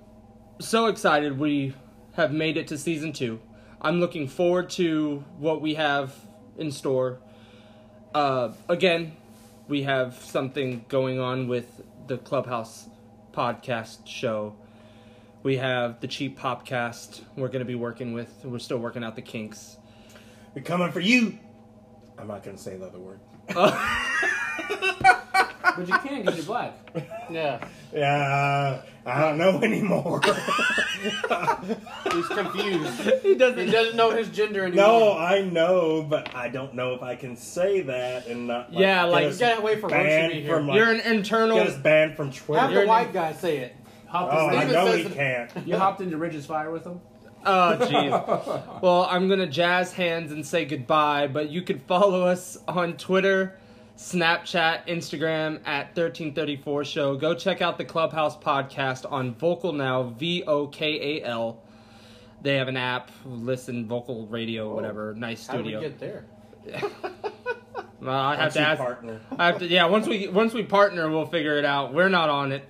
so 0.58 0.86
excited 0.86 1.38
we 1.38 1.72
have 2.14 2.32
made 2.32 2.56
it 2.56 2.66
to 2.68 2.78
season 2.78 3.12
2. 3.12 3.38
I'm 3.80 4.00
looking 4.00 4.26
forward 4.26 4.70
to 4.70 5.24
what 5.38 5.60
we 5.60 5.74
have 5.74 6.12
in 6.58 6.72
store. 6.72 7.20
Uh 8.12 8.54
again, 8.68 9.16
we 9.68 9.84
have 9.84 10.14
something 10.14 10.84
going 10.88 11.20
on 11.20 11.46
with 11.46 11.80
the 12.08 12.18
Clubhouse 12.18 12.88
podcast 13.32 14.08
show. 14.08 14.56
We 15.44 15.58
have 15.58 16.00
the 16.00 16.08
Cheap 16.08 16.36
Popcast 16.36 17.20
we're 17.36 17.46
going 17.46 17.60
to 17.60 17.64
be 17.64 17.76
working 17.76 18.14
with. 18.14 18.32
We're 18.42 18.58
still 18.58 18.78
working 18.78 19.04
out 19.04 19.14
the 19.14 19.22
kinks. 19.22 19.76
We're 20.56 20.62
coming 20.62 20.90
for 20.90 20.98
you. 20.98 21.38
I'm 22.18 22.26
not 22.26 22.42
going 22.42 22.56
to 22.56 22.62
say 22.62 22.76
the 22.76 22.86
other 22.86 22.98
word. 22.98 23.20
But 25.76 25.88
you 25.88 25.98
can 25.98 26.20
because 26.22 26.36
you're 26.36 26.46
black. 26.46 26.72
Yeah, 27.30 27.66
Yeah, 27.92 28.82
I 29.04 29.20
don't 29.20 29.36
know 29.38 29.60
anymore. 29.60 30.20
he's 32.12 32.26
confused. 32.28 33.00
he 33.22 33.34
doesn't 33.34 33.58
he 33.66 33.70
doesn't 33.70 33.96
know 33.96 34.10
his 34.10 34.28
gender 34.28 34.64
anymore. 34.64 34.86
no, 34.86 35.18
I 35.18 35.42
know, 35.42 36.02
but 36.08 36.34
I 36.34 36.48
don't 36.48 36.74
know 36.74 36.94
if 36.94 37.02
I 37.02 37.16
can 37.16 37.36
say 37.36 37.82
that 37.82 38.26
and 38.28 38.46
not. 38.46 38.72
Like, 38.72 38.80
Yeah, 38.80 39.02
get 39.04 39.10
like, 39.12 39.26
us 39.26 39.40
you 39.40 39.46
gotta 39.46 39.62
wait 39.62 39.80
for 39.80 39.88
Roach 39.88 39.98
to 39.98 40.04
banned 40.04 40.32
be 40.32 40.40
here. 40.42 40.54
from 40.56 40.68
like 40.68 40.76
You're 40.76 40.90
an 40.92 41.00
internal 41.00 41.56
get 41.58 41.66
us 41.68 41.76
banned 41.78 42.16
from 42.16 42.30
Twitter. 42.32 42.60
Have 42.62 42.70
You're 42.70 42.80
the 42.80 42.82
an- 42.84 42.88
white 42.88 43.12
guy 43.12 43.32
say 43.32 43.58
it. 43.58 43.76
Hopped 44.06 44.32
oh, 44.32 44.46
I 44.46 44.56
Steven 44.58 44.72
know 44.72 44.86
says 44.86 44.96
he 45.00 45.02
it- 45.06 45.14
can't. 45.14 45.66
You 45.66 45.76
hopped 45.76 46.00
into 46.00 46.16
Ridge's 46.16 46.46
Fire 46.46 46.70
with 46.70 46.84
him. 46.84 47.00
Oh, 47.44 47.76
jeez. 47.80 48.82
well, 48.82 49.06
I'm 49.08 49.28
going 49.28 49.38
to 49.40 49.46
jazz 49.46 49.92
hands 49.92 50.32
and 50.32 50.44
say 50.44 50.64
goodbye, 50.64 51.28
but 51.28 51.48
you 51.48 51.62
can 51.62 51.78
follow 51.80 52.22
us 52.26 52.58
on 52.66 52.96
Twitter, 52.96 53.56
Snapchat, 53.96 54.86
Instagram 54.86 55.60
at 55.66 55.86
1334 55.96 56.84
Show. 56.84 57.16
Go 57.16 57.34
check 57.34 57.62
out 57.62 57.78
the 57.78 57.84
Clubhouse 57.84 58.36
podcast 58.36 59.10
on 59.10 59.34
Vokal 59.34 59.74
Now, 59.74 60.02
V 60.04 60.44
O 60.46 60.66
K 60.66 61.18
A 61.20 61.24
L. 61.24 61.62
They 62.42 62.56
have 62.56 62.68
an 62.68 62.76
app, 62.76 63.10
listen, 63.24 63.86
vocal 63.88 64.26
radio, 64.26 64.72
whatever. 64.74 65.14
Nice 65.14 65.42
studio. 65.42 65.80
How 65.80 65.88
did 65.88 66.00
we 66.00 66.08
get 66.08 66.24
there? 66.70 66.90
Well, 67.98 68.14
I 68.14 68.36
have 68.36 68.52
That's 68.52 68.54
to 68.56 68.60
ask. 68.60 68.78
partner. 68.78 69.20
I 69.38 69.46
have 69.46 69.58
to, 69.60 69.66
yeah. 69.66 69.86
Once 69.86 70.06
we 70.06 70.28
once 70.28 70.52
we 70.52 70.62
partner, 70.62 71.10
we'll 71.10 71.26
figure 71.26 71.58
it 71.58 71.64
out. 71.64 71.94
We're 71.94 72.10
not 72.10 72.28
on 72.28 72.52
it, 72.52 72.68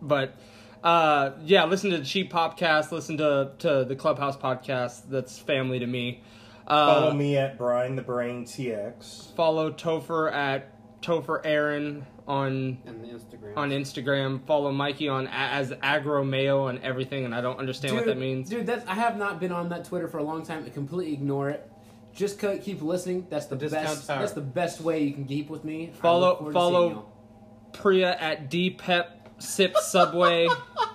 but 0.00 0.36
uh, 0.84 1.32
yeah. 1.42 1.64
Listen 1.64 1.90
to 1.90 1.98
the 1.98 2.04
Cheap 2.04 2.32
Popcast. 2.32 2.92
Listen 2.92 3.16
to 3.18 3.50
to 3.58 3.84
the 3.84 3.96
Clubhouse 3.96 4.36
podcast. 4.36 5.10
That's 5.10 5.36
family 5.36 5.80
to 5.80 5.86
me. 5.86 6.22
Uh, 6.66 6.94
Follow 6.94 7.12
me 7.14 7.36
at 7.36 7.58
Brian 7.58 7.96
the 7.96 8.02
Brain 8.02 8.44
TX. 8.44 9.34
Follow 9.34 9.70
Topher 9.72 10.32
at 10.32 10.68
Topher 11.02 11.40
Aaron 11.44 12.06
on 12.28 12.78
And 12.86 13.02
the 13.02 13.08
Instagram. 13.08 13.56
on 13.56 13.70
Instagram. 13.70 14.46
Follow 14.46 14.70
Mikey 14.70 15.08
on 15.08 15.26
as 15.28 15.72
Agro 15.82 16.22
Mayo 16.24 16.68
and 16.68 16.78
everything, 16.82 17.24
and 17.24 17.34
I 17.34 17.40
don't 17.40 17.58
understand 17.58 17.96
what 17.96 18.06
that 18.06 18.16
means. 18.18 18.48
Dude, 18.48 18.66
that's 18.66 18.86
I 18.86 18.94
have 18.94 19.16
not 19.18 19.40
been 19.40 19.50
on 19.52 19.68
that 19.70 19.84
Twitter 19.84 20.06
for 20.06 20.18
a 20.18 20.22
long 20.22 20.44
time. 20.46 20.64
I 20.64 20.70
completely 20.70 21.12
ignore 21.14 21.50
it. 21.50 21.68
Just 22.14 22.38
co- 22.38 22.58
keep 22.58 22.80
listening. 22.82 23.26
That's 23.30 23.46
the 23.46 23.56
The 23.56 23.62
discount 23.66 23.86
best. 23.86 24.06
tower. 24.06 24.18
That's 24.20 24.32
the 24.32 24.40
best 24.42 24.80
way 24.80 25.02
you 25.02 25.12
can 25.14 25.24
keep 25.24 25.50
with 25.50 25.64
me. 25.64 25.90
Follow- 26.00 26.38
look 26.42 26.52
follow- 26.52 27.06
Priya 27.72 28.16
at 28.20 28.50
D 28.50 28.70
Pep 28.70 29.30
Sip 29.38 29.76
Subway. 29.78 30.46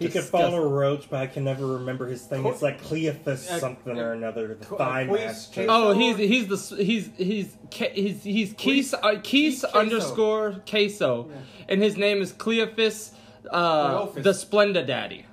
You 0.00 0.08
can 0.08 0.22
Disgusting. 0.22 0.50
follow 0.50 0.68
Roach, 0.68 1.08
but 1.08 1.20
I 1.20 1.26
can 1.28 1.44
never 1.44 1.66
remember 1.66 2.06
his 2.08 2.22
thing. 2.22 2.44
It's 2.46 2.62
like 2.62 2.82
Cleophas 2.82 3.48
Uh, 3.50 3.58
something 3.60 3.96
uh, 3.96 4.02
or 4.02 4.12
another, 4.12 4.48
the 4.48 4.64
Cle- 4.64 4.78
thigh 4.78 5.06
Cleus- 5.06 5.20
master. 5.24 5.66
Oh, 5.68 5.92
he's 5.92 6.16
he's 6.16 6.48
the 6.48 6.82
he's 6.84 7.10
he's 7.16 7.56
Ke- 7.70 7.92
he's 7.94 8.22
he's 8.24 8.52
Keys 8.54 8.92
uh, 8.94 9.20
Keys 9.22 9.60
Queso. 9.60 9.78
underscore 9.78 10.62
Queso, 10.68 11.28
Yeah. 11.30 11.36
and 11.68 11.80
his 11.82 11.96
name 11.96 12.20
is 12.22 12.32
Cleophas, 12.32 13.12
uh, 13.50 14.06
Cleophas. 14.08 14.24
the 14.24 14.30
Splenda 14.30 14.84
Daddy. 14.86 15.26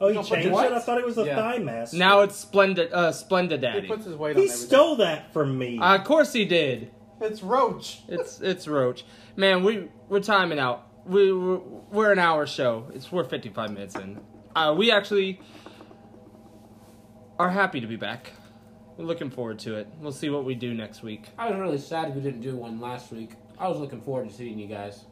Oh, 0.00 0.08
he 0.08 0.14
No, 0.14 0.20
but 0.22 0.28
changed 0.28 0.50
what? 0.52 0.66
it? 0.70 0.72
I 0.72 0.78
thought 0.78 0.98
it 0.98 1.04
was 1.04 1.18
a 1.18 1.26
Yeah. 1.26 1.36
thigh 1.36 1.58
master. 1.58 1.96
Now 1.96 2.20
it's 2.20 2.42
Splenda 2.44 2.88
uh, 2.92 3.10
Splenda 3.10 3.50
He 3.52 3.56
Daddy. 3.58 3.88
puts 3.88 4.04
his 4.06 4.14
weight 4.14 4.36
on 4.36 4.42
he 4.42 4.48
everything. 4.48 4.66
stole 4.68 4.96
that 4.96 5.32
from 5.32 5.58
me. 5.58 5.78
Uh, 5.78 5.96
of 5.96 6.04
course 6.04 6.32
he 6.32 6.44
did. 6.44 6.90
It's 7.20 7.42
Roach. 7.42 8.02
It's 8.08 8.40
it's 8.40 8.66
Roach. 8.68 9.04
Man, 9.36 9.62
we 9.64 9.88
we're 10.08 10.20
timing 10.20 10.58
out. 10.58 10.86
We 11.06 11.32
we're, 11.32 11.58
we're 11.90 12.12
an 12.12 12.18
hour 12.18 12.46
show. 12.46 12.86
It's 12.94 13.10
we're 13.10 13.24
55 13.24 13.72
minutes 13.72 13.96
in. 13.96 14.20
Uh, 14.54 14.74
we 14.76 14.90
actually 14.90 15.40
are 17.38 17.50
happy 17.50 17.80
to 17.80 17.86
be 17.86 17.96
back. 17.96 18.32
We're 18.96 19.06
looking 19.06 19.30
forward 19.30 19.58
to 19.60 19.76
it. 19.76 19.88
We'll 20.00 20.12
see 20.12 20.28
what 20.28 20.44
we 20.44 20.54
do 20.54 20.74
next 20.74 21.02
week. 21.02 21.28
I 21.38 21.48
was 21.48 21.58
really 21.58 21.78
sad 21.78 22.14
we 22.14 22.20
didn't 22.20 22.42
do 22.42 22.54
one 22.54 22.80
last 22.80 23.10
week. 23.12 23.30
I 23.58 23.68
was 23.68 23.78
looking 23.78 24.00
forward 24.00 24.28
to 24.28 24.34
seeing 24.34 24.58
you 24.58 24.66
guys. 24.66 25.04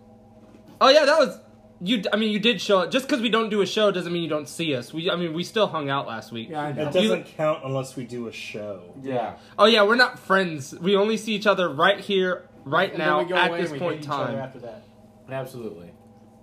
Oh 0.81 0.89
yeah, 0.89 1.05
that 1.05 1.19
was 1.19 1.39
you. 1.81 2.03
I 2.13 2.17
mean, 2.17 2.31
you 2.31 2.39
did 2.39 2.61
show 2.61 2.81
up. 2.81 2.91
Just 2.91 3.07
because 3.07 3.23
we 3.23 3.31
don't 3.31 3.49
do 3.49 3.63
a 3.63 3.67
show 3.67 3.91
doesn't 3.91 4.13
mean 4.13 4.23
you 4.23 4.29
don't 4.29 4.49
see 4.49 4.75
us. 4.75 4.93
We 4.93 5.11
I 5.11 5.17
mean, 5.17 5.33
we 5.33 5.43
still 5.43 5.69
hung 5.69 5.89
out 5.89 6.07
last 6.07 6.33
week. 6.33 6.51
Yeah, 6.51 6.63
I 6.63 6.73
know. 6.73 6.89
it 6.89 6.93
doesn't 6.93 7.27
count 7.37 7.65
unless 7.65 7.97
we 7.97 8.05
do 8.05 8.29
a 8.29 8.33
show. 8.33 8.95
Yeah. 9.03 9.37
Oh 9.59 9.67
yeah, 9.67 9.85
we're 9.85 9.97
not 9.97 10.19
friends. 10.19 10.75
We 10.79 10.97
only 10.97 11.17
see 11.17 11.35
each 11.35 11.47
other 11.47 11.69
right 11.69 11.99
here, 11.99 12.49
right 12.65 12.91
And 12.91 12.99
now, 12.99 13.21
at 13.21 13.53
this 13.53 13.71
point 13.71 13.83
in 13.83 13.89
hate 13.89 14.01
each 14.01 14.09
other 14.09 14.27
time. 14.27 14.37
After 14.37 14.59
that. 14.61 14.85
Absolutely. 15.31 15.91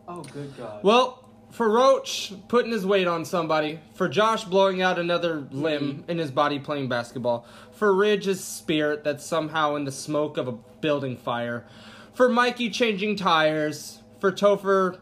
Oh, 0.08 0.22
good 0.22 0.56
God. 0.58 0.84
Well, 0.84 1.26
for 1.52 1.70
Roach 1.70 2.34
putting 2.48 2.72
his 2.72 2.86
weight 2.86 3.08
on 3.08 3.26
somebody, 3.26 3.80
for 3.94 4.08
Josh 4.08 4.44
blowing 4.44 4.82
out 4.82 5.00
another 5.00 5.48
limb 5.52 5.82
mm-hmm. 5.82 6.12
in 6.12 6.18
his 6.18 6.32
body 6.32 6.60
playing 6.60 6.90
basketball, 6.90 7.46
for 7.72 7.94
Ridge's 7.94 8.44
spirit 8.44 9.04
that's 9.04 9.26
somehow 9.26 9.76
in 9.76 9.86
the 9.86 9.92
smoke 9.92 10.38
of 10.38 10.48
a 10.48 10.52
building 10.52 11.18
fire, 11.18 11.66
for 12.14 12.30
Mikey 12.30 12.70
changing 12.70 13.16
tires, 13.16 14.02
for 14.20 14.32
Topher. 14.32 15.00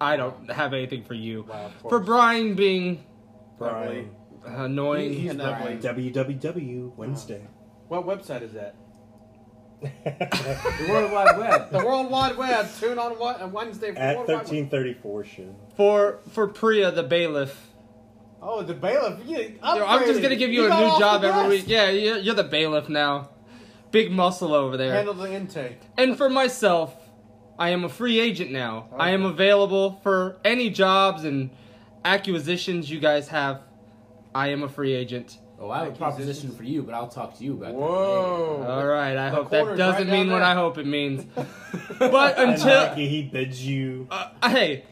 I 0.00 0.16
don't 0.16 0.50
have 0.50 0.72
anything 0.74 1.04
for 1.04 1.14
you. 1.14 1.46
Wow, 1.48 1.70
For. 1.88 2.00
Brian 2.00 2.54
being 2.54 3.04
Brian. 3.58 4.10
annoying. 4.44 5.14
He- 5.14 5.20
he's 5.20 5.34
Brian. 5.34 5.78
ugly. 5.78 6.12
WWW 6.12 6.92
Wednesday. 6.96 7.46
What 7.88 8.06
website 8.06 8.42
is 8.42 8.52
that? 8.52 8.74
The 9.82 10.86
World 10.88 11.12
Wide 11.12 11.38
Web. 11.38 11.70
The 11.70 11.84
World 11.84 12.10
Wide 12.10 12.36
Web. 12.36 12.68
Tune 12.80 12.98
on 12.98 13.12
what, 13.12 13.40
uh, 13.40 13.44
on 13.44 13.52
Wednesday 13.52 13.92
for 13.92 13.98
At 13.98 14.16
World 14.16 14.28
Wide 14.28 14.36
Web. 14.36 14.46
1334 14.46 15.24
show. 15.24 15.56
for 15.76 16.18
for 16.30 16.48
Priya 16.48 16.90
the 16.90 17.02
bailiff. 17.02 17.70
Oh, 18.40 18.62
the 18.62 18.74
bailiff. 18.74 19.26
You 19.26 19.58
I'm 19.62 20.04
just 20.06 20.22
gonna 20.22 20.36
give 20.36 20.52
you, 20.52 20.66
a 20.66 20.68
new 20.68 20.98
job 20.98 21.24
every 21.24 21.48
week. 21.48 21.64
Yeah, 21.66 21.90
you're, 21.90 22.18
you're 22.18 22.34
the 22.34 22.44
bailiff 22.44 22.88
now. 22.88 23.30
Big 23.90 24.10
muscle 24.10 24.52
over 24.54 24.76
there. 24.76 24.92
Handle 24.94 25.14
the 25.14 25.32
intake. 25.32 25.80
And 25.96 26.16
for 26.16 26.28
myself, 26.28 26.94
I 27.58 27.70
am 27.70 27.84
a 27.84 27.88
free 27.88 28.20
agent 28.20 28.50
now. 28.50 28.88
I 28.96 29.10
am 29.10 29.24
available 29.24 29.98
for 30.02 30.38
any 30.44 30.70
jobs 30.70 31.24
and 31.24 31.50
acquisitions 32.04 32.90
you 32.90 33.00
guys 33.00 33.28
have. 33.28 33.62
I 34.34 34.48
am 34.48 34.62
a 34.62 34.68
free 34.68 34.92
agent. 34.92 35.38
Oh, 35.58 35.70
I 35.70 35.84
have 35.84 35.88
a 35.88 35.96
proposition 35.96 36.54
for 36.54 36.64
you, 36.64 36.82
but 36.82 36.94
I'll 36.94 37.08
talk 37.08 37.38
to 37.38 37.44
you 37.44 37.54
about 37.54 37.74
Whoa. 37.74 38.64
All 38.68 38.86
right. 38.86 39.16
I 39.16 39.30
The 39.30 39.36
hope 39.36 39.50
that 39.50 39.76
doesn't 39.76 40.08
right 40.08 40.12
mean 40.12 40.30
what. 40.30 40.42
I 40.42 40.54
hope 40.54 40.76
it 40.76 40.86
means. 40.86 41.24
but 41.98 42.38
And 42.38 42.50
until 42.52 42.88
Mikey, 42.88 43.08
he 43.08 43.22
bids 43.22 43.66
you. 43.66 44.06
uh, 44.10 44.28
hey, 44.50 44.84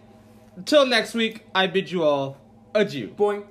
until 0.56 0.86
next 0.86 1.12
week, 1.14 1.44
I 1.54 1.66
bid 1.66 1.90
you 1.90 2.02
all 2.04 2.38
adieu. 2.74 3.08
that. 3.08 3.16
Boing. 3.16 3.44